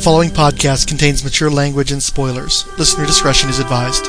[0.00, 2.64] The following podcast contains mature language and spoilers.
[2.78, 4.06] Listener discretion is advised.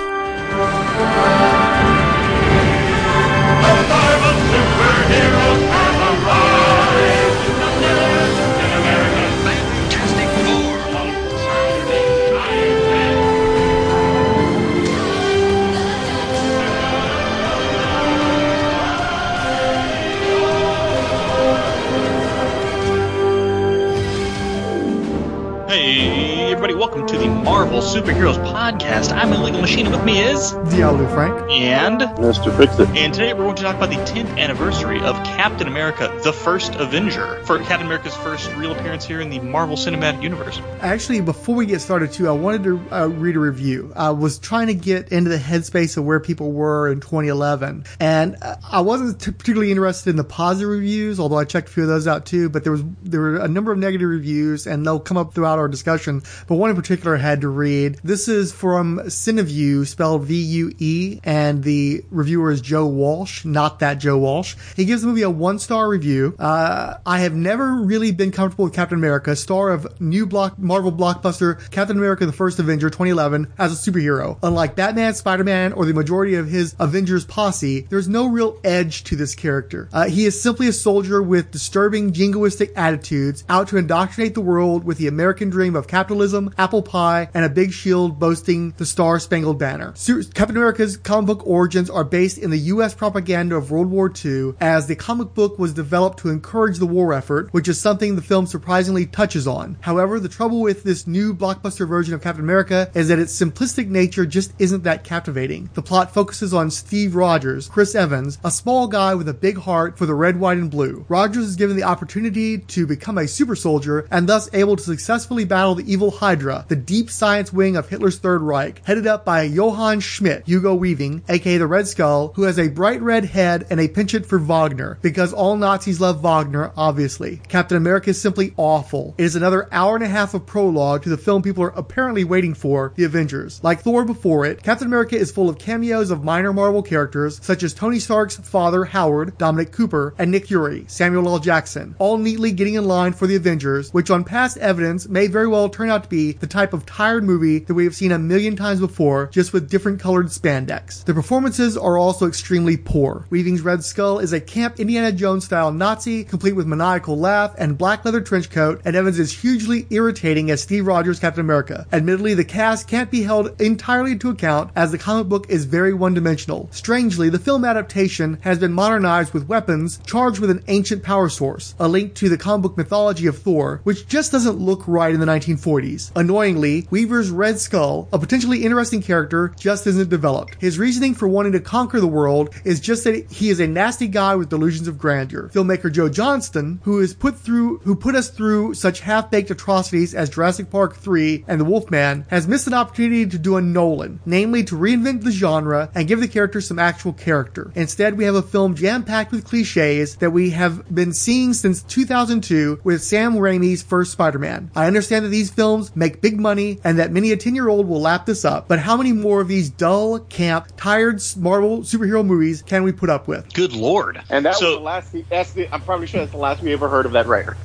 [27.61, 29.11] Marvel Superheroes Podcast.
[29.11, 30.51] I'm Illegal Machine, and with me is.
[30.69, 31.51] Diablo Frank.
[31.51, 31.99] And.
[31.99, 32.55] Mr.
[32.55, 32.87] Fix It.
[32.95, 36.75] And today we're going to talk about the 10th anniversary of Captain America, the First
[36.75, 40.61] Avenger, for Captain America's first real appearance here in the Marvel Cinematic Universe.
[40.79, 43.91] Actually, before we get started, too, I wanted to uh, read a review.
[43.93, 48.37] I was trying to get into the headspace of where people were in 2011, and
[48.41, 51.83] uh, I wasn't t- particularly interested in the positive reviews, although I checked a few
[51.83, 52.47] of those out too.
[52.47, 55.59] But there was there were a number of negative reviews, and they'll come up throughout
[55.59, 56.23] our discussion.
[56.47, 57.99] But one in particular I had to read.
[58.01, 64.19] This is from CineVue, spelled V-U-E, and the reviewer is Joe Walsh, not that Joe
[64.19, 64.55] Walsh.
[64.75, 66.35] He gives the movie a one star review.
[66.37, 70.91] Uh, I have never really been comfortable with Captain America, star of new block Marvel
[70.91, 74.37] blockbuster Captain America: The First Avenger 2011 as a superhero.
[74.43, 79.15] Unlike Batman, Spider-Man, or the majority of his Avengers posse, there's no real edge to
[79.15, 79.89] this character.
[79.91, 84.83] Uh, he is simply a soldier with disturbing jingoistic attitudes, out to indoctrinate the world
[84.83, 89.19] with the American dream of capitalism, apple pie, and a big shield boasting the Star
[89.19, 89.93] Spangled Banner.
[90.33, 92.95] Captain America's comic book origins are based in the U.S.
[92.95, 97.13] propaganda of World War II, as the comic book was developed to encourage the war
[97.13, 99.77] effort, which is something the film surprisingly touches on.
[99.81, 103.87] However, the trouble with this new blockbuster version of Captain America is that its simplistic
[103.87, 105.69] nature just isn't that captivating.
[105.73, 109.97] The plot focuses on Steve Rogers, Chris Evans, a small guy with a big heart
[109.97, 111.05] for the red, white, and blue.
[111.09, 115.45] Rogers is given the opportunity to become a super soldier and thus able to successfully
[115.45, 119.41] battle the evil Hydra, the deep science wing of Hitler's Third Reich, headed up by
[119.41, 123.79] Johann Schmidt, Hugo Weaving, aka the Red Skull, who has a bright red head and
[123.79, 127.41] a penchant for Wagner, because all Nazis love Wagner, obviously.
[127.49, 129.15] Captain America is simply awful.
[129.17, 132.23] It is another hour and a half of prologue to the film people are apparently
[132.23, 133.59] waiting for, The Avengers.
[133.63, 137.63] Like Thor before it, Captain America is full of cameos of minor Marvel characters, such
[137.63, 141.39] as Tony Stark's father, Howard, Dominic Cooper, and Nick Fury, Samuel L.
[141.39, 145.47] Jackson, all neatly getting in line for The Avengers, which on past evidence may very
[145.47, 148.17] well turn out to be the type of tired movie that we have seen a
[148.21, 151.03] million times before, just with different colored spandex.
[151.03, 153.25] The performances are also extremely poor.
[153.29, 157.77] Weaving's Red Skull is a camp Indiana Jones style Nazi, complete with maniacal laugh and
[157.77, 161.85] black leather trench coat, and Evans is hugely irritating as Steve Rogers Captain America.
[161.91, 165.93] Admittedly, the cast can't be held entirely to account as the comic book is very
[165.93, 166.69] one-dimensional.
[166.71, 171.75] Strangely, the film adaptation has been modernized with weapons charged with an ancient power source,
[171.79, 175.19] a link to the comic book mythology of Thor, which just doesn't look right in
[175.19, 176.11] the 1940s.
[176.15, 180.55] Annoyingly, Weaver's Red Skull, a potentially interesting character, just isn't developed.
[180.59, 184.07] His reasoning for wanting to conquer the world is just that he is a nasty
[184.07, 185.49] guy with delusions of grandeur.
[185.53, 190.29] Filmmaker Joe Johnston, who is put through who put us through such half-baked atrocities as
[190.29, 194.63] Jurassic Park 3 and The Wolfman, has missed an opportunity to do a Nolan, namely
[194.65, 197.71] to reinvent the genre and give the character some actual character.
[197.75, 202.81] Instead, we have a film jam-packed with cliches that we have been seeing since 2002
[202.83, 204.71] with Sam Raimi's first Spider-Man.
[204.75, 208.25] I understand that these films make big money and that many a 10-year-old will lap
[208.25, 212.83] this up, but how many more of these dull, camp, tired Marvel superhero movies can
[212.83, 213.51] we put up with?
[213.53, 214.21] Good lord.
[214.29, 215.29] And that so, was the last.
[215.29, 215.73] That's the.
[215.73, 217.55] I'm probably sure that's the last we ever heard of that writer.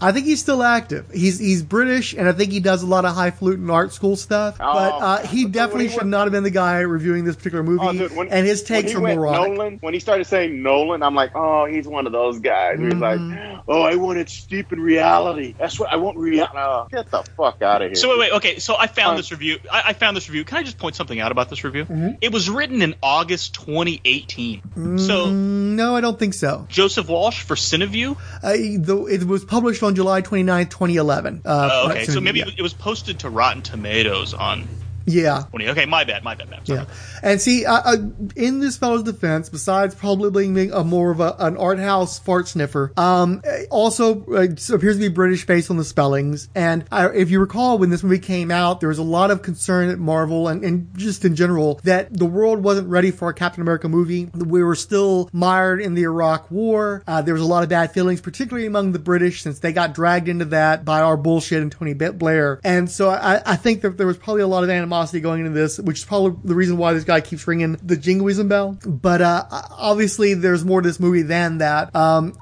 [0.00, 1.10] I think he's still active.
[1.12, 4.56] He's he's British, and I think he does a lot of highfalutin art school stuff.
[4.60, 7.36] Oh, but uh, he definitely he should went- not have been the guy reviewing this
[7.36, 7.84] particular movie.
[7.86, 9.52] Oh, dude, when- and his when takes he are moronic.
[9.58, 12.78] Nolan, when he started saying Nolan, I'm like, oh, he's one of those guys.
[12.78, 13.00] He's Mm-hmm.
[13.00, 15.54] like, oh, I want it steep in reality.
[15.58, 16.16] That's what I want.
[16.18, 16.56] Reality.
[16.56, 17.94] Oh, get the fuck out of here.
[17.94, 18.58] So wait, wait, okay.
[18.58, 19.58] So I found Um, this review.
[19.70, 20.44] I, I found this review.
[20.44, 22.16] Can I just point something out about this review?
[22.20, 24.62] It was written in August 2018.
[24.98, 26.66] So Mm, no, I don't think so.
[26.68, 28.16] Joseph Walsh for CineVue.
[28.42, 31.42] Uh, the, it was published on July 29th, 2011.
[31.44, 32.46] Uh, Oh, okay, so maybe yeah.
[32.56, 34.66] it was posted to Rotten Tomatoes on.
[35.10, 35.44] Yeah.
[35.50, 35.68] 20.
[35.70, 36.60] Okay, my bad, my bad, man.
[36.64, 36.86] Yeah,
[37.22, 37.96] and see, uh, uh,
[38.36, 42.48] in this fellow's defense, besides probably being a more of a, an art house fart
[42.48, 46.48] sniffer, um, also uh, appears to be British based on the spellings.
[46.54, 49.42] And uh, if you recall, when this movie came out, there was a lot of
[49.42, 53.34] concern at Marvel and, and just in general that the world wasn't ready for a
[53.34, 54.30] Captain America movie.
[54.34, 57.02] We were still mired in the Iraq War.
[57.06, 59.94] Uh, there was a lot of bad feelings, particularly among the British, since they got
[59.94, 62.60] dragged into that by our bullshit and Tony Blair.
[62.64, 65.52] And so I, I think that there was probably a lot of animosity going into
[65.52, 68.78] this, which is probably the reason why this guy keeps ringing the jingoism bell.
[68.84, 71.94] But uh, obviously, there's more to this movie than that.
[71.96, 72.36] Um,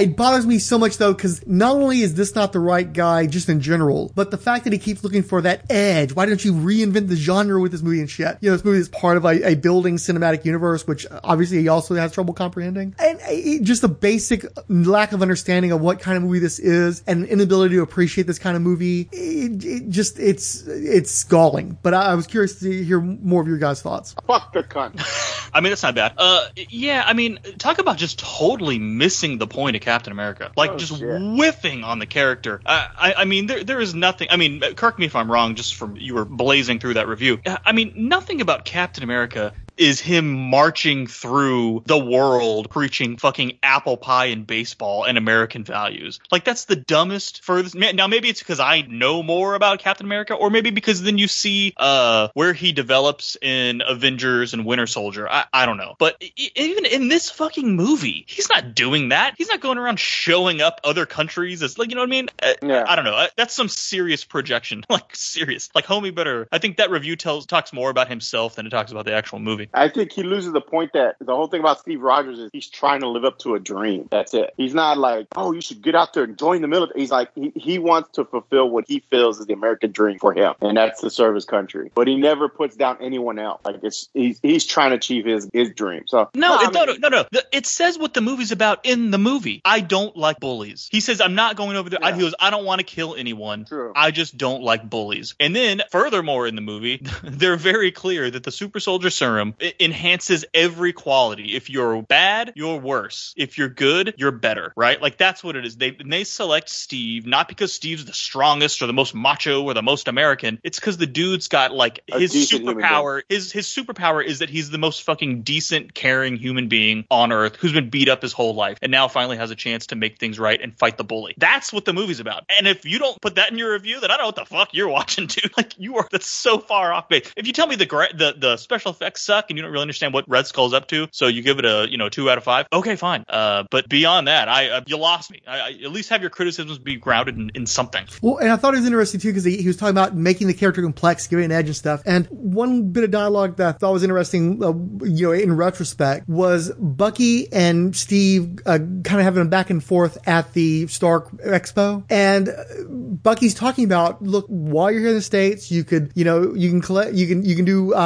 [0.00, 3.26] it bothers me so much though, because not only is this not the right guy
[3.26, 6.12] just in general, but the fact that he keeps looking for that edge.
[6.12, 8.38] Why don't you reinvent the genre with this movie and shit?
[8.40, 11.68] You know, this movie is part of a, a building cinematic universe, which obviously he
[11.68, 12.94] also has trouble comprehending.
[12.98, 17.02] And uh, just a basic lack of understanding of what kind of movie this is
[17.06, 19.08] and inability to appreciate this kind of movie.
[19.12, 21.78] It, it just, it's, it's galling.
[21.82, 24.14] But I, I was curious to hear more of your guys' thoughts.
[24.26, 25.00] Fuck the cunt.
[25.54, 26.14] I mean, that's not bad.
[26.18, 30.50] Uh, yeah, I mean, talk about just totally missing the point of Captain America.
[30.56, 31.20] Like, Oh, just shit.
[31.22, 32.60] whiffing on the character.
[32.66, 34.28] I, I, I mean, there, there is nothing.
[34.30, 37.40] I mean, correct me if I'm wrong, just from you were blazing through that review.
[37.64, 43.96] I mean, nothing about Captain America is him marching through the world preaching fucking apple
[43.96, 46.20] pie and baseball and American values.
[46.30, 50.34] Like that's the dumbest furthest now maybe it's because I know more about Captain America
[50.34, 55.28] or maybe because then you see uh where he develops in Avengers and Winter Soldier.
[55.28, 55.94] I, I don't know.
[55.98, 59.34] But even in this fucking movie, he's not doing that.
[59.36, 62.28] He's not going around showing up other countries as like you know what I mean?
[62.42, 62.84] Uh, Yeah.
[62.86, 63.26] I don't know.
[63.36, 64.84] That's some serious projection.
[64.94, 65.70] Like serious.
[65.74, 68.92] Like Homie better I think that review tells talks more about himself than it talks
[68.92, 69.63] about the actual movie.
[69.72, 72.68] I think he loses the point that the whole thing about Steve Rogers is he's
[72.68, 74.08] trying to live up to a dream.
[74.10, 74.52] That's it.
[74.56, 77.00] He's not like, oh, you should get out there and join the military.
[77.00, 80.32] He's like, he, he wants to fulfill what he feels is the American dream for
[80.32, 81.90] him, and that's to serve his country.
[81.94, 83.60] But he never puts down anyone else.
[83.64, 86.04] Like it's he's, he's trying to achieve his his dream.
[86.06, 87.24] So No, I it, no, no, no, no.
[87.30, 89.62] The- It says what the movie's about in the movie.
[89.64, 90.88] I don't like bullies.
[90.90, 92.00] He says, I'm not going over there.
[92.02, 92.14] I, Yeah.
[92.16, 93.64] he goes, I don't want to kill anyone.
[93.64, 93.92] True.
[93.94, 95.34] I just don't like bullies.
[95.40, 99.76] And then, furthermore, in the movie, they're very clear that the super soldier serum it
[99.80, 101.54] enhances every quality.
[101.56, 103.34] If you're bad, you're worse.
[103.36, 105.00] If you're good, you're better, right?
[105.00, 105.76] Like that's what it is.
[105.76, 109.82] They they select Steve not because Steve's the strongest or the most macho or the
[109.82, 110.58] most American.
[110.62, 112.88] It's because the dude's got like A his decent human being.
[112.88, 113.22] superpower.
[113.28, 117.56] His his superpower is that he's the most fucking decent, caring human being on Earth
[117.56, 120.18] who's been beat up his whole life and now finally has a chance to make
[120.18, 121.34] things right and fight the bully.
[121.38, 122.44] That's what the movie's about.
[122.56, 124.44] And if you don't put that in your review, then I don't know what the
[124.46, 125.52] fuck you're watching, dude.
[125.56, 127.32] Like you are that's so far off base.
[127.36, 130.14] If you tell me the the the special effects suck and you don't really understand
[130.14, 132.44] what Red Skull's up to, so you give it a you know two out of
[132.44, 133.24] five, okay, fine.
[133.28, 135.42] Uh, but beyond that, I uh, you lost me.
[135.46, 138.06] I, I at least have your criticisms be grounded in, in something.
[138.22, 140.46] Well, and I thought it was interesting too because he, he was talking about making
[140.46, 142.02] the character complex, giving an edge and stuff.
[142.06, 144.72] And one bit of dialogue that I thought was interesting, uh,
[145.04, 149.82] you know, in retrospect, was Bucky and Steve uh, kind of having a back and
[149.82, 152.54] forth at the Stark Expo, and uh,
[152.88, 156.70] Bucky's talking about, look, while you're here in the states, you could, you know, you
[156.70, 157.96] can collect, you can, you can do uh,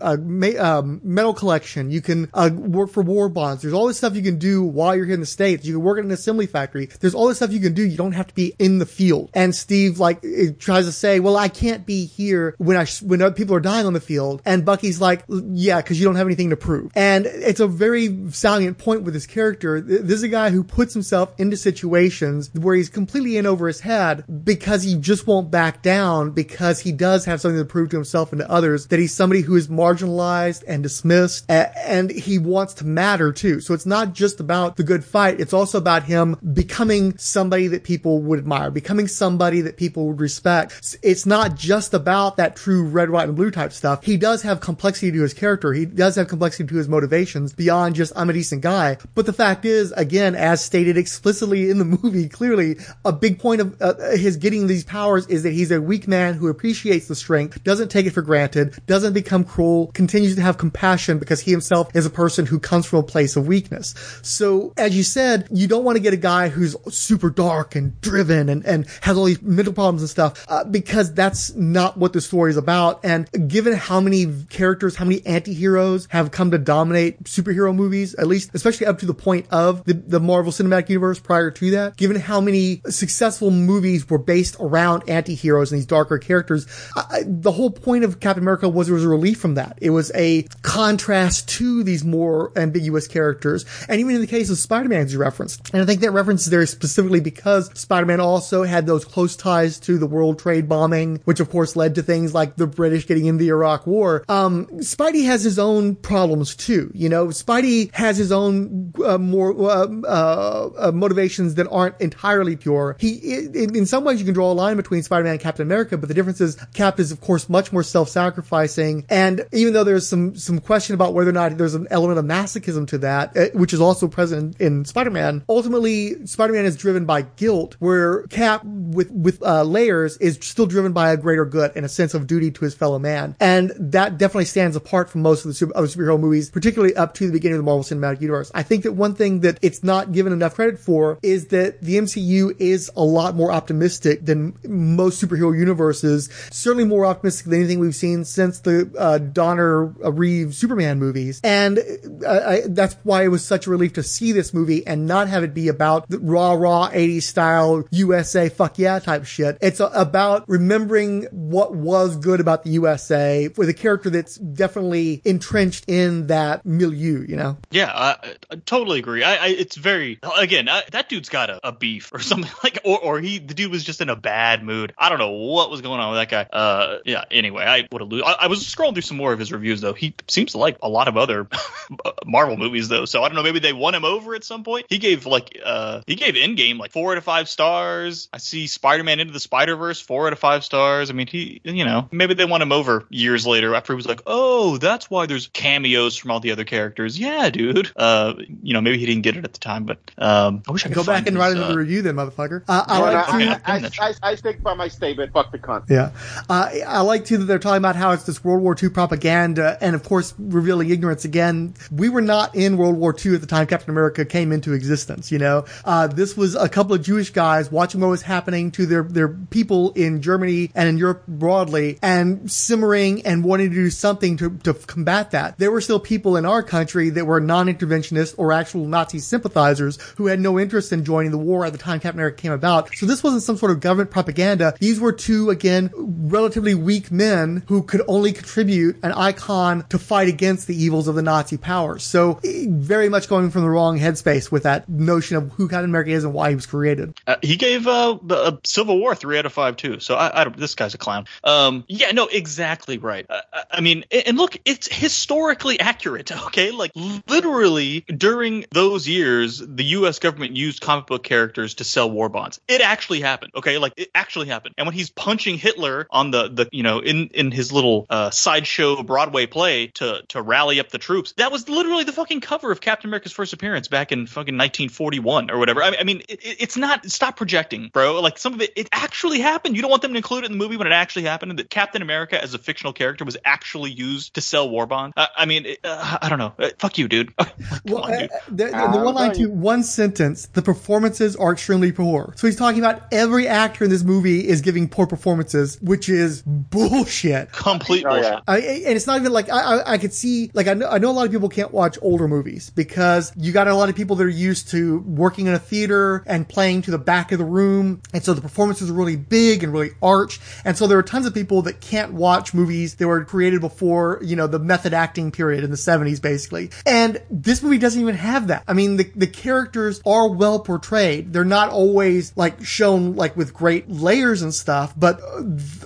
[0.00, 3.62] uh, uh, ma- um, metal collection, you can uh, work for war bonds.
[3.62, 5.64] There's all this stuff you can do while you're here in the states.
[5.64, 6.86] You can work at an assembly factory.
[7.00, 7.84] There's all this stuff you can do.
[7.86, 9.30] You don't have to be in the field.
[9.34, 10.22] And Steve like
[10.58, 13.92] tries to say, well, I can't be here when I when people are dying on
[13.92, 14.42] the field.
[14.44, 16.92] And Bucky's like, yeah, because you don't have anything to prove.
[16.94, 19.80] And it's a very salient point with this character.
[19.80, 23.80] This is a guy who puts himself into situations where he's completely in over his
[23.80, 27.96] head because he just won't back down because he does have something to prove to
[27.96, 32.74] himself and to others that he's somebody who is marginalized and dismissed and he wants
[32.74, 33.60] to matter too.
[33.60, 35.40] So it's not just about the good fight.
[35.40, 40.20] It's also about him becoming somebody that people would admire, becoming somebody that people would
[40.20, 40.96] respect.
[41.02, 44.04] It's not just about that true red, white, and blue type stuff.
[44.04, 45.72] He does have complexity to his character.
[45.72, 48.98] He does have complexity to his motivations beyond just I'm a decent guy.
[49.14, 53.60] But the fact is, again, as stated explicitly in the movie, clearly a big point
[53.60, 57.14] of uh, his getting these powers is that he's a weak man who appreciates the
[57.14, 61.50] strength, doesn't take it for granted, doesn't become cruel, continues to have compassion because he
[61.50, 63.94] himself is a person who comes from a place of weakness.
[64.22, 68.00] So, as you said, you don't want to get a guy who's super dark and
[68.00, 72.12] driven and, and has all these mental problems and stuff, uh, because that's not what
[72.12, 73.00] the story is about.
[73.04, 78.26] And given how many characters, how many anti-heroes have come to dominate superhero movies, at
[78.26, 81.96] least, especially up to the point of the, the Marvel Cinematic Universe prior to that,
[81.96, 87.52] given how many successful movies were based around anti-heroes and these darker characters, I, the
[87.52, 89.78] whole point of Captain America was it was a relief from that.
[89.80, 93.64] It was a contrast to these more ambiguous characters.
[93.88, 96.42] And even in the case of Spider-Man, as you referenced, and I think that reference
[96.42, 101.20] is there specifically because Spider-Man also had those close ties to the World Trade bombing,
[101.24, 104.24] which of course led to things like the British getting in the Iraq War.
[104.28, 106.90] Um, Spidey has his own problems too.
[106.94, 112.56] You know, Spidey has his own uh, more uh, uh, uh, motivations that aren't entirely
[112.56, 112.96] pure.
[112.98, 115.98] He, in, in some ways, you can draw a line between Spider-Man and Captain America,
[115.98, 119.06] but the difference is Cap is, of course, much more self-sacrificing.
[119.08, 122.24] And even though there's some some question about whether or not there's an element of
[122.24, 125.44] masochism to that, uh, which is also present in Spider-Man.
[125.48, 130.92] Ultimately, Spider-Man is driven by guilt, where Cap with with uh, layers is still driven
[130.92, 134.18] by a greater good and a sense of duty to his fellow man, and that
[134.18, 137.32] definitely stands apart from most of the super, other superhero movies, particularly up to the
[137.32, 138.50] beginning of the Marvel Cinematic Universe.
[138.54, 141.96] I think that one thing that it's not given enough credit for is that the
[141.96, 146.28] MCU is a lot more optimistic than most superhero universes.
[146.50, 151.40] Certainly more optimistic than anything we've seen since the uh, Donner uh, Reeves Superman movies,
[151.44, 151.78] and
[152.24, 155.28] uh, I, that's why it was such a relief to see this movie and not
[155.28, 159.58] have it be about the raw, raw 80s style USA fuck yeah type shit.
[159.60, 165.22] It's a, about remembering what was good about the USA with a character that's definitely
[165.24, 167.56] entrenched in that milieu, you know?
[167.70, 169.22] Yeah, I, I totally agree.
[169.22, 172.80] I, I it's very again I, that dude's got a, a beef or something like,
[172.84, 174.94] or or he the dude was just in a bad mood.
[174.98, 176.56] I don't know what was going on with that guy.
[176.56, 177.24] Uh, yeah.
[177.30, 178.12] Anyway, I would have.
[178.12, 179.92] I, I was scrolling through some more of his reviews though.
[179.92, 181.46] He seems to like a lot of other
[182.26, 183.04] Marvel movies though.
[183.04, 183.42] So I don't know.
[183.42, 184.86] Maybe they won him over at some point.
[184.88, 188.28] He gave like uh he gave Endgame like four out of five stars.
[188.32, 191.10] I see Spider Man into the Spider Verse four out of five stars.
[191.10, 194.06] I mean he you know maybe they won him over years later after he was
[194.06, 197.18] like oh that's why there's cameos from all the other characters.
[197.18, 197.92] Yeah, dude.
[197.96, 200.84] Uh, you know maybe he didn't get it at the time, but um, I wish
[200.84, 202.62] I could Go back and his, write uh, another review then, motherfucker.
[202.68, 205.32] Uh, I like no, to, I, I, I, I stick by my statement.
[205.32, 205.90] Fuck the cunt.
[205.90, 206.12] Yeah.
[206.48, 209.76] Uh, I like too that they're talking about how it's this World War II propaganda
[209.80, 211.74] and, of course, revealing ignorance again.
[211.90, 215.30] We were not in World War II at the time Captain America came into existence,
[215.30, 215.64] you know?
[215.84, 219.28] Uh, this was a couple of Jewish guys watching what was happening to their, their
[219.28, 224.50] people in Germany and in Europe broadly and simmering and wanting to do something to,
[224.58, 225.58] to combat that.
[225.58, 230.26] There were still people in our country that were non-interventionists or actual Nazi sympathizers who
[230.26, 232.94] had no interest in joining the war at the time Captain America came about.
[232.94, 234.74] So this wasn't some sort of government propaganda.
[234.78, 240.28] These were two, again, relatively weak men who could only contribute an icon to fight
[240.28, 242.02] against the evils of the Nazi powers.
[242.02, 245.90] So eh, very much going from the wrong headspace with that notion of who Captain
[245.90, 247.18] America is and why he was created.
[247.26, 250.00] Uh, he gave uh, the uh, Civil War three out of five too.
[250.00, 250.48] So I, I.
[250.48, 251.26] This guy's a clown.
[251.42, 253.26] Um, yeah, no, exactly right.
[253.28, 256.30] I- I mean, and look, it's historically accurate.
[256.54, 256.92] Okay, like
[257.28, 260.18] literally during those years, the U.S.
[260.18, 262.60] government used comic book characters to sell war bonds.
[262.68, 263.52] It actually happened.
[263.56, 264.74] Okay, like it actually happened.
[264.78, 268.30] And when he's punching Hitler on the the you know in in his little uh,
[268.30, 272.70] sideshow Broadway play to to rally up the troops, that was literally the fucking cover
[272.72, 275.82] of Captain America's first appearance back in fucking 1941 or whatever.
[275.82, 277.04] I, I mean, it, it- it's not.
[277.10, 278.20] Stop projecting, bro.
[278.20, 279.76] Like some of it, it actually happened.
[279.76, 281.58] You don't want them to include it in the movie when it actually happened.
[281.58, 285.14] That Captain America as a fictional character was actually used to sell war bonds.
[285.16, 286.52] Uh, I mean, it, uh, I don't know.
[286.58, 287.36] Uh, fuck you, dude.
[287.36, 287.48] Come
[287.86, 288.30] Well, on, dude.
[288.30, 292.32] uh, the, the, the one line to one sentence, the performances are extremely poor.
[292.36, 296.42] So he's talking about every actor in this movie is giving poor performances, which is
[296.42, 297.52] bullshit.
[297.52, 298.24] Complete Oh, bullshit.
[298.32, 298.40] yeah.
[298.46, 300.98] I, and it's not even like I, I, I could see like I know, I
[300.98, 303.96] know a lot of people can't watch older movies because you got a lot of
[303.96, 307.38] people that are used to working in a theater and playing to the back of
[307.38, 310.98] the room, and so the performances are really big and really arch, and so there
[310.98, 314.58] are tons of people that can't watch movies that were created before you know the
[314.58, 316.70] method acting period in the seventies, basically.
[316.86, 318.64] And this movie doesn't even have that.
[318.68, 321.32] I mean, the the characters are well portrayed.
[321.32, 325.20] They're not always like shown like with great layers and stuff, but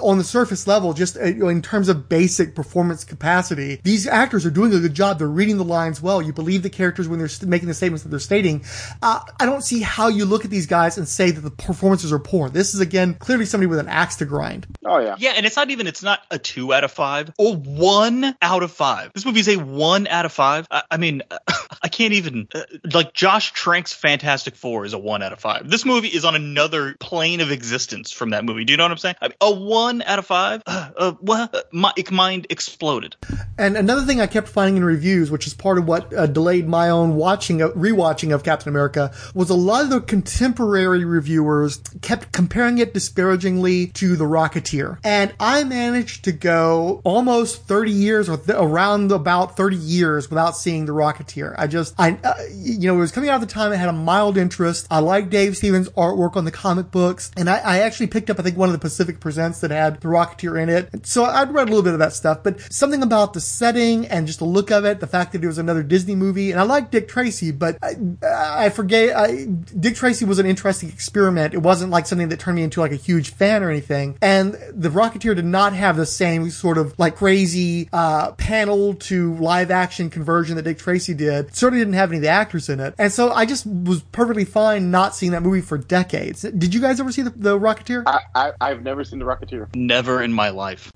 [0.00, 4.50] on the surface level, just uh, in terms of basic performance capacity, these actors are
[4.50, 5.18] doing a good job.
[5.18, 6.20] They're reading the lines well.
[6.20, 8.64] You believe the characters when they're st- making the statements that they're stating.
[9.02, 12.12] Uh, I don't see how you look at these guys and say that the performances
[12.12, 12.48] are poor.
[12.48, 14.66] This is again clearly somebody with an axe to grind.
[14.84, 15.16] Oh yeah.
[15.18, 18.62] Yeah, and it's not even it's not a two out of five or one out
[18.62, 19.12] of five.
[19.12, 20.66] This movie's a one out of five.
[20.70, 21.22] I, I mean,
[21.82, 25.68] I can't even uh, like Josh Trank's Fantastic Four is a one out of five.
[25.68, 28.64] This movie is on another plane of existence from that movie.
[28.64, 29.16] Do you know what I'm saying?
[29.20, 30.62] I mean, a one out of five.
[30.66, 31.72] Uh, uh, what?
[31.72, 33.16] My mind exploded.
[33.58, 36.68] And another thing I kept finding in reviews, which is part of what uh, delayed
[36.68, 41.78] my own watching, of, rewatching of Captain America, was a lot of the contemporary reviewers
[42.00, 44.98] kept comparing it disparagingly to The Rocketeer.
[45.02, 50.56] And I managed to go almost 30 years or th- around about 30 years without
[50.56, 51.54] seeing The Rocketeer.
[51.58, 53.72] I just, I, uh, you know, it was coming out at the time.
[53.72, 54.86] It had a mild interest.
[54.90, 57.32] I liked Dave Stevens' artwork on the comic books.
[57.36, 60.00] And I, I actually picked up, I think, one of the Pacific Presents that had
[60.00, 61.06] The Rocketeer in it.
[61.06, 64.26] So I'd read a little bit of that stuff, but something about the setting and
[64.26, 66.50] just the look of it, the fact that it was another Disney movie.
[66.50, 70.88] And I like Dick Tracy, but I, I forget, I, Dick Tracy was an interesting
[70.88, 71.54] experiment.
[71.54, 74.18] It wasn't like something that turned me into like a huge fan or anything.
[74.22, 79.34] And The Rocketeer did not have the same sort of like crazy, uh, panel to
[79.34, 81.54] live action conversion that Dick Tracy did.
[81.54, 82.94] Certainly didn't have any of the actors in it.
[82.98, 86.42] And so I just was perfectly fine not seeing that movie for decades.
[86.42, 88.04] Did you guys ever see the, the Rocketeer?
[88.06, 89.74] I, I I've never seen the Rocketeer.
[89.74, 90.92] Never in my life.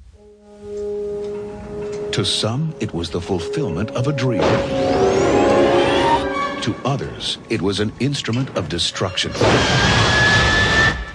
[2.12, 4.42] To some, it was the fulfillment of a dream.
[6.61, 9.33] To others, it was an instrument of destruction.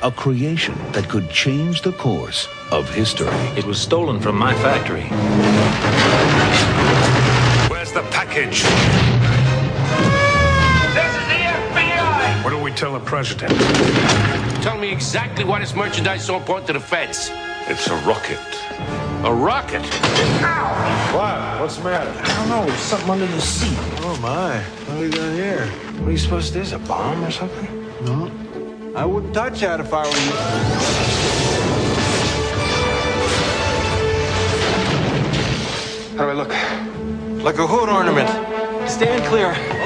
[0.02, 3.28] A creation that could change the course of history.
[3.56, 5.04] It was stolen from my factory.
[7.70, 8.64] Where's the package?
[10.98, 11.42] This is the
[11.78, 12.44] FBI!
[12.44, 13.54] What do we tell the president?
[14.64, 17.30] Tell me exactly why this merchandise is so important to the feds.
[17.68, 19.07] It's a rocket.
[19.24, 19.82] A rocket?
[20.44, 21.16] Ow!
[21.16, 21.62] What?
[21.62, 22.12] What's the matter?
[22.24, 22.66] I don't know.
[22.66, 23.76] There's something under the seat.
[24.02, 24.60] Oh my.
[24.60, 25.66] What do we got here?
[25.98, 26.62] What are you supposed to do?
[26.62, 27.68] Is a bomb or something?
[28.06, 28.32] No.
[28.96, 30.32] I wouldn't touch that if I were you.
[36.18, 36.54] How do I look?
[37.44, 38.30] Like a hood ornament.
[38.88, 39.77] Stand clear.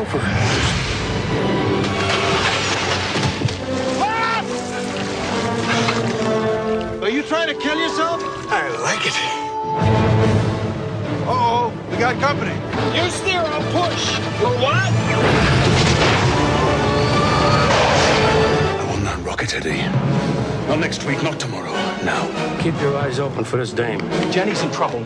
[0.00, 0.18] Big gopher.
[7.02, 8.22] Are you trying to kill yourself?
[8.50, 9.14] I like it.
[11.26, 12.54] Uh-oh, we got company.
[12.96, 14.16] You steer, I'll push.
[14.38, 14.90] For what?
[18.78, 19.82] I will not rocket Eddie.
[20.68, 21.72] Not next week, not tomorrow.
[22.04, 22.50] Now.
[22.60, 23.98] Keep your eyes open for this dame.
[24.30, 25.04] Jenny's in trouble.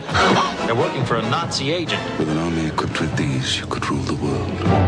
[0.65, 2.03] They're working for a Nazi agent.
[2.19, 4.84] With an army equipped with these, you could rule the world.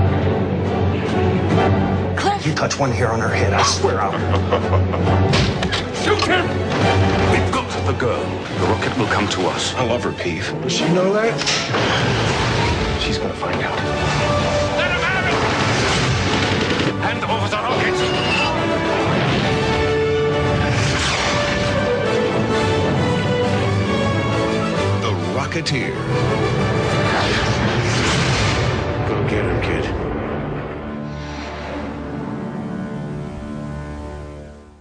[2.48, 4.14] You touch one hair on her head, I swear I'll.
[6.02, 6.48] Shoot him!
[7.30, 8.24] We've got the girl.
[8.24, 9.76] The rocket will come to us.
[9.76, 10.62] I love her, Peevy.
[10.62, 11.38] Does she know that?
[13.02, 13.76] She's gonna find out.
[14.78, 15.36] Let him have it!
[17.04, 17.98] Hand over the rocket!
[25.04, 25.94] The Rocketeer.
[29.10, 29.77] Go get him, kid.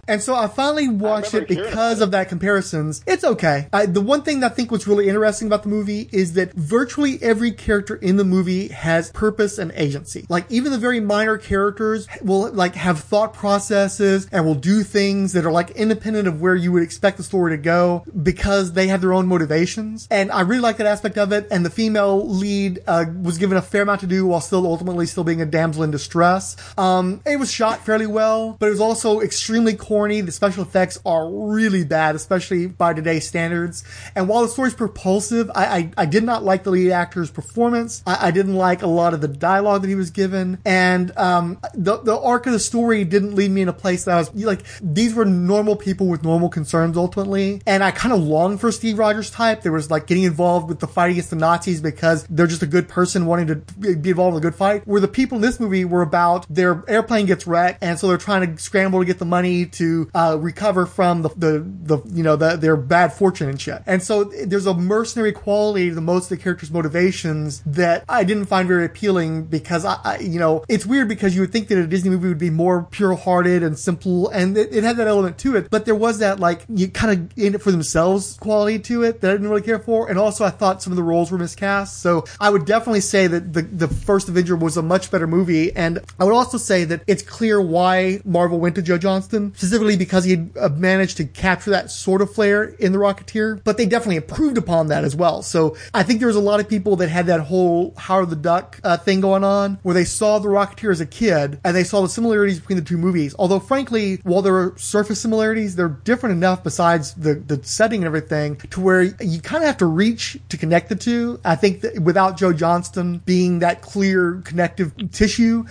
[0.07, 3.03] And so I finally watched it remember hearing because of that comparisons.
[3.05, 3.67] It's okay.
[3.73, 6.53] I, the one thing that I think was really interesting about the movie is that
[6.53, 10.25] virtually every character in the movie has purpose and agency.
[10.29, 15.33] Like even the very minor characters will like have thought processes and will do things
[15.33, 18.87] that are like independent of where you would expect the story to go because they
[18.87, 20.07] have their own motivations.
[20.09, 21.47] And I really like that aspect of it.
[21.51, 25.05] And the female lead uh, was given a fair amount to do while still ultimately
[25.05, 26.55] still being a damsel in distress.
[26.77, 29.96] Um, it was shot fairly well, but it was also extremely corny.
[29.97, 33.83] The special effects are really bad, especially by today's standards.
[34.15, 38.03] And while the story's propulsive, I, I, I did not like the lead actor's performance.
[38.05, 40.59] I, I didn't like a lot of the dialogue that he was given.
[40.65, 44.15] And, um, the, the arc of the story didn't lead me in a place that
[44.15, 47.63] I was like, these were normal people with normal concerns ultimately.
[47.65, 49.63] And I kind of longed for Steve Rogers type.
[49.63, 52.67] There was like getting involved with the fight against the Nazis because they're just a
[52.67, 54.85] good person wanting to be involved in a good fight.
[54.85, 58.17] Where the people in this movie were about their airplane gets wrecked and so they're
[58.17, 62.23] trying to scramble to get the money to uh, recover from the, the, the you
[62.23, 63.81] know, the, their bad fortune and shit.
[63.85, 68.45] And so there's a mercenary quality to most of the characters' motivations that I didn't
[68.45, 71.77] find very appealing because I, I you know, it's weird because you would think that
[71.77, 75.37] a Disney movie would be more pure-hearted and simple and it, it had that element
[75.39, 78.79] to it, but there was that like, you kind of in it for themselves quality
[78.79, 80.09] to it that I didn't really care for.
[80.09, 82.01] And also I thought some of the roles were miscast.
[82.01, 85.75] So I would definitely say that the, the first Avenger was a much better movie.
[85.75, 89.97] And I would also say that it's clear why Marvel went to Joe Johnston, specifically
[89.97, 93.77] because he had uh, managed to capture that sort of flair in The Rocketeer, but
[93.77, 95.41] they definitely improved upon that as well.
[95.41, 98.35] So I think there was a lot of people that had that whole Howard the
[98.35, 101.83] Duck uh, thing going on where they saw The Rocketeer as a kid and they
[101.83, 103.35] saw the similarities between the two movies.
[103.37, 108.07] Although frankly, while there are surface similarities, they're different enough besides the, the setting and
[108.07, 111.39] everything to where you kind of have to reach to connect the two.
[111.45, 115.65] I think that without Joe Johnston being that clear connective tissue,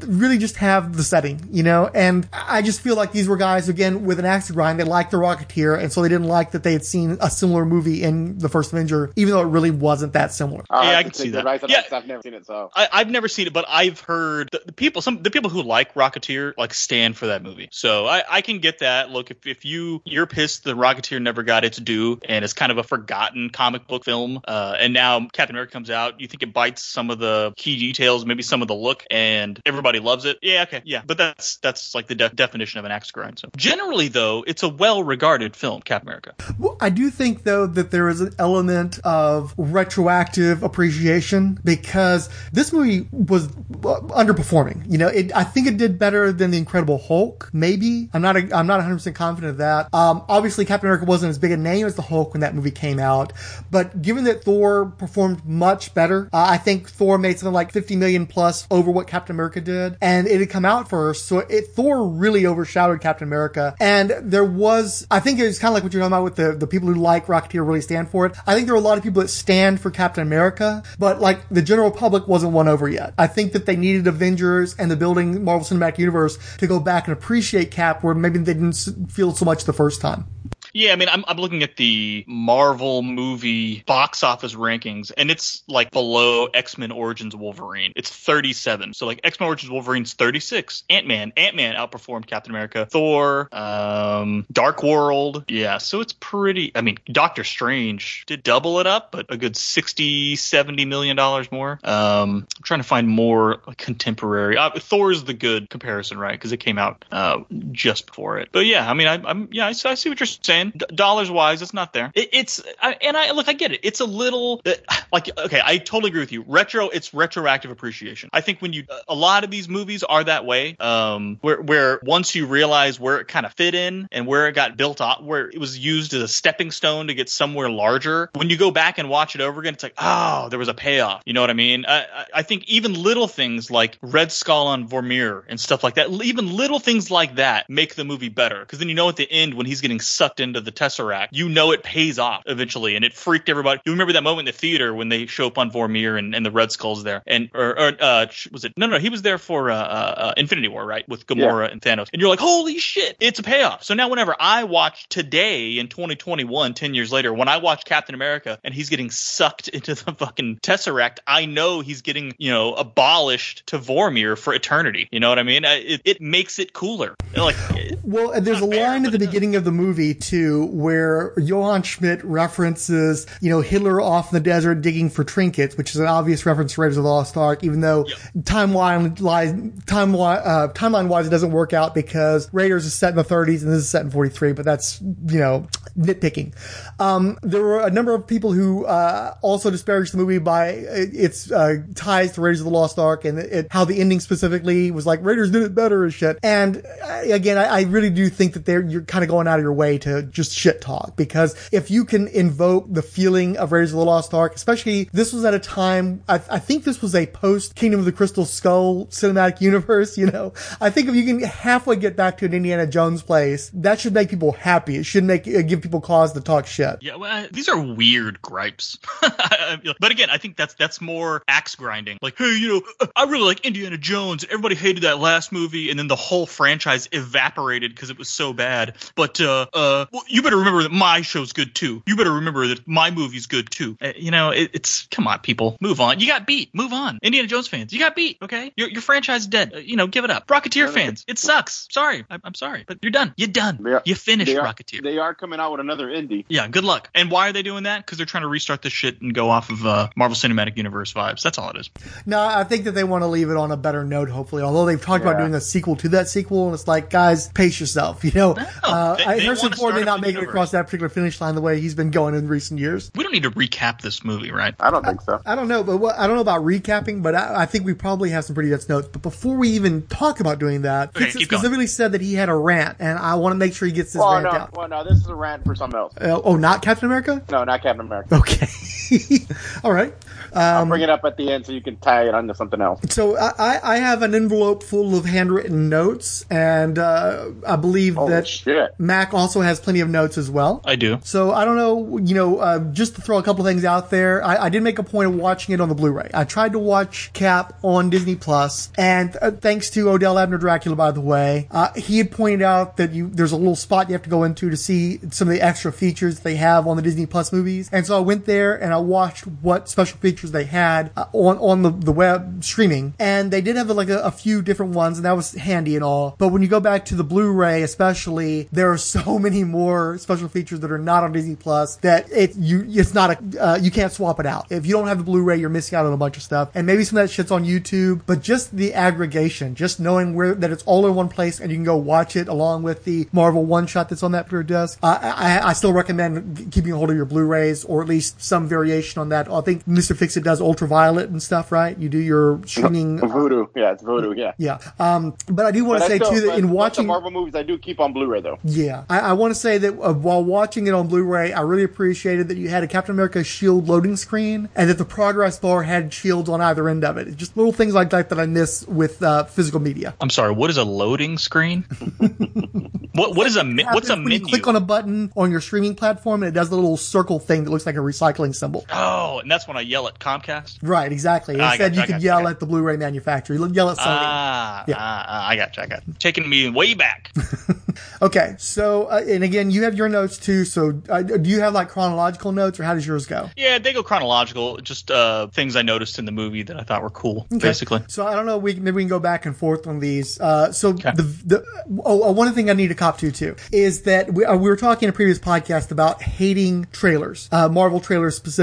[0.00, 1.90] really just have the setting, you know?
[1.94, 4.78] And I just feel like these were guys, again, with an axe to grind.
[4.80, 7.64] They liked The Rocketeer, and so they didn't like that they had seen a similar
[7.64, 10.64] movie in The First Avenger, even though it really wasn't that similar.
[10.70, 11.38] I'll Yeah, have I can see the that.
[11.40, 11.82] advice on Yeah.
[11.82, 12.70] 'cause I've never seen it, so.
[12.74, 15.62] I, I've never seen it, but I've heard the, the people, some the people who
[15.62, 17.68] like Rocketeer like stand for that movie.
[17.72, 19.10] So I, I can get that.
[19.10, 22.72] Look, if, if you you're pissed the Rocketeer never got its due and it's kind
[22.72, 26.42] of a forgotten comic book film, uh, and now Captain America comes out, you think
[26.42, 30.24] it bites some of the key details, maybe some of the look, and everybody loves
[30.24, 30.38] it.
[30.42, 33.38] Yeah, okay, yeah, but that's that's like the de- definition of an axe to grind.
[33.38, 36.34] So generally, though, it's a well-regarded film, Captain America.
[36.58, 42.72] Well, I do think though that there is an element of retroactive appreciation because this
[42.72, 44.90] movie was uh, underperforming.
[44.90, 47.50] You know, it, I think it did better than the Incredible Hulk.
[47.52, 48.36] Maybe I'm not.
[48.36, 49.92] A, I'm not 100 percent confident of that.
[49.94, 52.70] Um, obviously, Captain America wasn't as big a name as the Hulk when that movie
[52.70, 53.32] came out,
[53.70, 57.96] but given that Thor performed much better, uh, I think Thor made something like 50
[57.96, 61.68] million plus over what Captain America did, and it had come out first, so it
[61.74, 63.74] Thor really overshadowed Captain America.
[63.80, 66.52] And there was, I think it's kind of like what you're talking about with the
[66.52, 68.36] the people who like Rocketeer really stand for it.
[68.46, 71.48] I think there are a lot of people that stand for Captain America, but like
[71.50, 73.14] the general public wasn't won over yet.
[73.18, 77.06] I think that they needed Avengers and the building Marvel Cinematic Universe to go back
[77.06, 80.26] and appreciate Cap where maybe they didn't feel so much the first time.
[80.72, 85.62] Yeah, I mean, I'm, I'm looking at the Marvel movie box office rankings, and it's
[85.68, 87.92] like below X Men Origins Wolverine.
[87.94, 88.94] It's 37.
[88.94, 90.84] So like X Men Origins Wolverine's 36.
[90.88, 92.86] Ant Man, Ant Man outperformed Captain America.
[92.86, 95.44] Thor, um, Dark World.
[95.48, 96.72] Yeah, so it's pretty.
[96.74, 101.52] I mean, Doctor Strange did double it up, but a good 60, 70 million dollars
[101.52, 101.78] more.
[101.84, 104.56] Um, I'm trying to find more contemporary.
[104.56, 106.32] Uh, Thor is the good comparison, right?
[106.32, 107.40] Because it came out uh,
[107.72, 108.48] just before it.
[108.52, 110.61] But yeah, I mean, I, I'm yeah, I, I see what you're saying.
[110.70, 112.12] D- dollars wise, it's not there.
[112.14, 113.80] It, it's I, and I look, I get it.
[113.82, 114.72] It's a little uh,
[115.12, 116.44] like okay, I totally agree with you.
[116.46, 118.30] Retro, it's retroactive appreciation.
[118.32, 122.00] I think when you a lot of these movies are that way, um, where where
[122.04, 125.22] once you realize where it kind of fit in and where it got built up,
[125.22, 128.30] where it was used as a stepping stone to get somewhere larger.
[128.34, 130.74] When you go back and watch it over again, it's like oh, there was a
[130.74, 131.22] payoff.
[131.26, 131.84] You know what I mean?
[131.88, 136.10] I, I- think even little things like Red Skull on Vormir and stuff like that,
[136.10, 138.60] even little things like that make the movie better.
[138.60, 141.48] Because then you know at the end when he's getting sucked into the Tesseract, you
[141.48, 143.80] know it pays off eventually, and it freaked everybody.
[143.84, 146.44] You remember that moment in the theater when they show up on Vormir and, and
[146.44, 148.72] the Red Skull's there, and or, or uh, was it?
[148.76, 151.80] No, no, he was there for uh, uh, uh, Infinity War, right, with Gamora and
[151.80, 153.84] Thanos, and you're like, holy shit, it's a payoff.
[153.84, 158.14] So now whenever I watch today in 2021, 10 years later, when I watch Captain
[158.14, 162.74] America and he's getting sucked into the fucking Tesseract, I know he's getting you know
[162.74, 165.08] abolished to Vormir for eternity.
[165.10, 165.64] You know what I mean?
[165.64, 167.14] It, it makes it cooler.
[167.36, 167.56] Like
[168.02, 173.26] Well, there's a line at the beginning of the movie too, where Johann Schmidt references,
[173.40, 176.74] you know, Hitler off in the desert digging for trinkets, which is an obvious reference
[176.74, 178.04] to Raiders of the Lost Ark, even though
[178.40, 183.16] timeline lies, timeline, uh, timeline wise, it doesn't work out because Raiders is set in
[183.16, 186.54] the 30s and this is set in 43, but that's, you know, nitpicking.
[186.98, 191.50] Um, there were a number of people who, uh, also disparaged the movie by its,
[191.52, 195.06] uh, ties to Raiders of the Lost Ark and it, how the ending specifically was
[195.06, 196.38] like, Raiders did it better and shit.
[196.42, 199.58] And uh, again, I, I really do think that they're, you're kind of going out
[199.58, 203.72] of your way to just shit talk because if you can invoke the feeling of
[203.72, 207.00] Raiders of the Lost Ark, especially this was at a time, I, I think this
[207.02, 211.14] was a post Kingdom of the Crystal Skull cinematic universe, you know, I think if
[211.14, 214.96] you can halfway get back to an Indiana Jones place, that should make people happy.
[214.96, 216.98] It should make, uh, give people cause to talk shit.
[217.00, 218.98] Yeah, well, uh, these are weird gripes.
[219.20, 222.18] but again, I think that's that's more axe grinding.
[222.22, 225.90] Like, hey, you know, uh, I really like Indiana Jones, everybody hated that last movie,
[225.90, 228.96] and then the whole franchise evaporated because it was so bad.
[229.14, 232.02] But uh, uh, well, you better remember that my show's good too.
[232.06, 233.96] You better remember that my movie's good too.
[234.00, 236.20] Uh, you know, it, it's come on, people, move on.
[236.20, 236.74] You got beat.
[236.74, 237.18] Move on.
[237.22, 238.38] Indiana Jones fans, you got beat.
[238.42, 239.72] Okay, your your franchise is dead.
[239.74, 240.46] Uh, you know, give it up.
[240.46, 241.86] Rocketeer fans, it sucks.
[241.90, 243.32] Sorry, I, I'm sorry, but you're done.
[243.36, 243.84] You're done.
[243.86, 245.02] Are- You finished they are, Rocketeer.
[245.02, 246.44] They are coming out with another indie.
[246.48, 247.10] Yeah, good luck.
[247.14, 248.04] And why are they doing that?
[248.04, 251.12] Because they're trying to restart this shit and go off of uh, Marvel Cinematic Universe
[251.12, 251.42] vibes.
[251.42, 251.90] That's all it is.
[252.26, 254.62] No, I think that they want to leave it on a better note, hopefully.
[254.62, 257.78] Although they've talked about doing a sequel to that sequel, and it's like, guys, pace
[257.80, 258.22] yourself.
[258.32, 260.70] You know, uh, they- I- they Harrison Ford may start a not make it across
[260.72, 263.10] that particular finish line the way he's been going in recent years.
[263.14, 264.74] We don't need to recap this movie, right?
[264.80, 265.40] I don't think so.
[265.46, 267.94] I don't know, but what, I don't know about recapping, but I, I think we
[267.94, 269.08] probably have some pretty dense notes.
[269.08, 271.60] But before we even talk about doing that, Okay, Fitz keep going.
[271.60, 274.12] specifically said that he had a rant, and I want to make sure he gets
[274.12, 274.76] this Well, rant no, out.
[274.76, 276.14] well, no, this is a rant for something else.
[276.20, 277.42] Uh, oh, not Captain America?
[277.50, 278.34] No, not Captain America.
[278.36, 278.66] Okay.
[279.84, 280.12] All right.
[280.54, 283.00] I'll bring it up at the end so you can tie it onto something else.
[283.08, 288.14] So I, I- I have an envelope full of handwritten notes, and uh, I believe
[288.16, 288.94] Holy that shit.
[288.98, 290.82] Mac also has plenty of notes as well.
[290.84, 291.18] I do.
[291.24, 294.44] So I don't know, you know, uh, just to throw a couple things out there,
[294.44, 296.30] I, I did make a point of watching it on the Blu-ray.
[296.34, 300.96] I tried to watch Cap on Disney Plus, and uh, thanks to Odell Abner Dracula,
[300.96, 304.12] by the way, uh, he had pointed out that you there's a little spot you
[304.14, 307.02] have to go into to see some of the extra features they have on the
[307.02, 307.88] Disney Plus movies.
[307.92, 311.58] And so I went there and I watched what special features they had uh, on
[311.58, 315.18] on the, the web streaming, and they did have like a, a few different ones,
[315.18, 316.34] and that was handy and all.
[316.38, 320.48] But when you go back to the Blu-ray, especially, there are so many more special
[320.48, 323.90] features that are not on Disney Plus that it you it's not a uh, you
[323.90, 324.70] can't swap it out.
[324.70, 326.86] If you don't have the Blu-ray, you're missing out on a bunch of stuff, and
[326.86, 328.22] maybe some of that shit's on YouTube.
[328.26, 331.76] But just the aggregation, just knowing where that it's all in one place, and you
[331.76, 334.98] can go watch it along with the Marvel one shot that's on that particular disc.
[335.02, 338.68] Uh, I, I still recommend keeping a hold of your Blu-rays or at least some
[338.68, 339.50] variation on that.
[339.50, 340.16] I think Mr.
[340.16, 341.96] Fixit does ultraviolet and stuff, right?
[341.98, 343.18] You do your streaming.
[343.18, 344.52] Vudu, yeah, it's Vudu, yeah.
[344.58, 344.78] Yeah.
[344.98, 347.54] Um, but I do want to say still- too that in watching the Marvel movies,
[347.54, 348.58] I do keep on Blu-ray though.
[348.64, 351.84] yeah, I, I want to say that uh, while watching it on Blu-ray, I really
[351.84, 355.82] appreciated that you had a Captain America shield loading screen and that the progress bar
[355.82, 357.28] had shields on either end of it.
[357.28, 360.14] It's just little things like that that I miss with uh, physical media.
[360.20, 360.52] I'm sorry.
[360.52, 361.82] What is a loading screen?
[363.14, 365.50] what what is a mi- what's a Happens when you click on a button on
[365.50, 368.54] your streaming platform and it does the little circle thing that looks like a recycling
[368.54, 368.71] symbol.
[368.92, 370.78] Oh, and that's when I yell at Comcast.
[370.82, 371.56] Right, exactly.
[371.60, 373.56] Ah, I Instead, you, could you, yell at the Blu-ray manufacturer.
[373.56, 374.04] You yell at Sony.
[374.06, 374.96] Ah, Yeah.
[374.98, 375.82] ah, ah, I got you.
[375.82, 376.14] I got you.
[376.18, 377.32] taking me way back.
[378.20, 380.64] Okay, so uh, and again, you have your notes too.
[380.64, 383.50] So, uh, do you have like chronological notes, or how does yours go?
[383.56, 384.78] yeah, they go chronological.
[384.78, 387.46] Just uh, things I noticed in the movie that I thought were cool.
[387.52, 387.58] Okay.
[387.58, 388.58] Basically, So I don't know.
[388.58, 390.40] We maybe we can go back and forth on these.
[390.40, 391.64] Uh, so the the
[392.04, 394.68] oh, uh, one thing I need to cop to too is that we, uh, we
[394.68, 398.61] were talking in a previous podcast about hating trailers, uh, Marvel trailers specifically,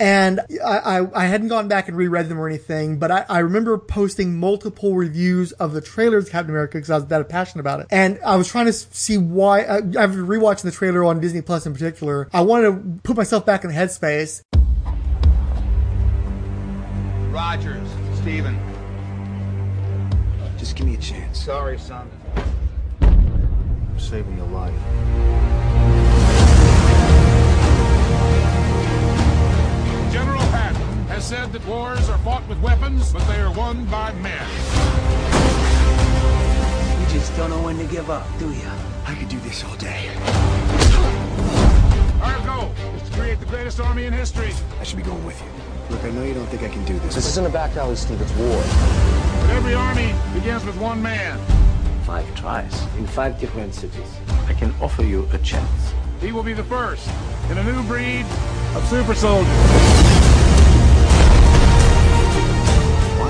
[0.00, 3.38] and I, I I hadn't gone back and reread them or anything, but I, I
[3.40, 7.60] remember posting multiple reviews of the trailers of Captain America because I was that passionate
[7.60, 9.62] about it, and I was trying to see why.
[9.62, 13.46] Uh, after rewatching the trailer on Disney Plus in particular, I wanted to put myself
[13.46, 14.42] back in the headspace
[17.30, 18.58] Rogers, Steven.
[20.58, 21.44] Just give me a chance.
[21.44, 22.10] Sorry, son.
[23.00, 25.49] I'm saving your life.
[31.20, 34.48] Has said that wars are fought with weapons, but they are won by men.
[36.98, 38.70] You just don't know when to give up, do you?
[39.06, 40.08] I could do this all day.
[42.22, 44.54] Our goal is to create the greatest army in history.
[44.80, 45.48] I should be going with you.
[45.94, 47.16] Look, I know you don't think I can do this.
[47.16, 48.22] This isn't a back alley, Steve.
[48.22, 48.62] It's war.
[49.42, 51.38] But every army begins with one man.
[52.04, 54.10] Five tries in five different cities.
[54.48, 55.92] I can offer you a chance.
[56.22, 57.10] He will be the first
[57.50, 58.24] in a new breed
[58.74, 60.29] of super soldiers.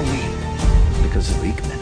[0.00, 1.02] Why me?
[1.02, 1.76] Because the weak man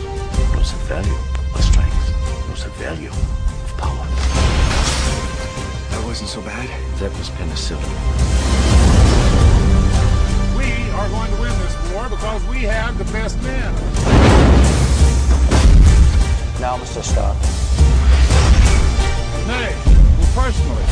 [0.52, 1.18] knows the value
[1.54, 4.06] of strength, knows the value of power.
[5.90, 6.68] That wasn't so bad.
[6.98, 7.86] That was penicillin.
[10.58, 13.72] We are going to win this war because we have the best men.
[16.58, 17.04] Now, Mr.
[17.04, 17.38] Stark.
[19.46, 19.70] Nay,
[20.18, 20.82] will personally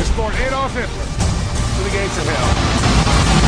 [0.00, 1.04] escort Adolf Hitler
[1.76, 3.41] to the gates of hell.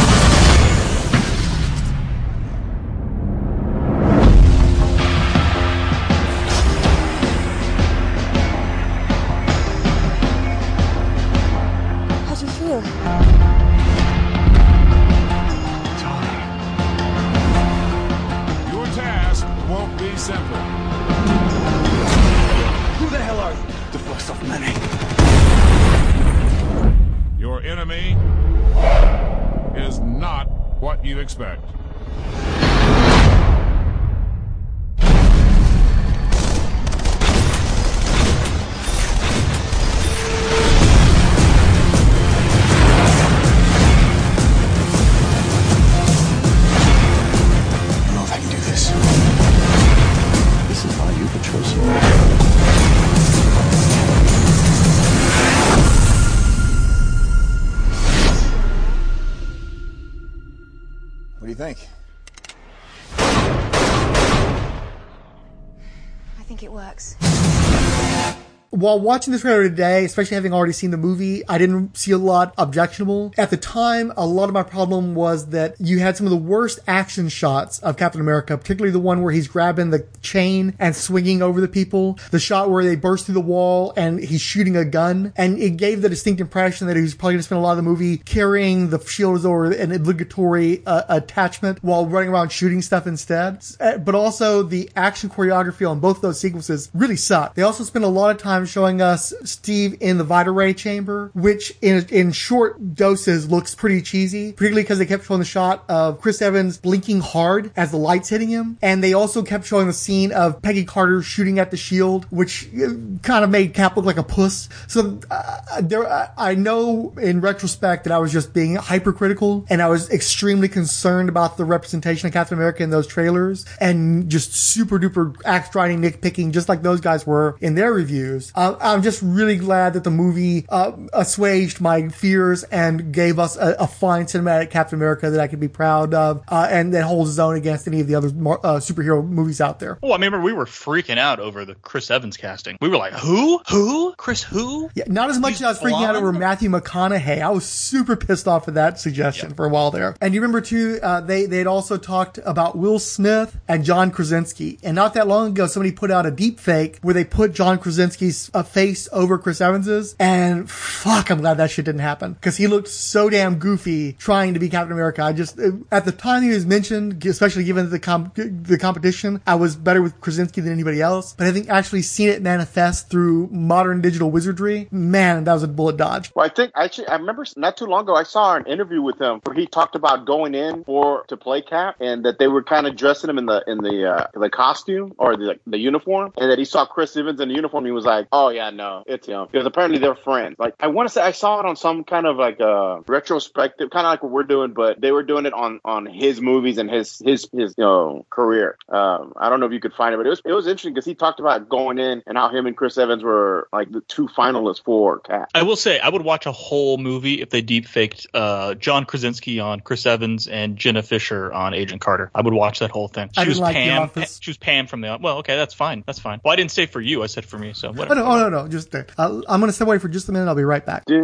[68.85, 72.18] While watching the trailer today, especially having already seen the movie, I didn't see a
[72.18, 73.33] lot objectionable.
[73.38, 76.37] At the time, a lot of my problem was that you had some of the
[76.37, 80.94] worst action shots of Captain America, particularly the one where he's grabbing the chain and
[80.94, 84.77] swinging over the people, the shot where they burst through the wall and he's shooting
[84.77, 87.61] a gun, and it gave the distinct impression that he was probably going to spend
[87.61, 92.05] a lot of the movie carrying the shield as or an obligatory uh, attachment while
[92.05, 93.64] running around shooting stuff instead.
[93.81, 97.57] Uh, But also the action choreography on both those sequences really sucked.
[97.57, 101.30] They also spent a lot of time showing us Steve in the Vita Ray chamber,
[101.32, 105.84] which in in short doses looks pretty cheesy, particularly because they kept showing the shot
[105.88, 109.87] of Chris Evans blinking hard as the lights hitting him, and they also kept showing
[109.87, 112.90] the scene of Peggy Carter shooting at the shield, which uh,
[113.22, 114.68] kind of made Cap look like a puss.
[114.88, 119.80] So uh, there, uh, I know in retrospect that I was just being hypercritical, and
[119.80, 124.52] I was extremely concerned about the representation of Captain America in those trailers, and just
[124.52, 128.50] super duper axe riding nitpicking, just like those guys were in their reviews.
[128.56, 133.57] Uh, I'm just really glad that the movie uh, assuaged my fears and gave us
[133.57, 137.05] a, a fine cinematic Captain America that I can be proud of, uh, and that
[137.05, 139.98] holds its own against any of the other uh, superhero movies out there.
[140.03, 142.79] Oh, I remember we were freaking out over the Chris Evans casting.
[142.81, 143.61] We were like, who?
[143.70, 144.14] Who?
[144.16, 144.90] Chris who?
[144.94, 147.42] Yeah, not as much as I was freaking out over Matthew McConaughey.
[147.42, 150.16] I was super pissed off at that suggestion for a while there.
[150.20, 154.11] And you remember too, uh, they they had also talked about Will Smith and John
[154.11, 154.79] Krasinski.
[154.83, 157.79] And not that long ago, somebody put out a deep fake where they put John
[157.79, 160.14] Krasinski's uh, face over Chris Evans's.
[160.19, 164.55] And fuck, I'm glad that shit didn't happen because he looked so damn goofy trying
[164.55, 165.23] to be Captain America.
[165.23, 165.59] I just
[165.90, 170.03] at the time he was mentioned, especially given the com- the competition, I was better
[170.03, 171.35] with Krasinski than anybody else.
[171.35, 175.69] But I think actually seeing it manifest through modern digital wizardry, man, that was a
[175.69, 176.31] bullet dodge.
[176.35, 179.21] Well, I think actually I remember not too long ago I saw an interview with
[179.21, 182.62] him where he talked about going in for to play Cap and that they were
[182.62, 186.33] kind of dressing him in the in the uh, the costume or the the uniform
[186.37, 187.85] and that he saw Chris Evans in the uniform.
[187.85, 190.57] He was like, "Oh yeah, no, it's him," because apparently they're friends.
[190.59, 193.90] Like I want to say I saw it on some kind of like a retrospective,
[193.90, 196.79] kind of like what we're doing, but they were doing it on on his movies
[196.79, 198.77] and his his his you know career.
[198.88, 200.94] Um, I don't know if you could find it, but it was it was interesting
[200.94, 204.01] because he talked about going in and how him and Chris Evans were like the
[204.03, 205.51] two finalists for Cap.
[205.55, 209.05] I will say I would watch a whole movie if they deep faked uh, John
[209.05, 212.31] Krasinski on Chris Evans and Jenna Fischer on Agent Carter.
[212.35, 213.31] I would watch that whole thing.
[213.35, 214.03] She I was didn't like The Pam.
[214.03, 214.38] Office.
[214.42, 215.18] she was Pam from the.
[215.20, 216.03] Well, okay, that's fine.
[216.07, 216.40] That's fine.
[216.44, 217.23] Well, I didn't say for you.
[217.23, 217.73] I said for me.
[217.75, 218.68] So Oh whatever oh, no, no.
[218.68, 220.48] Just i am going to step away for just a minute.
[220.48, 221.04] I'll be right back.
[221.08, 221.14] He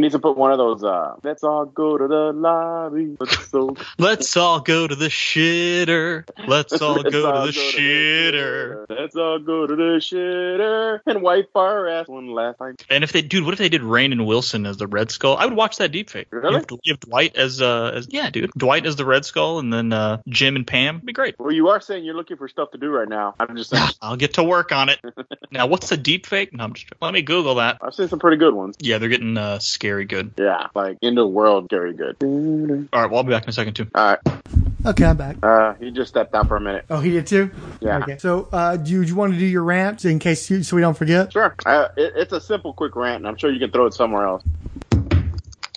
[0.00, 0.84] needs to put one of those.
[0.84, 3.16] Uh, Let's all go to the lobby.
[3.18, 6.24] Let's, so- Let's all go to the shitter.
[6.46, 8.86] Let's all Let's go all to the go shitter.
[8.86, 12.76] To the, Let's all go to the shitter and wipe our ass one last time.
[12.90, 15.36] And if they, dude, what if they did Rainn and Wilson as the Red Skull?
[15.36, 16.26] I would watch that deepfake.
[16.30, 16.64] Really?
[16.82, 18.50] You have Dwight as uh, as yeah, dude.
[18.56, 20.96] Dwight as the Red Skull, and then uh, Jim and Pam.
[20.96, 21.38] It'd be great.
[21.38, 23.34] Well, you are saying you're looking for stuff to do right now.
[23.38, 23.85] I'm just saying.
[24.02, 24.98] I'll get to work on it.
[25.50, 26.52] now, what's a deepfake?
[26.52, 27.78] No, I'm just let me Google that.
[27.80, 28.76] I've seen some pretty good ones.
[28.80, 30.32] Yeah, they're getting uh, scary good.
[30.36, 32.16] Yeah, like in the world, scary good.
[32.22, 33.86] All right, well, I'll be back in a second too.
[33.94, 34.36] All right.
[34.86, 35.36] Okay, I'm back.
[35.42, 36.84] Uh, he just stepped out for a minute.
[36.90, 37.50] Oh, he did too.
[37.80, 37.98] Yeah.
[37.98, 38.18] Okay.
[38.18, 40.76] So, uh, do you, do you want to do your rant in case you, so
[40.76, 41.32] we don't forget?
[41.32, 41.56] Sure.
[41.66, 44.24] Uh, it, it's a simple, quick rant, and I'm sure you can throw it somewhere
[44.26, 44.44] else.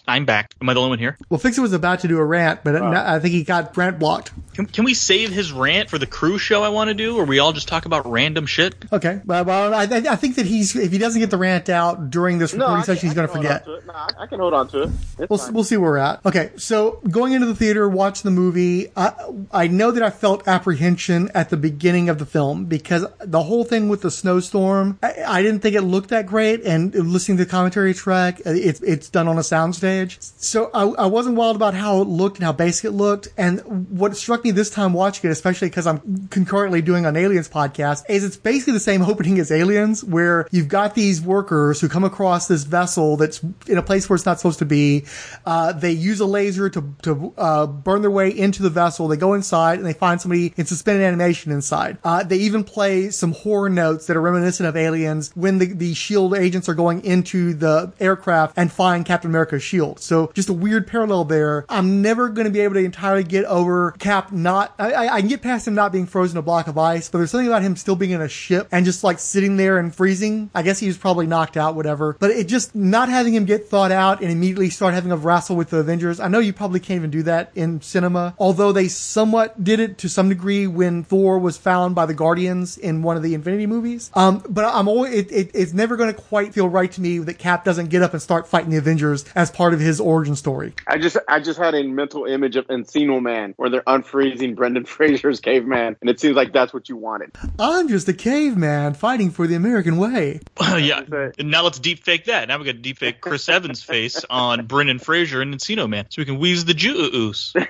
[0.10, 0.54] I'm back.
[0.62, 1.18] Am I the only one here?
[1.30, 4.32] Well, Fixer was about to do a rant, but I think he got rant blocked.
[4.56, 7.24] Can, can we save his rant for the cruise show I want to do, or
[7.24, 8.76] we all just talk about random shit?
[8.92, 9.22] Okay.
[9.26, 12.40] Well, well I, I think that he's if he doesn't get the rant out during
[12.40, 13.68] this recording I session, he's going to I can hold forget.
[13.68, 13.86] on to it.
[13.86, 14.90] No, I- I can hold on to it.
[15.20, 15.54] It's We'll, fine.
[15.54, 16.26] we'll see where we're at.
[16.26, 18.88] Okay, so going into the theater, watch the movie.
[18.98, 19.14] I,
[19.52, 23.64] I know that I felt apprehension at the beginning of the film because the whole
[23.64, 26.64] thing with the snowstorm, I, I didn't think it looked that great.
[26.64, 30.84] And listening to the commentary track, uh, it's it's done on a soundstage, so I,
[31.04, 33.28] I wasn't wild about how it looked and how basic it looked.
[33.38, 37.50] And what struck me this time watching it, especially because I'm concurrently doing an Aliens
[37.50, 41.90] podcast, is it's basically the same opening as Aliens, where you've got these workers who
[41.90, 45.06] come across this vessel that's in a place where it's not supposed to be.
[45.46, 49.08] Uh, they use a laser to, to uh, burn their way into the vessel.
[49.08, 51.98] They go inside and they find somebody in suspended animation inside.
[52.04, 55.94] Uh, they even play some horror notes that are reminiscent of Aliens when the, the
[55.94, 59.89] SHIELD agents are going into the aircraft and find Captain America's shield.
[59.98, 61.66] So just a weird parallel there.
[61.70, 65.30] I'm never going to be able to entirely get over Cap not, I, I, can
[65.30, 67.76] get past him not being frozen a block of ice, but there's something about him
[67.76, 70.50] still being in a ship and just like sitting there and freezing.
[70.54, 72.16] I guess he was probably knocked out, whatever.
[72.20, 75.56] But it just not having him get thought out and immediately start having a wrestle
[75.56, 76.20] with the Avengers.
[76.20, 79.98] I know you probably can't even do that in cinema, although they somewhat did it
[80.00, 83.68] to some degree when Thor was found by the Guardians in one of the Infinity
[83.68, 84.12] movies.
[84.14, 87.20] Um, but I'm always, it, it, it's never going to quite feel right to me
[87.20, 90.36] that Cap doesn't get up and start fighting the Avengers as part of his origin
[90.36, 90.74] story.
[90.88, 94.86] I just I just had a mental image of Encino Man where they're unfreezing Brendan
[94.86, 97.32] Fraser's caveman, and it seems like that's what you wanted.
[97.58, 100.40] I'm just a caveman fighting for the American way.
[100.62, 101.02] yeah.
[101.38, 102.48] And now let's deep fake that.
[102.48, 106.06] Now we got to deep fake Chris Evans' face on Brendan Fraser and Encino Man,
[106.10, 107.54] so we can wheeze the juice.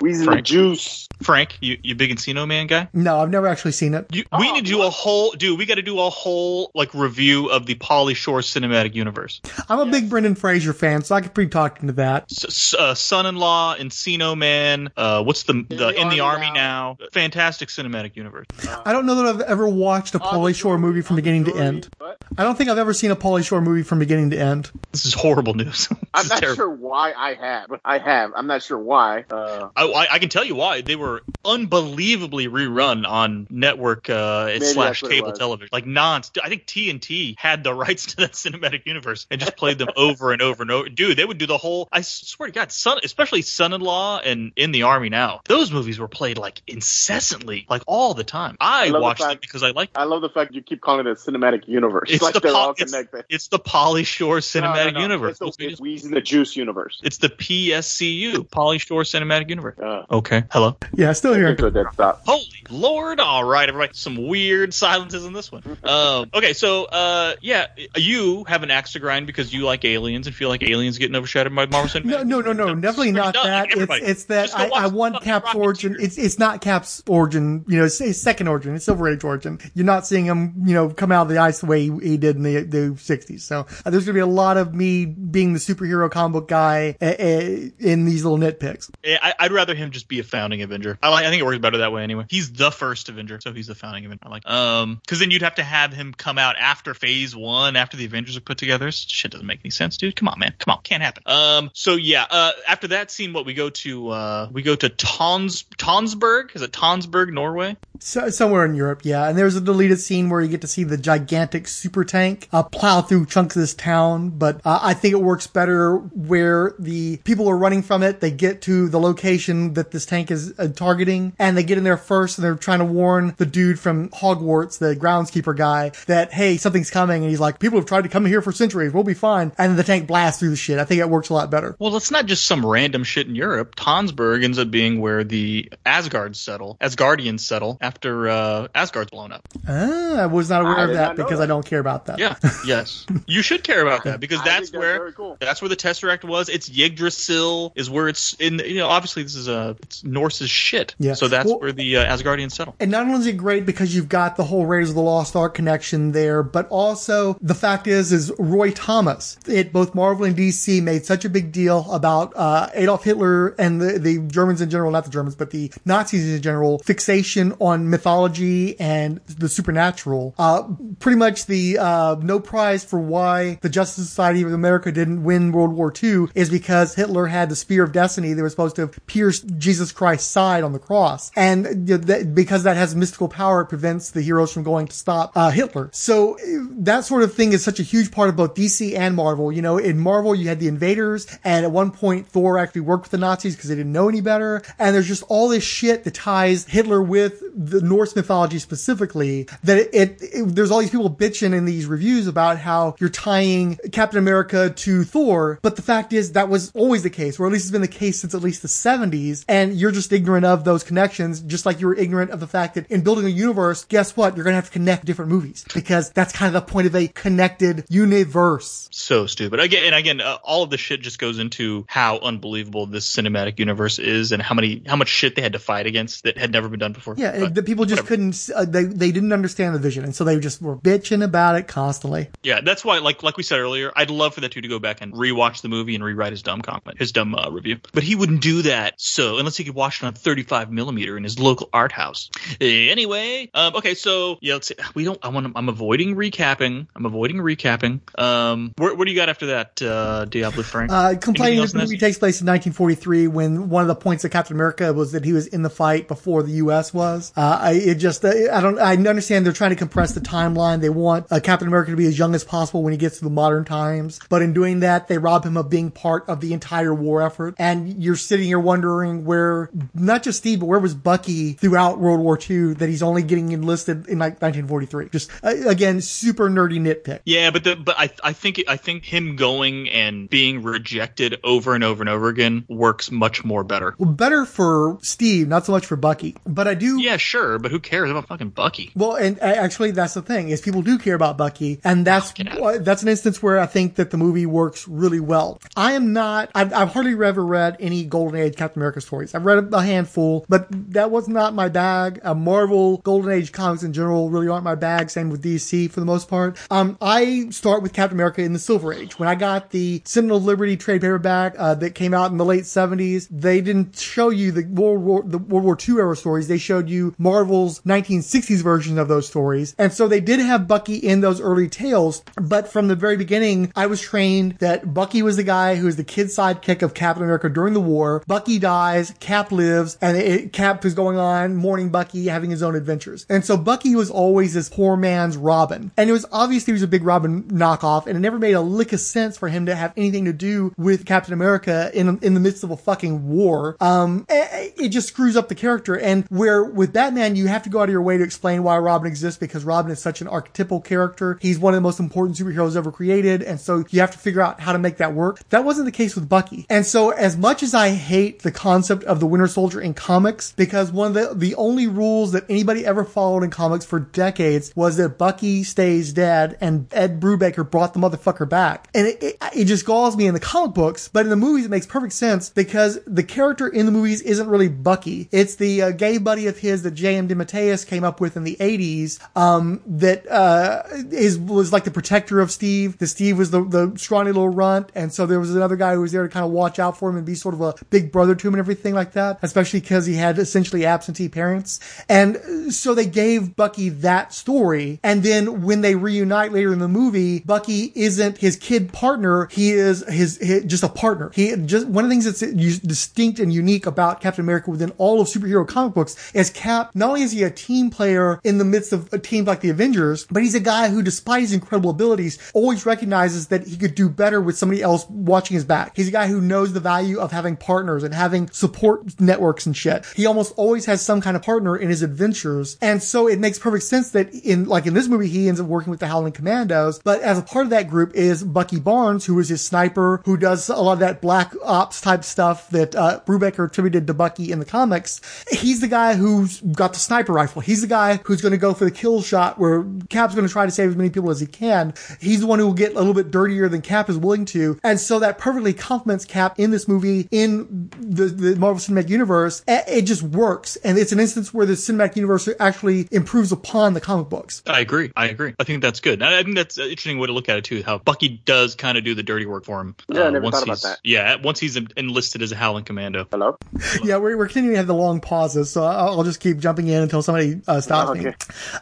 [0.00, 0.46] Weezy the Frank.
[0.46, 1.08] Juice.
[1.22, 2.88] Frank, you you big Encino Man guy?
[2.92, 4.06] No, I've never actually seen it.
[4.10, 5.58] You, we need to do a whole, dude.
[5.58, 9.40] We got to do a whole like review of the Pauly Shore cinematic universe.
[9.68, 12.24] I'm a big Brendan Fraser fan, so I could pretty talk into that.
[12.30, 14.90] S- s- uh, Son-in-law, Encino Man.
[14.96, 16.96] Uh, what's the the in the army now?
[17.12, 18.46] Fantastic cinematic universe.
[18.84, 21.88] I don't know that I've ever watched a Pauly Shore movie from beginning to end.
[22.36, 24.70] I don't think I've ever seen a Pauly Shore movie from beginning to end.
[24.90, 25.88] This is horrible news.
[26.14, 26.56] I'm not terrible.
[26.56, 27.72] sure why I have.
[27.84, 28.32] I have.
[28.34, 29.24] I'm not sure why.
[29.30, 34.58] Uh, I, I, I can tell you why they were unbelievably rerun on network uh,
[34.60, 36.22] slash that's what it cable television, like non.
[36.42, 40.32] I think TNT had the rights to that cinematic universe and just played them over
[40.32, 40.88] and over and over.
[40.88, 41.88] Dude, they would do the whole.
[41.92, 45.40] I swear to God, son, especially Son-in-Law and In the Army Now.
[45.48, 48.56] Those movies were played like incessantly, like all the time.
[48.60, 49.90] I, the watched them because I like.
[49.94, 52.10] I love the fact you keep calling it a cinematic universe.
[52.10, 53.24] It's like the they're Pol- all connected.
[53.28, 55.00] it's the Pauly Shore No, no, cinematic no.
[55.00, 55.38] universe.
[55.40, 57.00] It's the, it's the Juice universe.
[57.02, 59.78] It's the PSCU, Pauly Shore Cinematic Universe.
[59.78, 60.76] Uh, Okay, hello.
[60.94, 61.54] Yeah, still here.
[61.54, 62.22] Good, that stop.
[62.26, 63.20] Holy Lord!
[63.20, 63.92] All right, everybody.
[63.94, 65.62] Some weird silences in this one.
[65.84, 67.66] Um, okay, so uh, yeah,
[67.96, 71.14] you have an axe to grind because you like aliens and feel like aliens getting
[71.16, 72.26] overshadowed by Marvel Cinematic.
[72.26, 73.68] No, no, no, no, definitely not No, that.
[73.70, 75.96] It's, it's that I, I want Cap's Rocket origin.
[76.00, 77.64] It's it's not Cap's origin.
[77.68, 78.74] You know, it's, it's second origin.
[78.74, 79.58] It's Silver Age origin.
[79.74, 82.16] You're not seeing him, you know, come out of the ice the way he, he
[82.16, 83.40] did in the the 60s.
[83.40, 86.96] So uh, there's gonna be a lot of me being the superhero comic book guy
[87.00, 88.90] uh, uh, in these little nitpicks.
[89.04, 90.98] Yeah, I, I'd rather him just be a founding Avenger.
[91.02, 91.24] I like.
[91.24, 92.26] I think it works better that way anyway.
[92.28, 94.24] He's the first Avenger, so he's the founding Avenger.
[94.26, 94.48] I like.
[94.48, 98.04] Um, because then you'd have to have him come out after Phase One, after the
[98.04, 98.90] Avengers are put together.
[98.92, 100.16] Shit doesn't make any sense, dude.
[100.16, 100.54] Come on, man.
[100.58, 101.22] Come on, can't happen.
[101.26, 102.26] Um, so yeah.
[102.30, 104.08] Uh, after that scene, what we go to?
[104.08, 106.54] Uh, we go to Tons Tonsberg.
[106.54, 107.76] Is it Tonsberg, Norway?
[108.00, 109.28] So, somewhere in Europe, yeah.
[109.28, 112.64] And there's a deleted scene where you get to see the gigantic super tank uh,
[112.64, 114.30] plow through chunks of this town.
[114.30, 118.20] But uh, I think it works better where the people are running from it.
[118.20, 121.84] They get to the location that this tank is uh, targeting, and they get in
[121.84, 126.32] there first, and they're trying to warn the dude from Hogwarts, the groundskeeper guy, that
[126.32, 127.22] hey, something's coming.
[127.22, 128.92] And he's like, people have tried to come here for centuries.
[128.92, 129.52] We'll be fine.
[129.58, 130.78] And the tank blasts through the shit.
[130.78, 131.76] I think it works a lot better.
[131.78, 133.76] Well, it's not just some random shit in Europe.
[133.76, 139.48] Tonsberg ends up being where the Asgards settle, Asgardians settle after uh, Asgard's blown up.
[139.68, 141.44] Ah, I was not aware I of that because that.
[141.44, 142.18] I don't care about that.
[142.18, 145.36] Yeah, yes, you should care about that because I that's where cool.
[145.40, 146.48] that's where the Tesseract was.
[146.48, 148.58] It's Yggdrasil is where it's in.
[148.58, 150.94] You know, obviously this is uh, it's Norse's shit.
[150.98, 151.14] Yeah.
[151.14, 152.74] So that's Well- where the uh, Asgardians settle.
[152.80, 155.36] And not only is it great because you've got the whole Raiders of the Lost
[155.36, 160.36] Ark connection there, but also the fact is, is Roy Thomas, it, both Marvel and
[160.36, 164.70] DC made such a big deal about, uh, Adolf Hitler and the, the Germans in
[164.70, 170.34] general, not the Germans, but the Nazis in general, fixation on mythology and the supernatural.
[170.38, 170.62] Uh,
[171.00, 175.52] pretty much the, uh, no prize for why the Justice Society of America didn't win
[175.52, 178.88] World War II is because Hitler had the spear of destiny that was supposed to
[179.06, 181.30] pierced Jesus Christ's side on the cross.
[181.36, 181.86] And
[182.34, 185.90] because that has mystical power, it prevents the heroes from going to stop uh, Hitler.
[185.92, 186.38] So
[186.70, 189.52] that sort of thing is such a huge part of both DC and Marvel.
[189.52, 193.04] You know, in Marvel, you had the invaders, and at one point, Thor actually worked
[193.04, 194.62] with the Nazis because they didn't know any better.
[194.78, 199.78] And there's just all this shit that ties Hitler with the Norse mythology specifically that
[199.78, 203.78] it, it, it- there's all these people bitching in these reviews about how you're tying
[203.92, 207.52] Captain America to Thor, but the fact is that was always the case, or at
[207.52, 210.64] least it's been the case since at least the 70s, and you're just ignorant of
[210.64, 213.84] those connections, just like you were ignorant of the fact that in building a universe,
[213.84, 214.36] guess what?
[214.36, 217.08] You're gonna have to connect different movies because that's kind of the point of a
[217.08, 218.88] connected universe.
[218.92, 219.60] So stupid.
[219.60, 223.58] Again and again, uh, all of this shit just goes into how unbelievable this cinematic
[223.58, 226.52] universe is and how many how much shit they had to fight against that had
[226.52, 227.14] never been done before.
[227.16, 230.24] Yeah, But- the people just couldn't, uh, they, they didn't understand the vision, and so
[230.24, 232.28] they just were bitching about it constantly.
[232.42, 234.78] Yeah, that's why, like like we said earlier, I'd love for that dude to go
[234.78, 237.78] back and rewatch the movie and rewrite his dumb comment, his dumb uh, review.
[237.92, 238.71] But he wouldn't do that.
[238.96, 242.30] So unless he could watch it on 35 millimeter in his local art house.
[242.60, 244.74] Anyway, um, okay, so yeah, let's see.
[244.94, 245.18] We don't.
[245.22, 245.52] I want.
[245.54, 246.86] I'm avoiding recapping.
[246.94, 248.00] I'm avoiding recapping.
[248.18, 250.90] Um, where, what do you got after that, uh, Diablo Frank?
[250.92, 252.00] Uh, complaining that the movie this?
[252.00, 255.32] takes place in 1943 when one of the points of Captain America was that he
[255.32, 256.92] was in the fight before the U.S.
[256.94, 257.32] was.
[257.36, 260.80] Uh, I, it just, uh, I don't, I understand they're trying to compress the timeline.
[260.80, 263.24] They want uh, Captain America to be as young as possible when he gets to
[263.24, 264.20] the modern times.
[264.28, 267.54] But in doing that, they rob him of being part of the entire war effort.
[267.58, 272.20] And you're sitting here wondering where, not just Steve, but where was Bucky throughout World
[272.20, 275.08] War II that he's only getting enlisted in like 1943?
[275.10, 277.20] Just, uh, again, super nerdy nitpick.
[277.24, 281.74] Yeah, but the but I I think I think him going and being rejected over
[281.74, 283.94] and over and over again works much more better.
[283.98, 286.36] Well, better for Steve, not so much for Bucky.
[286.46, 288.92] But I do Yeah, sure, but who cares about fucking Bucky?
[288.94, 292.32] Well, and uh, actually, that's the thing is people do care about Bucky, and that's
[292.80, 295.60] that's an instance where I think that the movie works really well.
[295.76, 296.50] I am not.
[296.54, 299.34] I've, I've hardly ever read any Golden Age Captain America stories.
[299.34, 302.20] I've read a handful, but that was not my bag.
[302.22, 305.10] Uh, Marvel, Golden Age comics in general really aren't my bag.
[305.10, 306.58] Same with DC for the most part.
[306.70, 309.18] Um, I start with Captain America in the Silver Age.
[309.18, 312.64] When I got the Sentinel Liberty trade paperback uh, that came out in the late
[312.64, 316.48] 70s, they didn't show you the World War the World War II era stories.
[316.48, 320.96] They showed you Marvel's 1960s version of those stories, and so they did have Bucky
[320.96, 322.22] in those early tales.
[322.36, 325.96] But from the very beginning, I was trained that Bucky was the guy who was
[325.96, 328.22] the kid sidekick of Captain America during the war.
[328.26, 332.74] Bucky dies, Cap lives, and it, Cap is going on mourning Bucky, having his own
[332.74, 333.26] adventures.
[333.28, 336.82] And so Bucky was always this poor man's Robin, and it was obviously he was
[336.82, 339.74] a big Robin knockoff, and it never made a lick of sense for him to
[339.74, 343.76] have anything to do with Captain America in in the midst of a fucking war.
[343.80, 345.98] Um, it just screws up the character.
[345.98, 348.78] And where with Batman, you have to go out of your way to explain why
[348.78, 351.38] Robin exists because Robin is such an archetypal character.
[351.40, 354.40] He's one of the most important superheroes ever created, and so you have to figure
[354.40, 355.40] out how to make that work.
[355.50, 356.66] That wasn't the case with Bucky.
[356.68, 360.52] And so, as much as I hate the concept of the Winter Soldier in comics,
[360.52, 364.72] because one of the the only rules that anybody ever followed in comics for decades
[364.74, 369.36] was that Bucky stays dead, and Ed Brubaker brought the motherfucker back, and it, it,
[369.54, 372.12] it just galls me in the comic books, but in the movies it makes perfect
[372.12, 375.28] sense because the character in the movies isn't really Bucky.
[375.32, 377.28] It's the uh, gay buddy of his that J.M.
[377.28, 382.40] DeMatteis came up with in the 80s um, that uh, is was like the protector
[382.40, 382.98] of Steve.
[382.98, 386.00] The Steve was the, the scrawny little runt, and so there was another guy who
[386.00, 388.12] was there to kind of watch out for him and be sort of a big
[388.12, 391.80] brother to him and everything like that, especially because he had essentially absentee parents.
[392.08, 396.88] And so they gave Bucky that story, and then when they reunite later in the
[396.88, 401.30] movie, Bucky isn't his kid partner, he is his, his just a partner.
[401.34, 402.40] He just one of the things that's
[402.82, 406.90] distinct and unique about Captain America within all of superhero comic books is Cap.
[406.94, 409.70] Not only is he a team player in the midst of a team like the
[409.70, 413.94] Avengers, but he's a guy who, despite his incredible abilities, always recognizes that he could
[413.94, 415.92] do better with somebody else watching his back.
[415.96, 419.76] He's a guy who knows the value of having partners and having support networks and
[419.76, 420.06] shit.
[420.14, 423.58] He almost always has some kind of partner in his adventures, and so it makes
[423.58, 426.32] perfect sense that in like in this movie he ends up working with the Howling
[426.32, 427.00] Commandos.
[427.00, 430.36] But as a part of that group is Bucky Barnes, who is his sniper, who
[430.36, 434.52] does a lot of that black ops type stuff that uh, Brubaker attributed to Bucky
[434.52, 435.20] in the comics.
[435.50, 437.62] He's the guy who's got the sniper rifle.
[437.62, 440.52] He's the guy who's going to go for the kill shot where Cap's going to
[440.52, 441.94] try to save as many people as he can.
[442.20, 444.78] He's the one who will get a little bit dirtier than Cap is willing to.
[444.82, 449.62] And so that perfectly complements Cap in this movie, in the, the Marvel Cinematic Universe.
[449.68, 450.76] It just works.
[450.76, 454.62] And it's an instance where the Cinematic Universe actually improves upon the comic books.
[454.66, 455.10] I agree.
[455.16, 455.54] I agree.
[455.58, 456.22] I think that's good.
[456.22, 457.82] I think that's an interesting way to look at it too.
[457.82, 459.94] How Bucky does kind of do the dirty work for him.
[460.08, 460.98] Yeah, I never once thought about he's that.
[461.04, 463.26] yeah once he's enlisted as a Howling Commando.
[463.30, 463.56] Hello.
[464.04, 466.88] Yeah, we're, we're continuing to have the long pauses, so I'll, I'll just keep jumping
[466.88, 468.28] in until somebody uh, stops me.
[468.28, 468.36] Okay.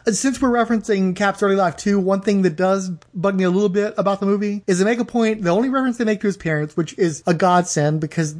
[0.07, 3.49] Uh, Since we're referencing Cap's early life too, one thing that does bug me a
[3.49, 5.43] little bit about the movie is they make a point.
[5.43, 8.35] The only reference they make to his parents, which is a godsend, because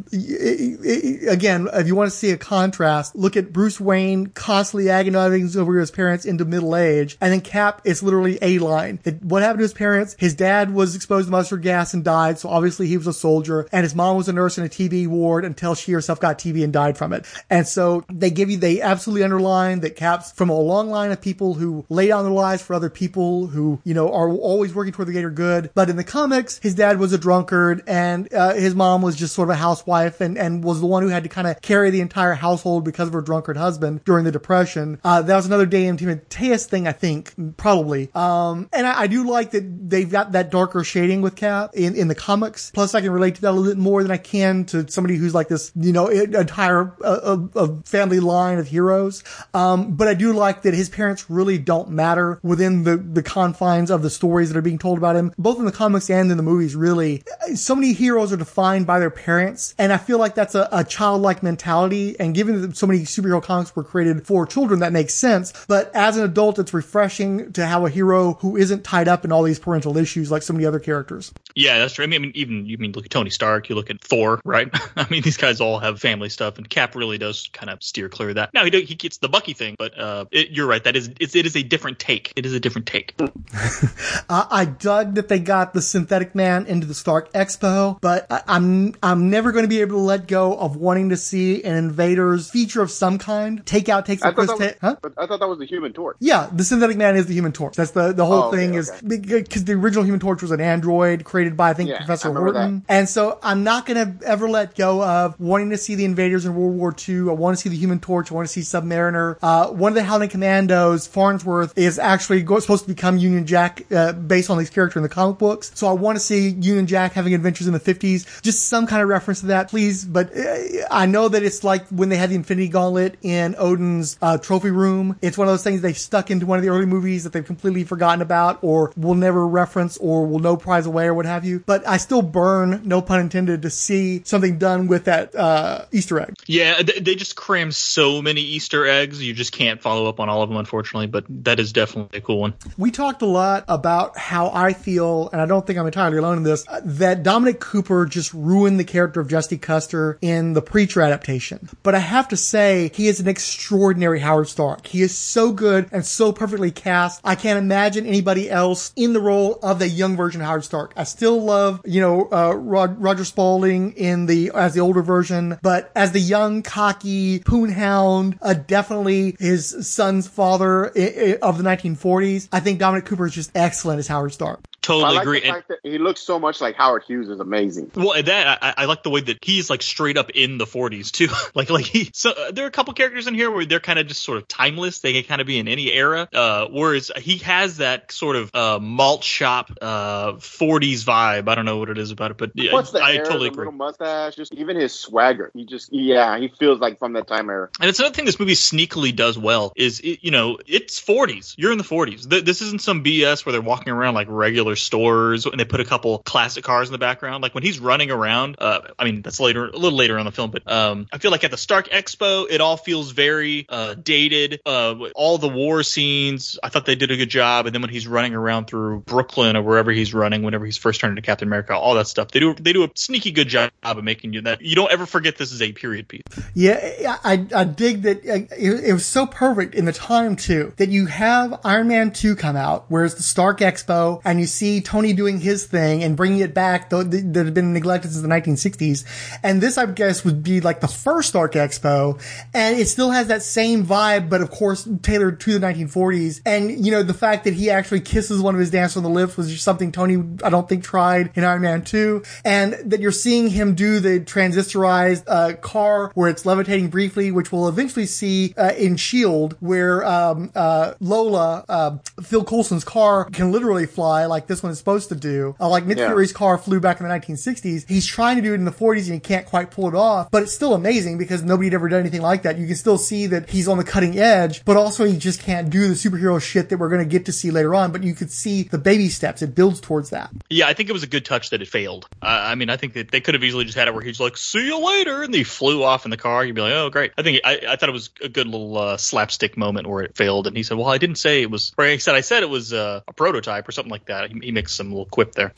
[1.27, 5.79] again, if you want to see a contrast, look at Bruce Wayne constantly agonizing over
[5.79, 8.99] his parents into middle age, and then Cap, it's literally a line.
[9.21, 10.15] What happened to his parents?
[10.19, 13.67] His dad was exposed to mustard gas and died, so obviously he was a soldier,
[13.71, 16.63] and his mom was a nurse in a TB ward until she herself got TB
[16.63, 17.25] and died from it.
[17.49, 21.21] And so they give you, they absolutely underline that Cap's from a long line of
[21.21, 24.93] people who lay down their lives for other people who, you know, are always working
[24.93, 25.71] toward the greater good.
[25.73, 29.33] But in the comics, his dad was a drunkard and uh, his mom was just
[29.33, 31.89] sort of a housewife and, and was the one who had to kind of carry
[31.89, 34.99] the entire household because of her drunkard husband during the depression.
[35.03, 38.09] Uh, that was another DeMatteis thing, I think, probably.
[38.13, 41.95] Um, and I, I do like that they've got that darker shading with Cap in,
[41.95, 42.71] in the comics.
[42.71, 45.15] Plus, I can relate to that a little bit more than I can to somebody
[45.15, 49.23] who's like this, you know, entire uh, uh, family line of heroes.
[49.53, 53.91] Um, but I do like that his parents really don't matter within the, the confines
[53.91, 56.37] of the stories that are being told about him, both in the comics and in
[56.37, 57.23] the movies, really.
[57.55, 60.83] So many heroes are defined by their parents, and I feel like that's a, a
[60.83, 65.13] childlike mentality, and given that so many superhero comics were created for children, that makes
[65.13, 65.53] sense.
[65.67, 69.31] But as an adult, it's refreshing to have a hero who isn't tied up in
[69.31, 71.31] all these parental issues like so many other characters.
[71.53, 72.03] Yeah, that's true.
[72.03, 74.41] I mean, I mean, even you mean look at Tony Stark, you look at Thor,
[74.43, 74.69] right?
[74.95, 78.09] I mean, these guys all have family stuff, and Cap really does kind of steer
[78.09, 78.51] clear of that.
[78.53, 80.83] Now he do, he gets the Bucky thing, but uh, it, you're right.
[80.83, 82.33] That is it's, it is a different take.
[82.35, 83.15] It is a different take.
[84.29, 88.95] I dug that they got the synthetic man into the Stark Expo, but I, I'm
[89.03, 92.49] I'm never going to be able to let go of wanting to see an Invaders
[92.49, 93.63] feature of some kind.
[93.65, 95.09] Takeout takes I the thought, Chris, was, Ta- huh?
[95.17, 96.17] I thought that was the Human Torch.
[96.19, 97.75] Yeah, the synthetic man is the Human Torch.
[97.75, 99.17] That's the the whole Oh, okay, thing is okay.
[99.43, 102.33] because the original Human Torch was an android created by I think Yeah, Professor I
[102.33, 106.05] Horton, and so I'm not going to ever let go of wanting to see the
[106.05, 107.29] Invaders in World War II.
[107.29, 108.31] I want to see the Human Torch.
[108.31, 109.37] I want to see Submariner.
[109.41, 113.83] Uh, one of the Howling Commandos, Farnsworth, is actually go- supposed to become Union Jack
[113.91, 115.71] uh, based on his character in the comic books.
[115.75, 118.41] So I want to see Union Jack having adventures in the 50s.
[118.41, 120.05] Just some kind of reference to that, please.
[120.05, 124.17] But uh, I know that it's like when they had the Infinity Gauntlet in Odin's
[124.21, 125.17] uh, trophy room.
[125.21, 127.45] It's one of those things they've stuck into one of the early movies that they've
[127.45, 131.45] completely forgotten about or will never reference or will no prize away or what have
[131.45, 131.63] you.
[131.65, 136.19] But I still burn, no pun intended, to see something done with that uh, Easter
[136.19, 136.33] egg.
[136.47, 139.21] Yeah, they, they just cram so many Easter eggs.
[139.21, 141.07] You just can't follow up on all of them, unfortunately.
[141.07, 142.53] But that is definitely a cool one.
[142.77, 146.37] We talked a lot about how I feel, and I don't think I'm entirely alone
[146.37, 151.01] in this, that Dominic Cooper just ruined the character of Jesse Custer in the Preacher
[151.01, 151.69] adaptation.
[151.83, 154.87] But I have to say, he is an extraordinary Howard Stark.
[154.87, 157.21] He is so good and so perfectly cast.
[157.23, 160.93] I can't imagine anybody else in the role of the young version of Howard Stark.
[160.97, 165.57] I still love, you know, uh, Rod- Roger Spaulding in the, as the older version,
[165.61, 171.63] but as the young, cocky poonhound, uh, definitely his son's father i- i- of the
[171.63, 172.47] 1940s.
[172.51, 174.59] I think Dominic Cooper is just excellent as Howard Stark.
[174.81, 175.39] Totally I like agree.
[175.41, 177.91] the fact that he looks so much like Howard Hughes is amazing.
[177.95, 180.65] Well, and that I, I like the way that he's like straight up in the
[180.65, 181.27] 40s too.
[181.55, 182.09] like, like he.
[182.13, 184.39] So uh, there are a couple characters in here where they're kind of just sort
[184.39, 184.99] of timeless.
[184.99, 186.27] They can kind of be in any era.
[186.33, 191.47] Uh, whereas he has that sort of uh, malt shop uh 40s vibe.
[191.47, 193.49] I don't know what it is about it, but yeah, What's the I hair, totally
[193.49, 193.65] the agree.
[193.65, 195.51] little mustache, just even his swagger.
[195.53, 197.69] He just, yeah, he feels like from that time era.
[197.79, 201.53] And it's another thing this movie sneakily does well is it, you know it's 40s.
[201.57, 202.27] You're in the 40s.
[202.27, 205.79] Th- this isn't some BS where they're walking around like regular stores and they put
[205.79, 207.43] a couple classic cars in the background.
[207.43, 208.55] Like when he's running around.
[208.57, 211.43] Uh, I mean that's later, little later on the film, but um, I feel like
[211.43, 214.61] at the Stark Expo, it all feels very uh, dated.
[214.65, 217.65] Uh, all the war scenes, I thought they did a good job.
[217.65, 221.01] And then when he's running around through Brooklyn or wherever he's running, whenever he's first
[221.01, 223.71] turning to Captain America, all that stuff, they do they do a sneaky good job
[223.83, 226.21] of making you that you don't ever forget this is a period piece.
[226.53, 230.73] Yeah, I, I dig that uh, it, it was so perfect in the time too
[230.77, 234.81] that you have Iron Man 2 come out, whereas the Stark Expo, and you see
[234.81, 238.21] Tony doing his thing and bringing it back th- th- that had been neglected since
[238.21, 239.05] the 1960s.
[239.43, 242.21] And this, I guess, would be like the first Stark Expo,
[242.53, 246.41] and it still has that same vibe, but of course tailored to the 1940s.
[246.45, 249.09] And you know, the fact that he actually kisses one of his dancers on the
[249.09, 252.99] lips was just something Tony, I don't think, tried in Iron Man 2, and that
[252.99, 258.05] you're seeing him do the transistorized uh, car where it's levitating briefly, which we'll eventually
[258.05, 264.25] see uh, in Shield, where um, uh, Lola, uh, Phil Coulson's car, can literally fly
[264.25, 265.55] like this one is supposed to do.
[265.59, 266.07] Uh, like Nick Yeah.
[266.07, 267.87] Fury's car flew back in the 1960s.
[267.87, 270.31] He's trying to do it in the 40s and he can't quite pull it off,
[270.31, 272.57] but it's still amazing because nobody had ever done anything like that.
[272.57, 275.69] You can still see that he's on the cutting edge, but also he just can't
[275.69, 277.91] do the superhero shit that we're going to get to see later on.
[277.91, 279.41] But you could see the baby steps.
[279.41, 280.31] It builds towards that.
[280.49, 282.07] Yeah, I think it was a good touch that it failed.
[282.21, 284.19] Uh, I mean, I think that they could have easily just had it where he's
[284.19, 286.43] like, "See you later," and he flew off in the car.
[286.43, 288.77] You'd be like, "Oh, great." I think I, I thought it was a good little
[288.77, 291.73] uh, slapstick moment where it failed, and he said, "Well, I didn't say it was."
[291.77, 294.39] Or he said, "I said it was uh, a prototype or something like that." He,
[294.39, 295.53] he makes some little quip there.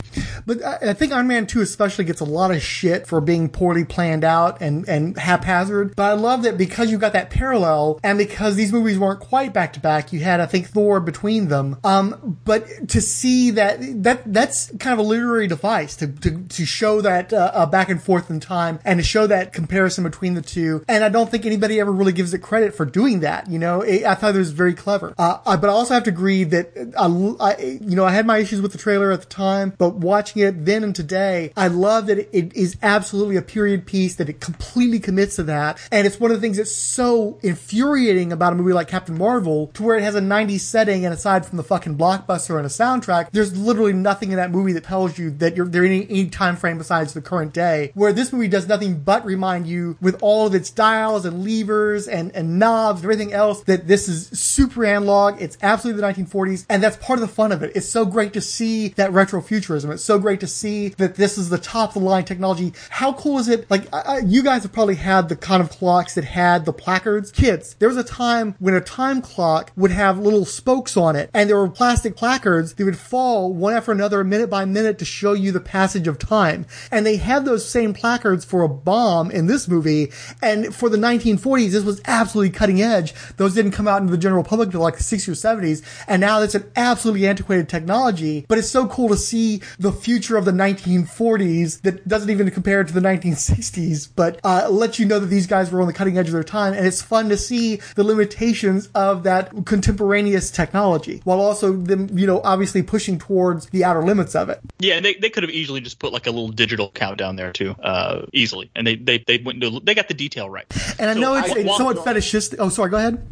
[0.46, 3.48] But I, I think Iron Man 2 especially gets a lot of shit for being
[3.48, 5.94] poorly planned out and, and haphazard.
[5.94, 9.52] But I love that because you got that parallel and because these movies weren't quite
[9.52, 11.78] back to back, you had, I think, Thor between them.
[11.84, 16.66] Um, but to see that, that, that's kind of a literary device to, to, to
[16.66, 20.34] show that, uh, uh, back and forth in time and to show that comparison between
[20.34, 20.84] the two.
[20.88, 23.48] And I don't think anybody ever really gives it credit for doing that.
[23.48, 25.14] You know, it, I thought it was very clever.
[25.16, 27.06] Uh, I- but I also have to agree that I,
[27.52, 30.42] I, you know, I had my issues with the trailer at the time, but watching
[30.42, 34.28] it then and today, I love that it, it is absolutely a period piece, that
[34.28, 35.78] it completely commits to that.
[35.90, 39.68] And it's one of the things that's so infuriating about a movie like Captain Marvel
[39.74, 42.68] to where it has a 90s setting and aside from the fucking blockbuster and a
[42.68, 46.28] soundtrack, there's literally nothing in that movie that tells you that you're there any, any
[46.28, 47.92] time frame besides the current day.
[47.94, 52.08] Where this movie does nothing but remind you with all of its dials and levers
[52.08, 55.40] and, and knobs and everything else that this is super analog.
[55.40, 56.66] It's absolutely the 1940s.
[56.68, 57.72] And that's part of the fun of it.
[57.74, 59.92] It's so great to see that retrofuturism.
[59.92, 62.72] It's so great to see that this is the top of the line technology.
[62.90, 63.68] How cool is it?
[63.74, 67.32] Like, I, you guys have probably had the kind of clocks that had the placards.
[67.32, 71.28] Kids, there was a time when a time clock would have little spokes on it
[71.34, 75.04] and there were plastic placards that would fall one after another minute by minute to
[75.04, 76.66] show you the passage of time.
[76.92, 80.12] And they had those same placards for a bomb in this movie.
[80.40, 83.12] And for the 1940s, this was absolutely cutting edge.
[83.38, 85.82] Those didn't come out into the general public until like the 60s or 70s.
[86.06, 90.36] And now it's an absolutely antiquated technology, but it's so cool to see the future
[90.36, 93.63] of the 1940s that doesn't even compare to the 1960s,
[94.06, 96.44] but uh, lets you know that these guys were on the cutting edge of their
[96.44, 96.72] time.
[96.74, 102.26] And it's fun to see the limitations of that contemporaneous technology while also them, you
[102.26, 104.60] know, obviously pushing towards the outer limits of it.
[104.78, 107.52] Yeah, and they, they could have easily just put like a little digital countdown there
[107.52, 110.66] too, uh, easily, and they they they went into, they got the detail right.
[110.98, 112.60] And I So know it's, I- it's somewhat fetishistic.
[112.60, 113.26] Oh, sorry, go ahead.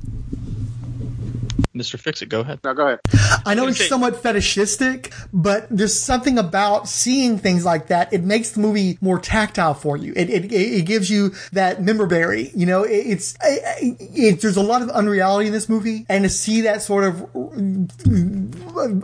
[1.74, 1.98] Mr.
[1.98, 2.60] Fix It, go ahead.
[2.64, 3.00] No, go ahead.
[3.46, 8.12] I know gonna it's say- somewhat fetishistic, but there's something about seeing things like that.
[8.12, 10.12] It makes the movie more tactile for you.
[10.14, 12.50] It it, it gives you that member berry.
[12.54, 16.24] You know, it, it's it, it, there's a lot of unreality in this movie, and
[16.24, 17.26] to see that sort of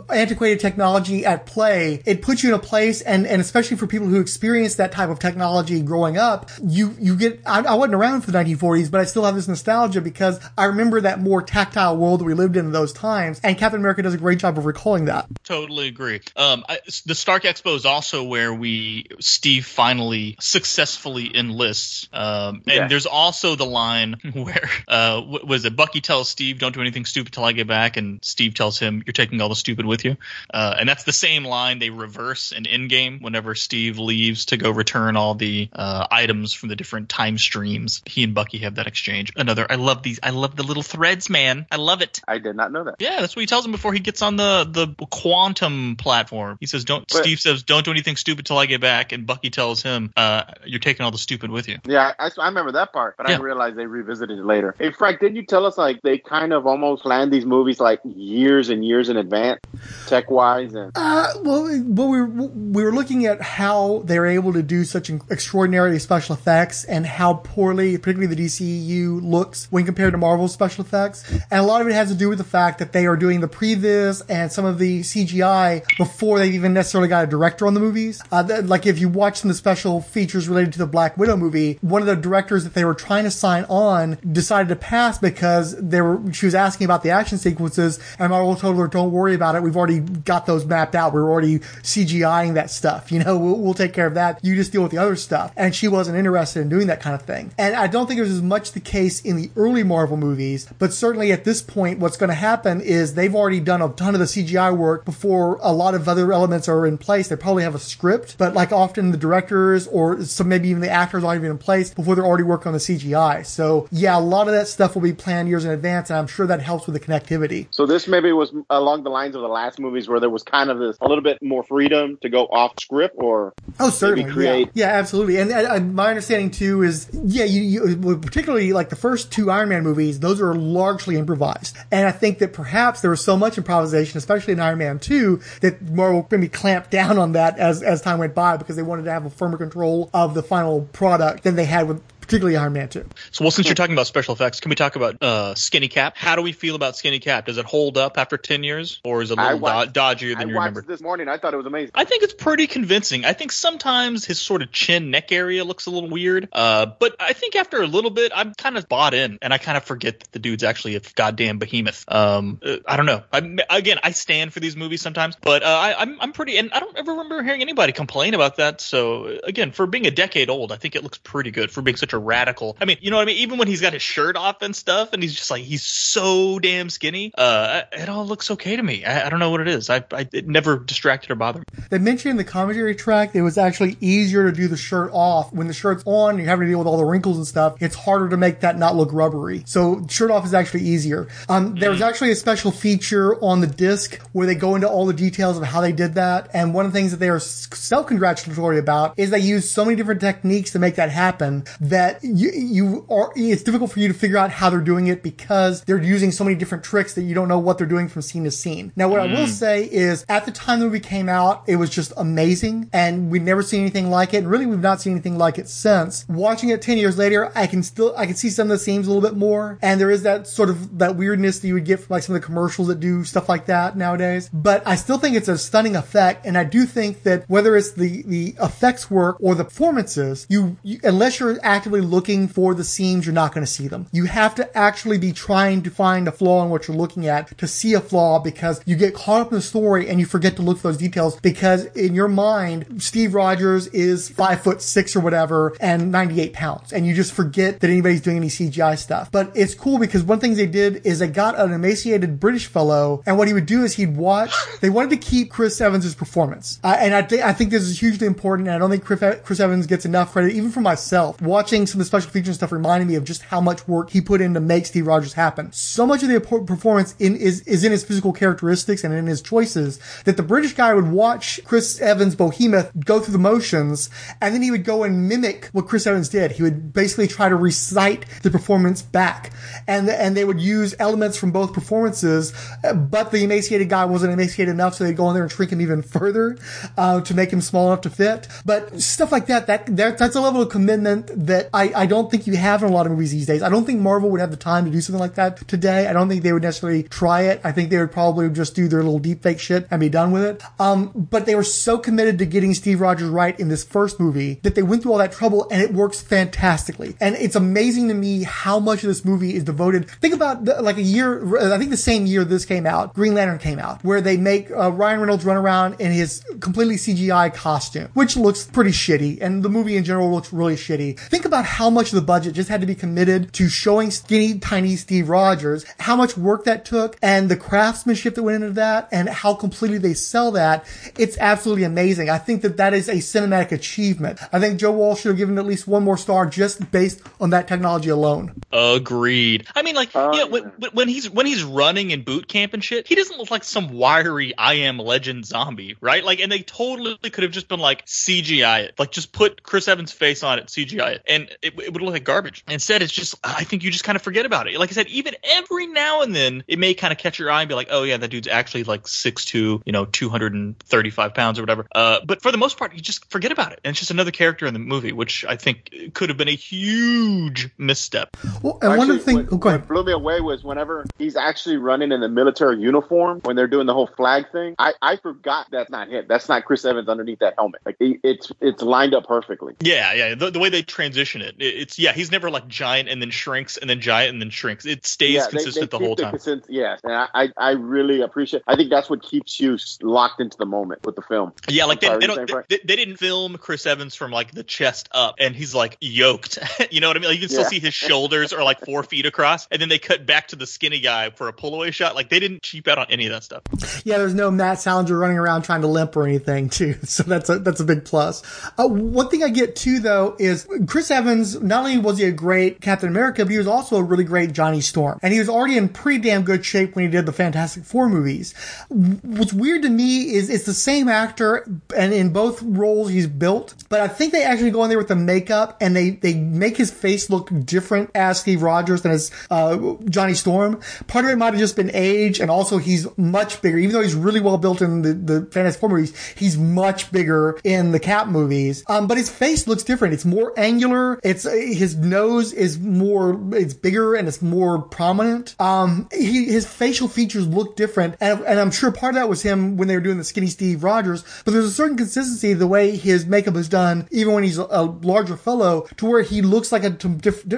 [0.09, 4.07] antiquated technology at play, it puts you in a place, and and especially for people
[4.07, 7.41] who experience that type of technology growing up, you you get.
[7.45, 10.65] I, I wasn't around for the 1940s, but I still have this nostalgia because I
[10.65, 14.01] remember that more tactile world that we lived in in those times, and Captain America
[14.01, 15.25] does a great job of recalling that.
[15.43, 16.21] Totally agree.
[16.35, 22.07] Um, I, the Stark Expo is also where we Steve finally successfully enlists.
[22.13, 22.87] Um, and Yeah.
[22.87, 27.33] there's also the line where uh, was it Bucky tells Steve, "Don't do anything stupid
[27.33, 30.17] till I get back," and Steve tells him, "You're taking all the stupid with you."
[30.53, 34.69] Uh, and that's the same line they reverse in Endgame whenever Steve leaves to go
[34.71, 38.01] return all the uh, items from the different time streams.
[38.05, 39.31] He and Bucky have that exchange.
[39.35, 40.19] Another, I love these.
[40.21, 41.65] I love the little threads, man.
[41.71, 42.21] I love it.
[42.27, 42.95] I did not know that.
[42.99, 46.57] Yeah, that's what he tells him before he gets on the the quantum platform.
[46.59, 49.25] He says, "Don't." But- Steve says, "Don't do anything stupid till I get back," and
[49.25, 52.71] Bucky tells him, uh, "You're taking all the stupid with you." Yeah, I, I remember
[52.73, 53.35] that part, but I Yeah.
[53.37, 54.75] didn't realize they revisited it later.
[54.79, 57.99] Hey, Frank, didn't you tell us like they kind of almost planned these movies like
[58.05, 59.59] years and years in advance,
[60.07, 64.27] tech wise, and Uh, well, well, we were, we were looking at how they were
[64.27, 69.85] able to do such extraordinary special effects and how poorly, particularly the DCU, looks when
[69.85, 71.29] compared to Marvel's special effects.
[71.51, 73.41] And a lot of it has to do with the fact that they are doing
[73.41, 77.75] the previs and some of the CGI before they've even necessarily got a director on
[77.75, 78.21] the movies.
[78.31, 81.37] Uh, like if you watch some of the special features related to the Black Widow
[81.37, 85.19] movie, one of the directors that they were trying to sign on decided to pass
[85.19, 89.11] because they were she was asking about the action sequences, and Marvel told her, "Don't
[89.11, 89.61] worry about it.
[89.61, 91.13] We've already got those mapped out.
[91.13, 93.11] We're already CGIing that stuff.
[93.11, 94.39] You know, we'll, we'll take care of that.
[94.43, 97.15] You just deal with the other stuff." And she wasn't interested in doing that kind
[97.15, 97.51] of thing.
[97.57, 100.67] And I don't think it was as much the case in the early Marvel movies,
[100.79, 104.13] but certainly at this point, what's going to happen is they've already done a ton
[104.15, 107.27] of the CGI work before a lot of other elements are in place.
[107.27, 110.89] They probably have a script, but like often the directors or some maybe even the
[110.89, 113.45] actors aren't even in place before they're already working on the CGI.
[113.45, 116.27] So yeah, a lot of that stuff will be planned years in advance, and I'm
[116.27, 117.67] sure that helps with the connectivity.
[117.71, 120.69] so this maybe was along the lines of the last movies where there was kind
[120.69, 124.29] of this a little bit more freedom to go off script, or Oh, certainly.
[124.31, 125.37] create- Yeah, yeah absolutely.
[125.37, 129.83] And my understanding too is, yeah, you, you particularly like the first two Iron Man
[129.83, 131.77] movies, those are largely improvised.
[131.91, 135.41] And I think that perhaps there was so much improvisation, especially in Iron Man 2,
[135.61, 139.05] that Marvel maybe clamped down on that as, as time went by because they wanted
[139.05, 142.73] to have a firmer control of the final product than they had with particularly Iron
[142.73, 143.03] Man 2.
[143.31, 146.15] So, well, since you're talking about special effects, can we talk about uh, Skinny Cap?
[146.15, 147.47] How do we feel about Skinny Cap?
[147.47, 150.35] Does it hold up after ten years, or is it a little do- watched- dodgier
[150.37, 150.79] I you watched remember?
[150.81, 151.27] it this morning.
[151.27, 151.91] I thought it was amazing.
[151.95, 153.25] I think it's pretty convincing.
[153.25, 156.49] I think sometimes his sort of chin neck area looks a little weird.
[156.51, 159.57] Uh, but I think after a little bit, I'm kind of bought in, and I
[159.57, 162.05] kind of forget that the dude's actually a goddamn behemoth.
[162.07, 163.23] Um, uh, I don't know.
[163.33, 166.71] I, again, I stand for these movies sometimes, but uh, I, I'm I'm pretty, and
[166.73, 168.81] I don't ever remember hearing anybody complain about that.
[168.81, 171.81] So uh, again, for being a decade old, I think it looks pretty good for
[171.81, 172.77] being such a radical.
[172.81, 173.37] I mean, you know what I mean?
[173.37, 176.59] Even when he's got his shirt off and stuff, and he's just like he's so
[176.59, 179.05] damn skinny, uh, it all looks okay to me.
[179.05, 179.89] I, I don't know what it is.
[179.89, 181.83] I, I it never distracted or bothered me.
[181.89, 185.53] They mentioned in the commentary track it was actually easier to do the shirt off.
[185.53, 187.81] When the shirt's on, you're having to deal with all the wrinkles and stuff.
[187.81, 189.63] It's harder to make that not look rubbery.
[189.65, 191.27] So shirt off is actually easier.
[191.47, 195.05] Um, there was actually a special feature on the disc where they go into all
[195.05, 196.49] the details of how they did that.
[196.53, 199.95] And one of the things that they are self-congratulatory about is they use so many
[199.95, 204.13] different techniques to make that happen that you, you are, it's difficult for you to
[204.13, 207.35] figure out how they're doing it because they're using so many different tricks that you
[207.35, 208.91] don't know what they're doing from scene to scene.
[208.95, 209.47] Now, what I will mm.
[209.47, 213.43] say is at the time the movie came out, it was just amazing and we'd
[213.43, 214.37] never seen anything like it.
[214.37, 216.27] And really, we've not seen anything like it since.
[216.27, 219.07] Watching it 10 years later, I can still, I can see some of the scenes
[219.07, 219.77] a little bit more.
[219.81, 222.35] And there is that sort of, that weirdness that you would get from like some
[222.35, 224.49] of the commercials that do stuff like that nowadays.
[224.53, 226.45] But I still think it's a stunning effect.
[226.45, 230.77] And I do think that whether it's the, the effects work or the performances, you,
[230.83, 234.07] you unless you're actively looking for the seams, you're not going to see them.
[234.11, 237.57] You have to actually be trying to find a flaw in what you're looking at
[237.57, 240.55] to see a flaw because you get caught up in the story and you forget
[240.57, 245.15] to look for those details because in your mind, Steve Rogers is five foot six
[245.15, 246.93] or whatever and 98 pounds.
[246.93, 249.31] And you just forget that anybody's doing any CGI stuff.
[249.31, 253.23] But it's cool because one thing they did is they got an emaciated British fellow
[253.25, 256.79] and what he would do is he'd watch, they wanted to keep Chris Evans' performance.
[256.83, 259.59] Uh, and I think, I think this is hugely important and I don't think Chris
[259.59, 261.41] Evans gets enough credit, even for myself.
[261.41, 264.09] Watching some of the special features and stuff reminded me of just how much work
[264.09, 265.71] he put in to make Steve Rogers happen.
[265.71, 269.41] So much of the performance in is is in his physical characteristics and in his
[269.41, 274.09] choices that the British guy would watch Chris Evans Behemoth go through the motions,
[274.41, 276.51] and then he would go and mimic what Chris Evans did.
[276.51, 279.51] He would basically try to recite the performance back,
[279.87, 284.73] and and they would use elements from both performances, but the emaciated guy wasn't emaciated
[284.73, 286.57] enough, so they'd go in there and shrink him even further
[286.97, 288.47] uh, to make him small enough to fit.
[288.65, 292.29] But stuff like that, that, that that's a level of commitment that I, I don't
[292.29, 293.61] think you have in a lot of movies these days.
[293.61, 296.07] I don't think Marvel would have the time to do something like that today.
[296.07, 297.61] I don't think they would necessarily try it.
[297.63, 300.31] I think they would probably just do their little deep fake shit and be done
[300.31, 300.63] with it.
[300.79, 304.59] Um, but they were so committed to getting Steve Rogers right in this first movie
[304.63, 307.15] that they went through all that trouble and it works fantastically.
[307.19, 310.09] And it's amazing to me how much of this movie is devoted.
[310.09, 313.33] Think about the, like a year, I think the same year this came out, Green
[313.33, 317.53] Lantern came out, where they make uh, Ryan Reynolds run around in his completely CGI
[317.53, 319.39] costume, which looks pretty shitty.
[319.41, 321.19] And the movie in general looks really shitty.
[321.19, 324.59] Think about how much of the budget just had to be committed to showing skinny,
[324.59, 329.07] tiny Steve Rogers, how much work that took and the craftsmanship that went into that
[329.11, 330.85] and how completely they sell that.
[331.17, 332.29] It's absolutely amazing.
[332.29, 334.39] I think that that is a cinematic achievement.
[334.51, 337.49] I think Joe Walsh should have given at least one more star just based on
[337.51, 338.53] that technology alone.
[338.71, 339.65] Agreed.
[339.75, 342.83] I mean, like, yeah, when, when- when he's when he's running in boot camp and
[342.83, 346.23] shit, he doesn't look like some wiry I am Legend zombie, right?
[346.23, 349.87] Like, and they totally could have just been like CGI it, like just put Chris
[349.87, 352.63] Evans' face on it, CGI it, and it, it would look like garbage.
[352.69, 354.77] Instead, it's just I think you just kind of forget about it.
[354.79, 357.61] Like I said, even every now and then it may kind of catch your eye
[357.61, 360.53] and be like, oh yeah, that dude's actually like six two, you know, two hundred
[360.53, 361.87] and thirty five pounds or whatever.
[361.93, 364.31] Uh, but for the most part, you just forget about it, and it's just another
[364.31, 368.35] character in the movie, which I think could have been a huge misstep.
[368.61, 369.81] Well, and one of the things, what, oh, go ahead.
[369.81, 373.67] what blew me away was whenever he's actually running in the military uniform when they're
[373.67, 374.75] doing the whole flag thing.
[374.77, 376.25] I, I forgot that's not him.
[376.27, 377.81] That's not Chris Evans underneath that helmet.
[377.85, 379.75] Like he, it's it's lined up perfectly.
[379.81, 380.35] Yeah, yeah.
[380.35, 382.13] The, the way they transition it, it- it's yeah.
[382.13, 384.85] He's never like giant and then shrinks and then giant and then shrinks.
[384.85, 386.31] It stays yeah, consistent they the whole keep time.
[386.31, 388.63] consist- yes, and I, I I really appreciate.
[388.67, 391.53] I think that's what keeps you locked into the moment with the film.
[391.67, 395.09] Yeah, like they, they don't they, they didn't film Chris Evans from like the chest
[395.11, 396.59] up and he's like yoked.
[396.91, 397.29] you know what I mean?
[397.29, 397.67] Like you can still Yeah.
[397.69, 400.67] see his shoulders are like four feet across, and then they cut back to the
[400.67, 402.15] skinny guy for a pull away shot.
[402.15, 403.61] Like they didn't cheap out on any of that stuff.
[404.05, 406.95] Yeah, there's no Matt Salinger running around trying to limp or anything too.
[407.09, 408.43] So that's a, that's a big plus.
[408.77, 412.31] Uh, one thing I get too though is Chris Evans, not only was he a
[412.31, 415.19] great Captain America, but he was also a really great Johnny Storm.
[415.21, 418.09] And he was already in pretty damn good shape when he did the Fantastic Four
[418.09, 418.53] movies.
[418.89, 421.65] What's weird to me is it's the same actor
[421.95, 425.07] and in both roles he's built, but I think they actually go in there with
[425.07, 429.31] the makeup and they, they make his face look different as Steve Rogers than as,
[429.49, 430.79] uh, Johnny Storm.
[431.07, 434.01] Part of it might have just been age and also he's much bigger, even though
[434.01, 437.99] he's really well built in the, the Fantastic Four movies, he's much bigger in the
[437.99, 438.83] Cap movies.
[438.87, 440.13] Um, but his face looks different.
[440.13, 441.18] It's more angular.
[441.23, 445.55] It's, uh, his nose is more, it's bigger and it's more prominent.
[445.59, 448.15] Um, he, his facial features look different.
[448.19, 450.47] And, and I'm sure part of that was him when they were doing the skinny
[450.47, 454.43] Steve Rogers, but there's a certain consistency the way his makeup is done, even when
[454.43, 456.97] he's a, a larger fellow, to where he looks like a,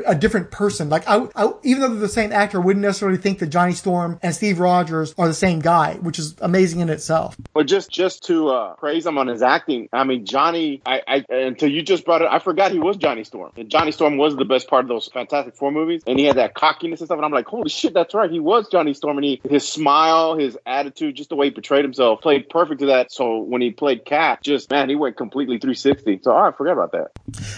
[0.06, 0.90] a different person.
[0.90, 3.74] Like I, I, even though they're the same actor, I wouldn't necessarily think that Johnny
[3.74, 7.38] Storm and Steve Rogers are the same guy, which is amazing in itself.
[7.54, 10.82] But just just to uh, praise him on his acting, I mean Johnny.
[10.86, 13.51] I, I until you just brought it, I forgot he was Johnny Storm.
[13.58, 16.38] And Johnny Storm was the best part of those Fantastic Four movies, and he had
[16.38, 17.18] that cockiness and stuff.
[17.18, 19.18] And I'm like, holy shit, that's right, he was Johnny Storm.
[19.18, 22.88] And he, his smile, his attitude, just the way he portrayed himself, played perfect to
[22.88, 23.12] that.
[23.12, 26.22] So when he played Cat, just man, he went completely 360.
[26.24, 27.12] So oh, I forgot about that.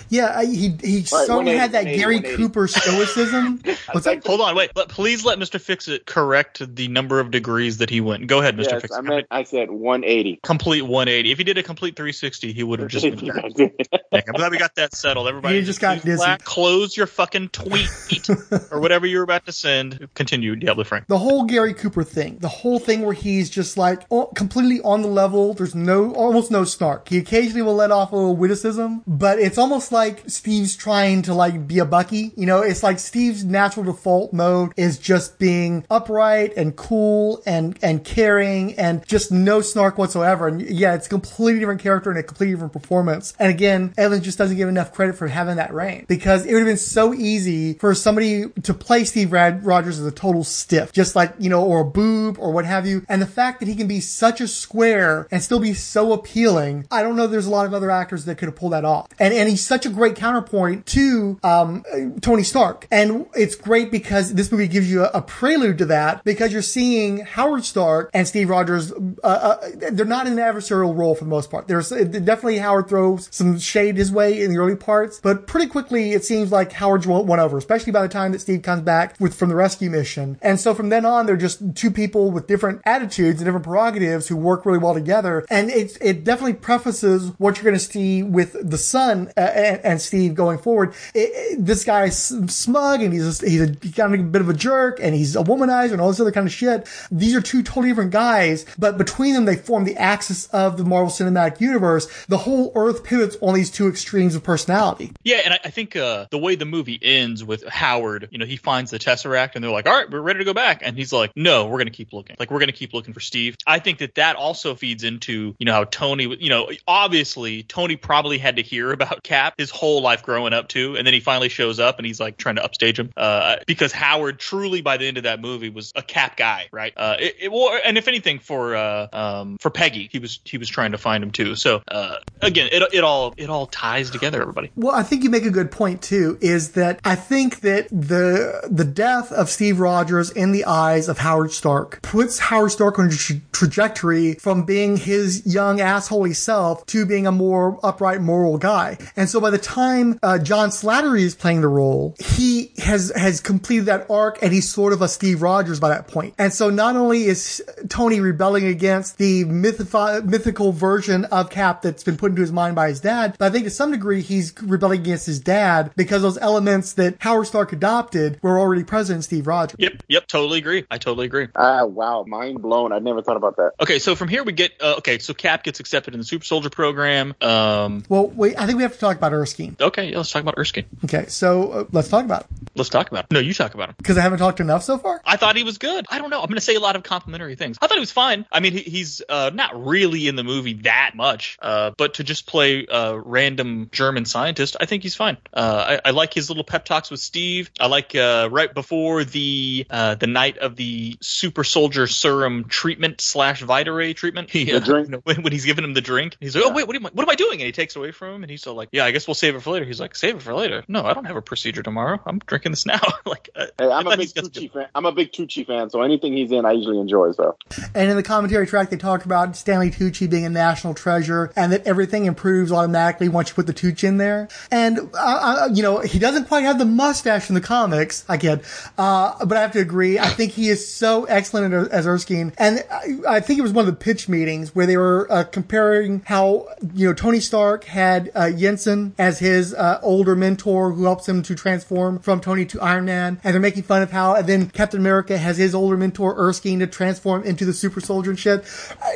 [0.09, 3.61] Yeah, I, he he Right, so 180, had that Gary Cooper stoicism.
[3.91, 4.25] What's that?
[4.25, 4.71] Hold on, wait.
[4.73, 5.59] But please let Mr.
[5.59, 8.27] Fix It correct the number of degrees that he went.
[8.27, 8.71] Go ahead, Mr.
[8.71, 9.03] Yes, Fix I It.
[9.03, 10.39] meant I said 180.
[10.43, 11.31] complete 180.
[11.31, 13.55] If he did a complete 360, he would have just been great.
[13.55, 15.27] Dang, I'm glad we got that settled.
[15.27, 16.17] Everybody, You just got dizzy.
[16.17, 18.29] black, close your fucking tweet
[18.71, 20.07] or whatever you were about to send.
[20.15, 21.07] Continue, Diablo Frank.
[21.07, 25.01] the whole Gary Cooper thing, the whole thing where he's just like oh, completely on
[25.01, 25.53] the level.
[25.53, 27.09] There's no, almost no snark.
[27.09, 31.33] He occasionally will let off a little witticism, but it's almost like Steve's trying to
[31.33, 32.31] like be a Bucky.
[32.35, 37.77] You know, it's like Steve's natural default mode is just being upright and cool and,
[37.83, 40.47] and caring and just no snark whatsoever.
[40.47, 43.33] And yeah, it's a completely different character and a completely different performance.
[43.39, 46.59] And again, Evans just doesn't give enough credit for having that reign because it would
[46.59, 50.91] have been so easy for somebody to play Steve Rad- Rogers as a total stiff,
[50.91, 53.05] just like, you know, or a boob or what have you.
[53.07, 56.87] And the fact that he can be such a square and still be so appealing,
[56.91, 59.07] I don't know there's a lot of other actors that could have pulled that off.
[59.19, 61.83] And, and he's such a great counterpoint to, um,
[62.21, 62.87] Tony Stark.
[62.91, 66.61] And it's great because this movie gives you a, a prelude to that because you're
[66.61, 69.57] seeing Howard Stark and Steve Rogers, uh, uh,
[69.91, 71.67] they're not in an adversarial role for the most part.
[71.67, 75.67] There's uh, definitely Howard throws some shade his way in the early parts, but pretty
[75.67, 79.15] quickly it seems like Howard's won over, especially by the time that Steve comes back
[79.19, 80.39] with from the rescue mission.
[80.41, 84.27] And so from then on, they're just two people with different attitudes and different prerogatives
[84.27, 85.45] who work really well together.
[85.51, 89.79] And it it definitely prefaces what you're going to see with the son uh, and,
[89.85, 90.95] and Steve going forward.
[91.13, 94.41] It, it- this guy's smug and he's a, he's a he's kind of a bit
[94.41, 96.89] of a jerk and he's a womanizer and all this other kind of shit.
[97.11, 100.83] These are two totally different guys, but between them they form the axis of the
[100.83, 102.07] Marvel Cinematic Universe.
[102.25, 105.11] The whole Earth pivots on these two extremes of personality.
[105.23, 108.45] Yeah, and I, I think uh, the way the movie ends with Howard, you know,
[108.45, 110.97] he finds the Tesseract, and they're like, "All right, we're ready to go back," and
[110.97, 112.35] he's like, "No, we're gonna keep looking.
[112.39, 115.65] Like, we're gonna keep looking for Steve." I think that that also feeds into, you
[115.65, 120.01] know, how Tony, you know, obviously Tony probably had to hear about Cap his whole
[120.01, 122.63] life growing up too, and then he finally shows up and he's like trying to
[122.63, 126.37] upstage him, uh, because Howard truly by the end of that movie was a Cap
[126.37, 126.93] guy, right?
[126.95, 130.57] Uh, it, it, well, and if anything, for uh, um, for Peggy, he was he
[130.57, 131.55] was trying to find him too.
[131.55, 134.71] So uh, again, it it all it all ties together, everybody.
[134.75, 138.67] Well, I think you make a good point too, is that I think that the
[138.69, 143.07] the death of Steve Rogers in the eyes of Howard Stark puts Howard Stark on
[143.07, 148.57] a tra- trajectory from being his young assholey self to being a more upright moral
[148.57, 148.97] guy.
[149.15, 153.41] And so by the time uh, John Slattery is playing the role, he has has
[153.41, 156.35] completed that arc and he's sort of a Steve Rogers by that point.
[156.37, 162.03] And so not only is Tony rebelling against the mythifi- mythical version of Cap that's
[162.03, 164.53] been put into his mind by his dad, but I think to some degree he's
[164.61, 169.21] rebelling against his dad because those elements that Howard Stark adopted were already present in
[169.21, 169.75] Steve Rogers.
[169.79, 170.85] Yep, yep, totally agree.
[170.89, 171.47] I totally agree.
[171.55, 172.91] Ah, wow, mind blown.
[172.91, 173.73] I never thought about that.
[173.81, 175.19] Okay, so from here we get uh, okay.
[175.19, 177.33] So Cap gets accepted in the Super Soldier program.
[177.41, 179.75] Um, Well, wait, I think we have to talk about Erskine.
[179.79, 180.85] okay, yeah, let's talk about Erskine.
[181.05, 183.27] Okay, so uh, let's talk about it Let's talk about him.
[183.31, 183.95] No, you talk about him.
[183.97, 185.21] because I haven't talked enough so far.
[185.25, 186.05] I thought he was good.
[186.09, 186.39] I don't know.
[186.41, 187.77] I'm going to say a lot of complimentary things.
[187.81, 188.45] I thought he was fine.
[188.51, 192.23] I mean, he, he's uh, not really in the movie that much, uh, but to
[192.23, 195.37] just play a random German scientist, I think he's fine.
[195.53, 197.71] Uh, I, I like his little pep talks with Steve.
[197.79, 203.21] I like uh, right before the uh, the night of the super soldier serum treatment
[203.21, 204.49] slash Vitaray treatment.
[204.53, 205.07] He, The uh, drink?
[205.07, 207.05] you know, when, when he's giving him the drink, he's like, "Oh wait, what am
[207.05, 207.09] I?
[207.11, 208.89] What am I doing?" And he takes it away from him, and he's still like,
[208.91, 211.03] "Yeah, I guess we'll save it for later." He's like, "Save it for later." No,
[211.03, 212.19] I don't have a procedure tomorrow.
[212.25, 212.99] I'm drinking this now.
[213.25, 214.87] like, uh, Hey, I I'm a big he's got some Tucci fan.
[214.93, 217.31] I'm a big Tucci fan, so anything he's in, I usually enjoy.
[217.31, 217.57] So
[217.95, 221.71] And in the commentary track, they talk about Stanley Tucci being a national treasure and
[221.71, 224.47] that everything improves automatically once you put the Tucci in there.
[224.71, 228.63] And, uh, you know, he doesn't quite have the mustache in the comics, I get,
[228.97, 230.19] uh, but I have to agree.
[230.19, 232.53] I think he is so excellent as Erskine.
[232.57, 235.43] And I, I think it was one of the pitch meetings where they were uh,
[235.43, 241.03] comparing how, you know, Tony Stark had uh, Yinsen as his uh, older mentor who
[241.03, 243.39] helps him to transform from Tony to Iron Man.
[243.43, 246.79] And they're making fun of how, and then Captain America has his older mentor Erskine
[246.79, 248.65] to transform into the super soldier and shit.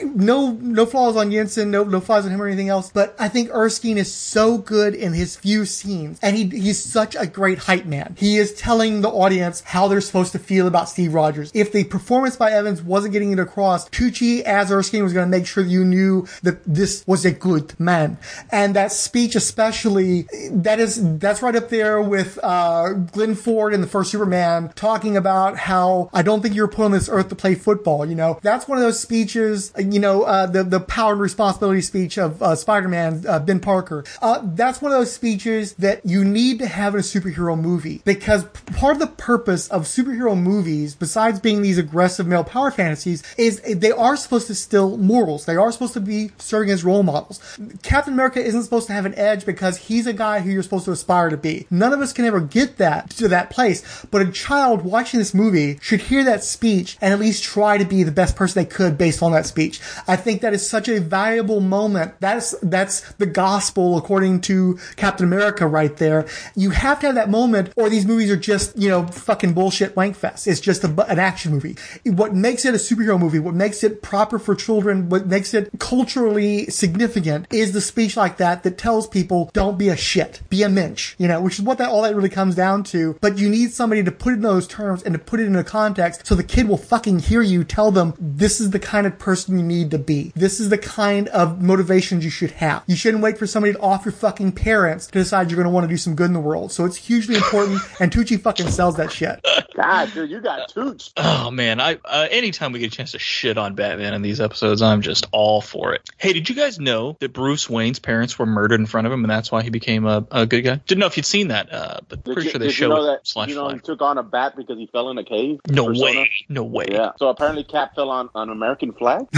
[0.03, 2.91] No, no flaws on Yinsen, no, no flaws on him or anything else.
[2.91, 7.15] But I think Erskine is so good in his few scenes, and he he's such
[7.15, 8.15] a great hype man.
[8.17, 11.51] He is telling the audience how they're supposed to feel about Steve Rogers.
[11.53, 15.37] If the performance by Evans wasn't getting it across, Tucci as Erskine was going to
[15.37, 18.17] make sure you knew that this was a good man.
[18.51, 23.81] And that speech, especially, that is that's right up there with uh, Glenn Ford in
[23.81, 27.29] the first Superman talking about how I don't think you were put on this earth
[27.29, 28.05] to play football.
[28.05, 29.71] You know, that's one of those speeches.
[29.77, 34.03] You know, uh, the the power and responsibility speech of uh, Spider-Man, uh, Ben Parker.
[34.21, 38.01] Uh, that's one of those speeches that you need to have in a superhero movie
[38.05, 38.45] because
[38.77, 43.61] part of the purpose of superhero movies, besides being these aggressive male power fantasies, is
[43.61, 45.45] they are supposed to still morals.
[45.45, 47.39] They are supposed to be serving as role models.
[47.83, 50.85] Captain America isn't supposed to have an edge because he's a guy who you're supposed
[50.85, 51.67] to aspire to be.
[51.69, 55.33] None of us can ever get that to that place, but a child watching this
[55.33, 58.69] movie should hear that speech and at least try to be the best person they
[58.69, 59.79] could based on that speech.
[60.07, 62.15] I think that is such a valuable moment.
[62.19, 66.27] That's that's the gospel according to Captain America right there.
[66.55, 69.95] You have to have that moment or these movies are just, you know, fucking bullshit
[69.95, 70.47] wank fest.
[70.47, 71.77] It's just a, an action movie.
[72.05, 75.69] What makes it a superhero movie, what makes it proper for children, what makes it
[75.79, 80.63] culturally significant is the speech like that that tells people don't be a shit, be
[80.63, 83.17] a minch, you know, which is what that all that really comes down to.
[83.21, 85.55] But you need somebody to put it in those terms and to put it in
[85.55, 89.07] a context so the kid will fucking hear you tell them this is the kind
[89.07, 90.31] of person you need to be.
[90.35, 92.83] This is the kind of motivations you should have.
[92.87, 95.69] You shouldn't wait for somebody to off your fucking parents to decide you're going to
[95.73, 96.71] want to do some good in the world.
[96.71, 99.45] So it's hugely important, and Tucci fucking sells that shit.
[99.75, 101.11] God, dude, you got Tooch.
[101.17, 104.41] Oh man, I uh, anytime we get a chance to shit on Batman in these
[104.41, 106.09] episodes, I'm just all for it.
[106.17, 109.23] Hey, did you guys know that Bruce Wayne's parents were murdered in front of him,
[109.23, 110.75] and that's why he became a, a good guy?
[110.87, 112.85] Didn't know if you'd seen that, uh, but Did pretty you, sure they did show
[112.87, 115.17] you know that slash you know he took on a bat because he fell in
[115.17, 115.59] a cave?
[115.69, 116.03] No Persona?
[116.21, 116.31] way.
[116.49, 116.85] No way.
[116.89, 117.11] Yeah.
[117.17, 119.27] So apparently Cap fell on an American flag.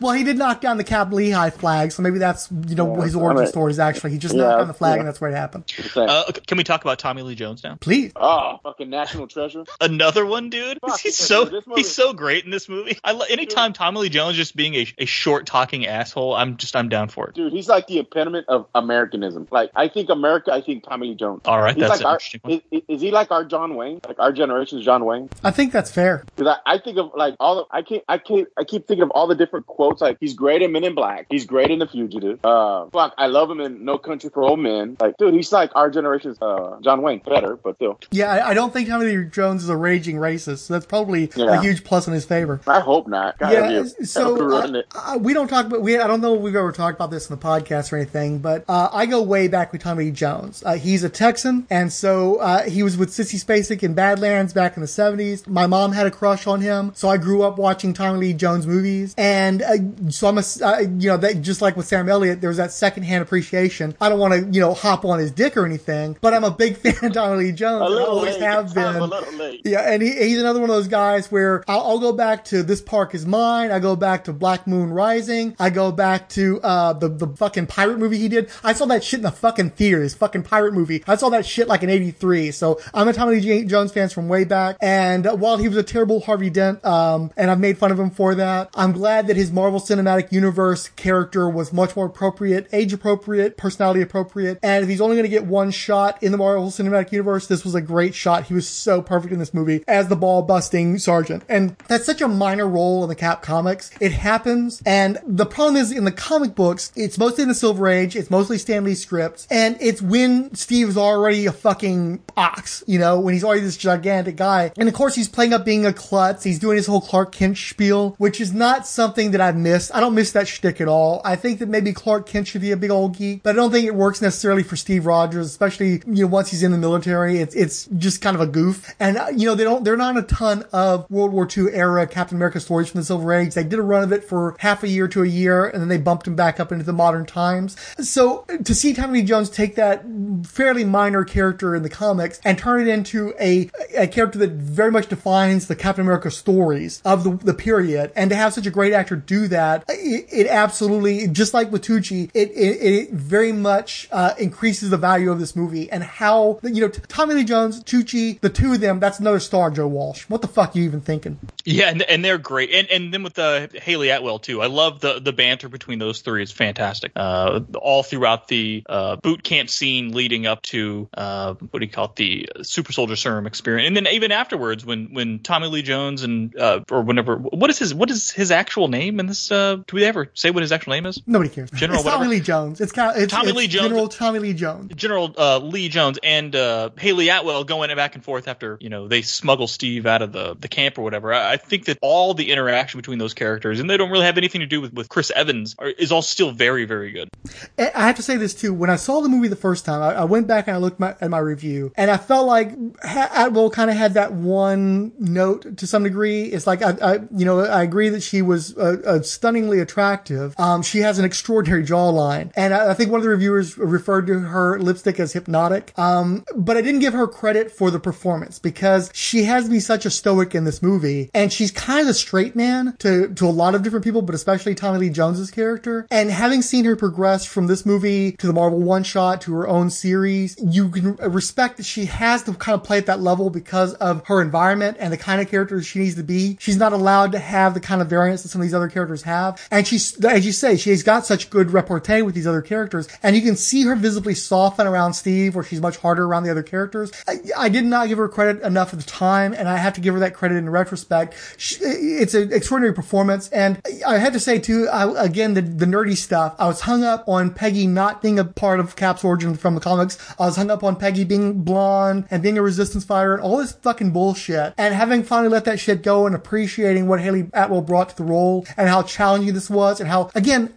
[0.00, 3.04] Well, he did knock down the Camp Lehigh flag, so maybe that's you know Yeah,
[3.04, 5.00] his I origin mean- story is actually he just Yeah, knocked down the flag yeah.
[5.00, 5.64] and that's where it happened.
[5.96, 7.76] Uh, okay, can we talk about Tommy Lee Jones now?
[7.80, 8.12] Please.
[8.16, 9.64] Oh, fucking national treasure.
[9.80, 10.78] Another one, dude.
[10.80, 12.98] Fuck, he's so movie- this movie- he's so great in this movie.
[13.04, 16.76] I lo- anytime Tommy Lee Jones just being a, a short talking asshole, I'm just
[16.76, 17.34] I'm down for it.
[17.34, 19.46] Dude, he's like the epitome of Americanism.
[19.50, 21.42] Like, I think America, I think Tommy Lee Jones.
[21.44, 22.52] All right, He's that's like an our, interesting one.
[22.52, 24.00] is, is- is he like our John Wayne?
[24.06, 25.28] Like our generation's John Wayne?
[25.44, 26.24] I think that's fair.
[26.36, 29.02] Because I, I think of like all the, I can't, I can't, I keep thinking
[29.02, 30.00] of all the different quotes.
[30.00, 31.26] Like he's great in Men in Black.
[31.30, 32.44] He's great in The Fugitive.
[32.44, 34.87] Uh, fuck, I love him in No Country for Old Men.
[35.00, 37.20] Like, dude, he's like our generation's uh, John Wayne.
[37.24, 37.98] Better, but still.
[38.10, 40.58] Yeah, I, I don't think Tommy Jones is a raging racist.
[40.66, 41.58] So that's probably Yeah.
[41.58, 42.60] a huge plus in his favor.
[42.66, 43.38] I hope not.
[43.38, 44.82] God, Yeah, that'd be a- so that'd ruin uh,
[45.14, 45.98] uh, we don't talk about we.
[45.98, 48.64] I don't know if we've ever talked about this in the podcast or anything, but
[48.68, 50.62] uh, I go way back with Tommy Lee Jones.
[50.64, 54.76] Uh, he's a Texan, and so uh, he was with Sissy Spacek in Badlands back
[54.76, 55.46] in the seventies.
[55.46, 58.66] My mom had a crush on him, so I grew up watching Tommy Lee Jones
[58.66, 62.40] movies, and uh, so I'm a uh, you know that just like with Sam Elliott,
[62.40, 63.96] there was that secondhand appreciation.
[64.00, 66.50] I don't want to you know hop on his dick or anything, but I'm a
[66.50, 67.82] big fan of Tommy Lee Jones.
[67.82, 68.42] I always late.
[68.42, 68.96] have been.
[68.96, 69.62] a little late.
[69.64, 72.62] Yeah, and he, he's another one of those guys where I'll, I'll go back to
[72.62, 73.70] This Park Is Mine.
[73.70, 75.56] I go back to Black Moon Rising.
[75.58, 78.50] I go back to uh, the the fucking pirate movie he did.
[78.62, 80.02] I saw that shit in the fucking theater.
[80.02, 81.02] His fucking pirate movie.
[81.06, 82.50] I saw that shit like in '83.
[82.52, 84.76] So I'm a Tommy Lee J- Jones fan from way back.
[84.80, 88.10] And while he was a terrible Harvey Dent, um, and I've made fun of him
[88.10, 92.92] for that, I'm glad that his Marvel Cinematic Universe character was much more appropriate, age
[92.92, 94.58] appropriate, personality appropriate.
[94.68, 97.64] And if he's only going to get one shot in the Marvel Cinematic Universe, this
[97.64, 98.44] was a great shot.
[98.44, 101.42] He was so perfect in this movie as the ball busting sergeant.
[101.48, 103.90] And that's such a minor role in the Cap comics.
[103.98, 104.82] It happens.
[104.84, 108.14] And the problem is in the comic books, it's mostly in the Silver Age.
[108.14, 109.48] It's mostly Stan Lee scripts.
[109.50, 114.36] And it's when Steve's already a fucking ox, you know, when he's already this gigantic
[114.36, 114.70] guy.
[114.76, 116.44] And of course, he's playing up being a klutz.
[116.44, 119.94] He's doing his whole Clark Kent spiel, which is not something that I've missed.
[119.94, 121.22] I don't miss that shtick at all.
[121.24, 123.70] I think that maybe Clark Kent should be a big old geek, but I don't
[123.70, 127.38] think it works necessarily for Steve Rogers, especially, you know, once he's in the military.
[127.38, 128.94] It's, it's just kind of a goof.
[129.00, 132.06] And, uh, you know, they don't, they're not a ton of World War II era
[132.06, 133.54] Captain America stories from the Silver Age.
[133.54, 135.88] They did a run of it for half a year to a year, and then
[135.88, 137.76] they bumped him back up into the modern times.
[138.00, 140.04] So to see Tommy Jones take that
[140.44, 144.90] fairly minor character in the comics and turn it into a, a character that very
[144.90, 148.70] much defines the Captain America stories of the, the period, and to have such a
[148.70, 153.52] great actor do that, it, it absolutely, just like with Tucci, it, it, it very
[153.52, 157.84] much uh, increases the value of this movie and how, you know, Tommy Lee Jones,
[157.84, 160.24] Tucci, the two of them, that's another star, Joe Walsh.
[160.28, 161.38] What the fuck are you even thinking?
[161.64, 164.62] Yeah, and, and they're great, and and then with the Hayley Atwell too.
[164.62, 166.42] I love the the banter between those three.
[166.42, 167.12] It's fantastic.
[167.14, 171.92] Uh, all throughout the uh, boot camp scene leading up to uh, what do you
[171.92, 175.82] call it, the Super Soldier Serum experience, and then even afterwards when when Tommy Lee
[175.82, 179.52] Jones and uh, or whenever what is his what is his actual name in this?
[179.52, 181.20] Uh, do we ever say what his actual name is?
[181.26, 181.70] Nobody cares.
[181.70, 182.02] General.
[182.02, 182.80] Tommy Lee Jones.
[182.80, 183.88] It's, ca- it's Tommy it's Lee Jones.
[183.88, 184.94] General Tommy Lee Jones.
[184.94, 189.08] General uh, Lee Jones and uh, Hayley Atwell going back and forth after you know
[189.08, 191.32] they smuggle Steve out of the, the camp or whatever.
[191.32, 194.36] I, I think that all the interaction between those characters and they don't really have
[194.36, 197.30] anything to do with, with Chris Evans are, is all still very very good.
[197.78, 198.74] I I have to say this too.
[198.74, 201.00] When I saw the movie the first time, I, I went back and I looked
[201.00, 205.12] my, at my review, and I felt like ha- Atwell kind of had that one
[205.18, 206.44] note to some degree.
[206.44, 210.54] It's like I, I you know, I agree that she was uh, uh, stunningly attractive.
[210.58, 214.17] Um, she has an extraordinary jawline, and I, I think one of the reviewers referred
[214.26, 215.92] to her lipstick as hypnotic.
[215.98, 219.80] Um, but I didn't give her credit for the performance because she has to be
[219.80, 223.46] such a stoic in this movie, and she's kind of a straight man to to
[223.46, 226.06] a lot of different people, but especially Tommy Lee Jones's character.
[226.10, 229.68] And having seen her progress from this movie to the Marvel one shot to her
[229.68, 233.50] own series, you can respect that she has to kind of play at that level
[233.50, 236.56] because of her environment and the kind of character she needs to be.
[236.60, 239.22] She's not allowed to have the kind of variance that some of these other characters
[239.22, 239.66] have.
[239.70, 243.08] And she's, as you say, she's got such good repartee with these other characters.
[243.22, 246.50] And you can see her visibly soften around Steve where she's much harder around the
[246.50, 247.12] other characters.
[247.28, 250.00] I, I did not give her credit enough at the time, and I have to
[250.00, 251.34] give her that credit in retrospect.
[251.58, 253.50] She, it's an extraordinary performance.
[253.50, 257.04] And I had to say too, I, again, the, the nerdy stuff, I was hung
[257.04, 260.16] up on Peggy not being a part of Cap's origin from the comics.
[260.38, 263.58] I was hung up on Peggy being blonde and being a resistance fighter and all
[263.58, 264.72] this fucking bullshit.
[264.78, 268.24] And having finally let that shit go and appreciating what Hayley Atwell brought to the
[268.24, 270.72] role and how challenging this was and how, again,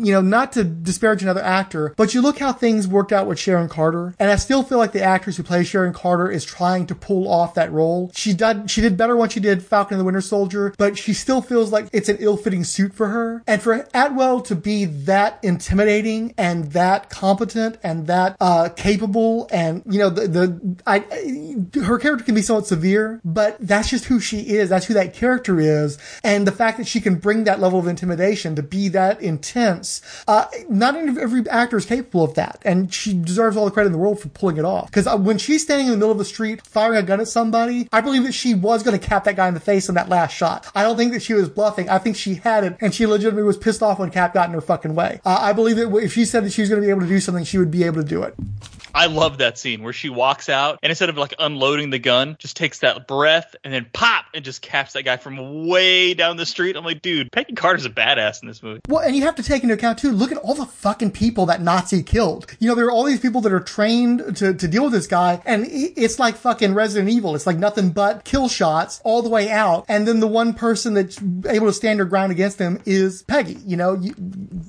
[0.00, 3.38] you know, not to disparage another actor, but you look how things worked out with
[3.38, 4.14] Sharon Carter.
[4.18, 7.28] And I still feel like the actress who plays Sharon Carter is trying to pull
[7.28, 8.10] off that role.
[8.14, 11.12] She did, she did better when she did Falcon and the Winter Soldier, but she
[11.12, 13.42] still feels like it's an ill-fitting suit for her.
[13.46, 19.82] And for Atwell to be that intimidating and that competent and that, uh, capable and,
[19.86, 21.00] you know, the, the I,
[21.84, 24.68] her character can be somewhat severe, but that's just who she is.
[24.68, 25.98] That's who that character is.
[26.22, 30.00] And the fact that she can bring that level of intimidation to be that intense,
[30.26, 32.57] uh, not every actor is capable of that.
[32.62, 34.90] And she deserves all the credit in the world for pulling it off.
[34.92, 37.28] Cause uh, when she's standing in the middle of the street firing a gun at
[37.28, 39.94] somebody, I believe that she was going to cap that guy in the face in
[39.94, 40.70] that last shot.
[40.74, 41.88] I don't think that she was bluffing.
[41.88, 44.54] I think she had it and she legitimately was pissed off when Cap got in
[44.54, 45.20] her fucking way.
[45.24, 47.08] Uh, I believe that if she said that she was going to be able to
[47.08, 48.34] do something, she would be able to do it.
[48.94, 52.36] I love that scene where she walks out and instead of like unloading the gun,
[52.38, 56.36] just takes that breath and then pop and just caps that guy from way down
[56.36, 56.76] the street.
[56.76, 58.80] I'm like, dude, Peggy Carter's a badass in this movie.
[58.88, 61.46] Well, and you have to take into account too, look at all the fucking people
[61.46, 62.46] that Nazi killed.
[62.58, 65.06] You know, there are all these people that are trained to, to deal with this
[65.06, 67.34] guy and it's like fucking Resident Evil.
[67.34, 69.84] It's like nothing but kill shots all the way out.
[69.88, 73.58] And then the one person that's able to stand her ground against them is Peggy.
[73.66, 74.14] You know, you,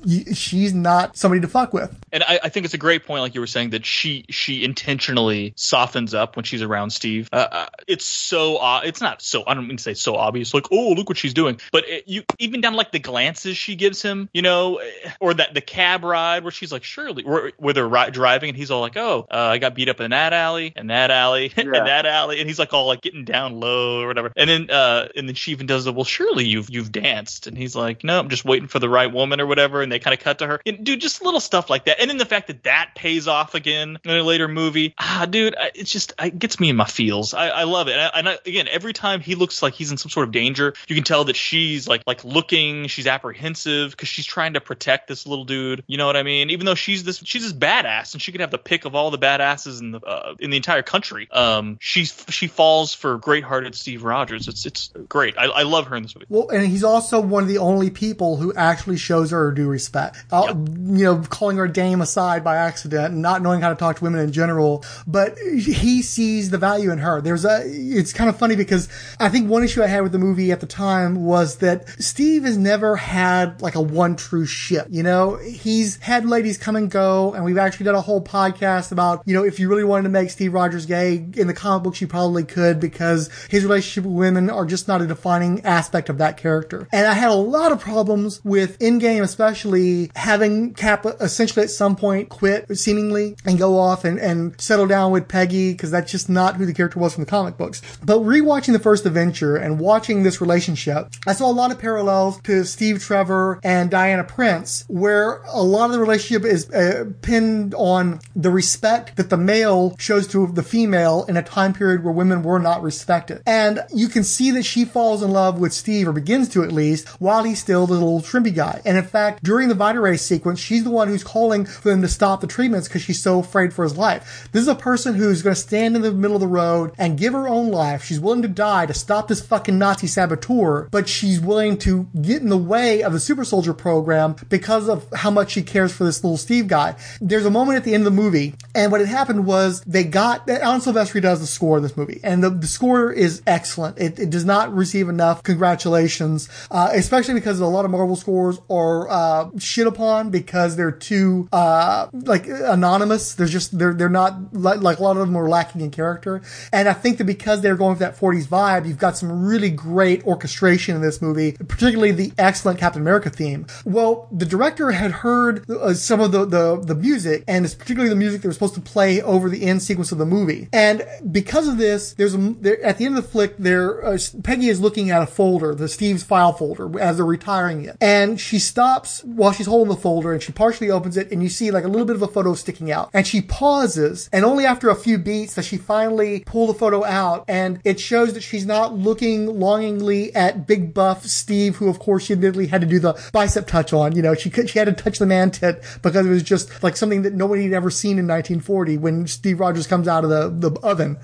[0.05, 1.95] you, she's not somebody to fuck with.
[2.11, 4.63] And I, I think it's a great point, like you were saying, that she she
[4.63, 7.29] intentionally softens up when she's around Steve.
[7.31, 10.53] Uh, uh, it's so uh, it's not so I don't mean to say so obvious,
[10.53, 13.75] like oh look what she's doing, but it, you even down like the glances she
[13.75, 14.81] gives him, you know,
[15.19, 18.57] or that the cab ride where she's like surely where, where they're ri- driving and
[18.57, 21.51] he's all like oh uh, I got beat up in that alley and that alley
[21.57, 21.63] yeah.
[21.63, 24.69] and that alley, and he's like all like getting down low or whatever, and then
[24.69, 28.03] uh and then she even does the well surely you've you've danced, and he's like
[28.03, 30.39] no I'm just waiting for the right woman or whatever, and they kind of cut
[30.39, 32.91] to her, and dude just little stuff like that, and then the fact that that
[32.95, 34.93] pays off again in a later movie.
[34.97, 37.33] Ah, dude, it's just it gets me in my feels.
[37.33, 37.93] I, I love it.
[37.93, 40.31] And, I, and I, again, every time he looks like he's in some sort of
[40.31, 44.61] danger, you can tell that she's like like looking, she's apprehensive because she's trying to
[44.61, 45.83] protect this little dude.
[45.87, 46.49] You know what I mean?
[46.49, 49.11] Even though she's this she's this badass and she could have the pick of all
[49.11, 51.29] the badasses in the uh, in the entire country.
[51.31, 54.47] Um, she's she falls for great-hearted Steve Rogers.
[54.47, 55.37] It's it's great.
[55.37, 56.25] I, I love her in this movie.
[56.29, 60.17] Well, and he's also one of the only people who actually shows her due respect.
[60.31, 60.57] Uh, yep.
[60.57, 64.03] You know, calling her dame aside by accident, and not knowing how to talk to
[64.03, 67.21] women in general, but he sees the value in her.
[67.21, 68.89] There's a, it's kind of funny because
[69.19, 72.43] I think one issue I had with the movie at the time was that Steve
[72.43, 74.87] has never had like a one true ship.
[74.89, 78.91] You know, he's had ladies come and go, and we've actually done a whole podcast
[78.91, 81.83] about, you know, if you really wanted to make Steve Rogers gay in the comic
[81.83, 86.09] books, you probably could because his relationship with women are just not a defining aspect
[86.09, 86.87] of that character.
[86.91, 91.95] And I had a lot of problems with Endgame, especially having Cap essentially at some
[91.95, 96.29] point quit seemingly and go off and, and settle down with Peggy because that's just
[96.29, 97.81] not who the character was from the comic books.
[98.03, 102.39] But rewatching the first adventure and watching this relationship, I saw a lot of parallels
[102.41, 107.73] to Steve Trevor and Diana Prince, where a lot of the relationship is uh, pinned
[107.75, 112.13] on the respect that the male shows to the female in a time period where
[112.13, 113.41] women were not respected.
[113.45, 116.71] And you can see that she falls in love with Steve, or begins to at
[116.71, 118.81] least, while he's still the little shrimpy guy.
[118.85, 122.01] And in fact, during the Vita Ray sequence, she's the one who's calling for them
[122.01, 124.49] to stop the treatments because she's so afraid for his life.
[124.51, 127.17] This is a person who's going to stand in the middle of the road and
[127.17, 128.03] give her own life.
[128.03, 132.41] She's willing to die to stop this fucking Nazi saboteur, but she's willing to get
[132.41, 136.03] in the way of the super soldier program because of how much she cares for
[136.03, 136.95] this little Steve guy.
[137.21, 140.03] There's a moment at the end of the movie, and what had happened was they
[140.03, 143.97] got Alan Silvestri does the score of this movie, and the, the score is excellent.
[143.97, 148.59] It, it, does not receive enough congratulations, uh, especially because a lot of Marvel scores
[148.69, 153.35] are uh, shit upon because they're too uh, like anonymous.
[153.35, 156.41] They're just they're they're not like, like a lot of them are lacking in character.
[156.71, 159.69] And I think that because they're going for that 40s vibe, you've got some really
[159.69, 163.67] great orchestration in this movie, particularly the excellent Captain America theme.
[163.85, 168.09] Well, the director had heard uh, some of the, the, the music, and it's particularly
[168.09, 170.69] the music that was supposed to play over the end sequence of the movie.
[170.73, 174.17] And because of this, there's a, there, at the end of the flick, there, uh,
[174.43, 177.97] Peggy is looking at a folder, the Steve's file folder, as they're retiring it.
[178.01, 181.49] And she stops while she's holding the folder and she partially opens it and you
[181.49, 183.09] see like a little bit of a photo sticking out.
[183.13, 187.03] And she pauses and only after a few beats does she finally pull the photo
[187.03, 191.99] out and it shows that she's not looking longingly at big buff Steve, who of
[191.99, 194.15] course she admittedly had to do the bicep touch on.
[194.15, 196.83] You know, she could, she had to touch the man tit because it was just
[196.83, 200.29] like something that nobody had ever seen in 1940 when Steve Rogers comes out of
[200.29, 201.17] the, the oven.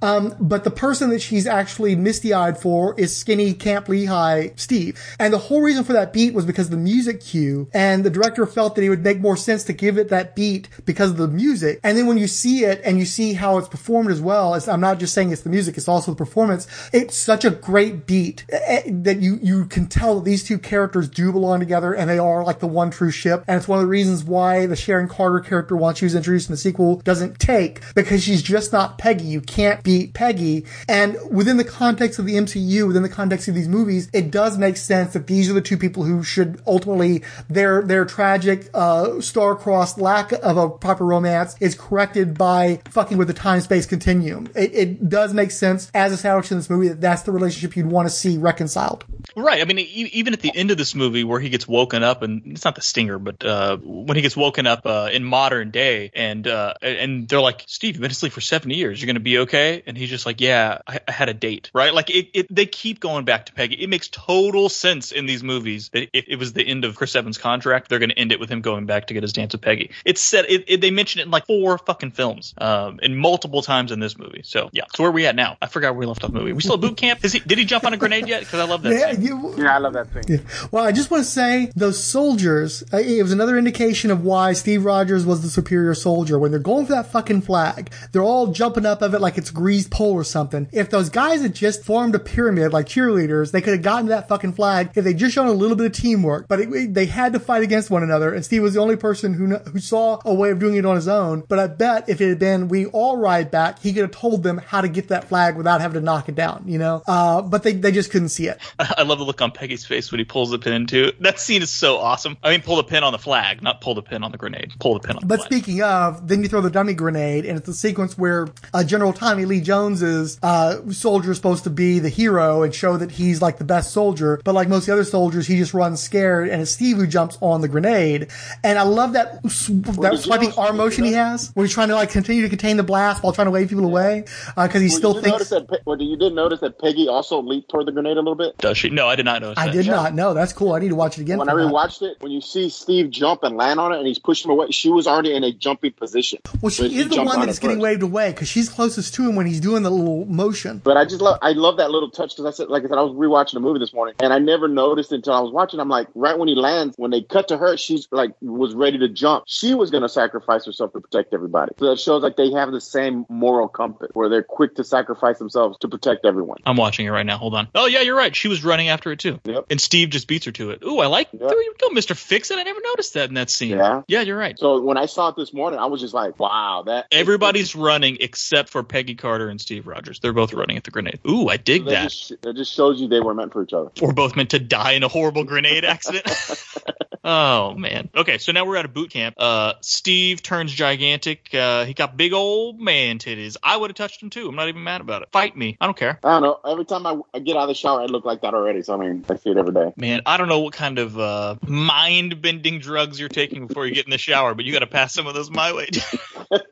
[0.00, 5.00] Um, but the person that she's actually misty eyed for is skinny Camp Lehigh Steve.
[5.18, 8.10] And the whole reason for that beat was because of the music cue and the
[8.10, 11.16] director felt that it would make more sense to give it that beat because of
[11.16, 11.61] the music.
[11.62, 14.80] And then when you see it and you see how it's performed as well, I'm
[14.80, 16.66] not just saying it's the music, it's also the performance.
[16.92, 20.58] It's such a great beat eh, eh, that you, you can tell that these two
[20.58, 23.44] characters do belong together and they are like the one true ship.
[23.46, 26.48] And it's one of the reasons why the Sharon Carter character, once she was introduced
[26.48, 29.24] in the sequel, doesn't take because she's just not Peggy.
[29.24, 30.64] You can't beat Peggy.
[30.88, 34.58] And within the context of the MCU, within the context of these movies, it does
[34.58, 39.20] make sense that these are the two people who should ultimately their their tragic, uh,
[39.20, 44.48] star-crossed lack of a proper romance is corrected by fucking with the time-space continuum.
[44.54, 47.86] It, it does make sense as established in this movie that that's the relationship you'd
[47.86, 49.04] want to see reconciled.
[49.36, 49.60] Right.
[49.60, 52.42] I mean, even at the end of this movie where he gets woken up, and
[52.46, 56.10] it's not the stinger, but uh, when he gets woken up uh, in modern day,
[56.14, 59.00] and uh, and they're like, "Steve, you've been asleep for seven years.
[59.00, 61.70] You're going to be okay." And he's just like, "Yeah, I, I had a date."
[61.72, 61.94] Right.
[61.94, 62.54] Like it, it.
[62.54, 63.76] They keep going back to Peggy.
[63.76, 67.14] It makes total sense in these movies that if it was the end of Chris
[67.14, 69.52] Evans' contract, they're going to end it with him going back to get his dance
[69.52, 69.90] with Peggy.
[70.04, 70.46] It's said.
[70.48, 74.00] It, it, they mention it in like four fucking films, um, and multiple times in
[74.00, 74.42] this movie.
[74.44, 74.84] So yeah.
[74.94, 75.56] So where are we at now?
[75.62, 76.52] I forgot where we left off the movie.
[76.52, 77.24] we still at boot camp?
[77.24, 77.40] Is he?
[77.40, 78.40] Did he jump on a grenade yet?
[78.40, 78.92] Because I love that.
[78.92, 79.22] Yeah, scene.
[79.22, 80.24] you, Yeah, I love that thing.
[80.28, 80.66] Yeah.
[80.70, 84.52] Well, I just want to say those soldiers, uh, it was another indication of why
[84.52, 86.38] Steve Rogers was the superior soldier.
[86.38, 89.50] When they're going for that fucking flag, they're all jumping up of it like it's
[89.50, 90.68] a greased pole or something.
[90.72, 94.10] If those guys had just formed a pyramid like cheerleaders, they could have gotten to
[94.10, 96.46] that fucking flag if they just shown a little bit of teamwork.
[96.48, 98.96] But it, it- they had to fight against one another, and Steve was the only
[98.96, 101.31] person who who saw a way of doing it on his own.
[101.40, 104.42] But I bet if it had been we all ride back, he could have told
[104.42, 106.64] them how to get that flag without having to knock it down.
[106.66, 108.58] You know, uh, but they they just couldn't see it.
[108.78, 111.12] I love the look on Peggy's face when he pulls the pin too.
[111.20, 112.36] That scene is so awesome.
[112.42, 114.72] I mean, pull the pin on the flag, not pull the pin on the grenade.
[114.78, 115.28] Pull the pin on the flag.
[115.28, 115.52] But flag.
[115.52, 119.12] speaking of, then you throw the dummy grenade, and it's a sequence where uh, General
[119.12, 123.40] Tommy Lee Jones's uh, soldier is supposed to be the hero and show that he's
[123.40, 124.40] like the best soldier.
[124.44, 127.06] But like most of the other soldiers, he just runs scared, and it's Steve who
[127.06, 128.28] jumps on the grenade.
[128.64, 131.94] And I love that sw- that swiping arm motion he has, where he's trying to
[131.94, 134.24] like continue to contain the blast while trying to wave people away,
[134.56, 135.48] uh, because he Well, still you thinks.
[135.50, 135.80] that.
[135.86, 138.56] Well, you did notice that Peggy also leaped toward the grenade a little bit.
[138.58, 138.90] Does she?
[138.90, 139.58] No, I did not notice.
[139.58, 139.72] I that.
[139.72, 140.34] did not know.
[140.34, 140.72] That's cool.
[140.72, 141.38] I need to watch it again.
[141.38, 141.70] When for I that.
[141.72, 144.58] rewatched it, when you see Steve jump and land on it, and he's pushing him
[144.58, 146.40] away, she was already in a jumping position.
[146.60, 147.82] Well, she But is the one that's it getting first.
[147.82, 150.80] waved away because she's closest to him when he's doing the little motion.
[150.84, 152.98] But I just love, I love that little touch because I said, like I said,
[152.98, 155.80] I was rewatching the movie this morning, and I never noticed until I was watching.
[155.80, 158.98] I'm like, right when he lands, when they cut to her, she's like was ready
[158.98, 159.44] to jump.
[159.46, 161.72] She was going to sacrifice herself to protect everybody.
[161.78, 165.38] So that shows like they have the same moral compass, where they're quick to sacrifice
[165.38, 166.58] themselves to protect everyone.
[166.64, 167.38] I'm watching it right now.
[167.38, 167.68] Hold on.
[167.74, 168.34] Oh yeah, you're right.
[168.34, 169.40] She was running after it too.
[169.44, 169.66] Yep.
[169.70, 170.82] And Steve just beats her to it.
[170.84, 171.28] Ooh, I like.
[171.32, 171.40] Yep.
[171.40, 172.58] There you go, Mister Fix It.
[172.58, 173.76] I never noticed that in that scene.
[173.76, 174.02] Yeah.
[174.08, 174.58] Yeah, you're right.
[174.58, 178.18] So when I saw it this morning, I was just like, wow, that Everybody's running
[178.20, 180.20] except for Peggy Carter and Steve Rogers.
[180.20, 181.20] They're both running at the grenade.
[181.28, 182.02] Ooh, I dig that that.
[182.10, 183.90] just, that just shows you they were meant for each other.
[184.00, 186.26] We're both meant to die in a horrible grenade accident.
[187.24, 188.08] oh man.
[188.14, 189.36] Okay, so now we're at a boot camp.
[189.38, 191.01] Uh, Steve turns gigantic.
[191.02, 193.56] Uh, he got big old man titties.
[193.62, 194.48] I would have touched him too.
[194.48, 195.28] I'm not even mad about it.
[195.32, 195.76] Fight me.
[195.80, 196.18] I don't care.
[196.22, 196.60] I don't know.
[196.64, 198.82] Every time I, I get out of the shower, I look like that already.
[198.82, 199.92] So I mean, I see it every day.
[199.96, 203.94] Man, I don't know what kind of uh, mind bending drugs you're taking before you
[203.94, 205.88] get in the shower, but you got to pass some of those my way.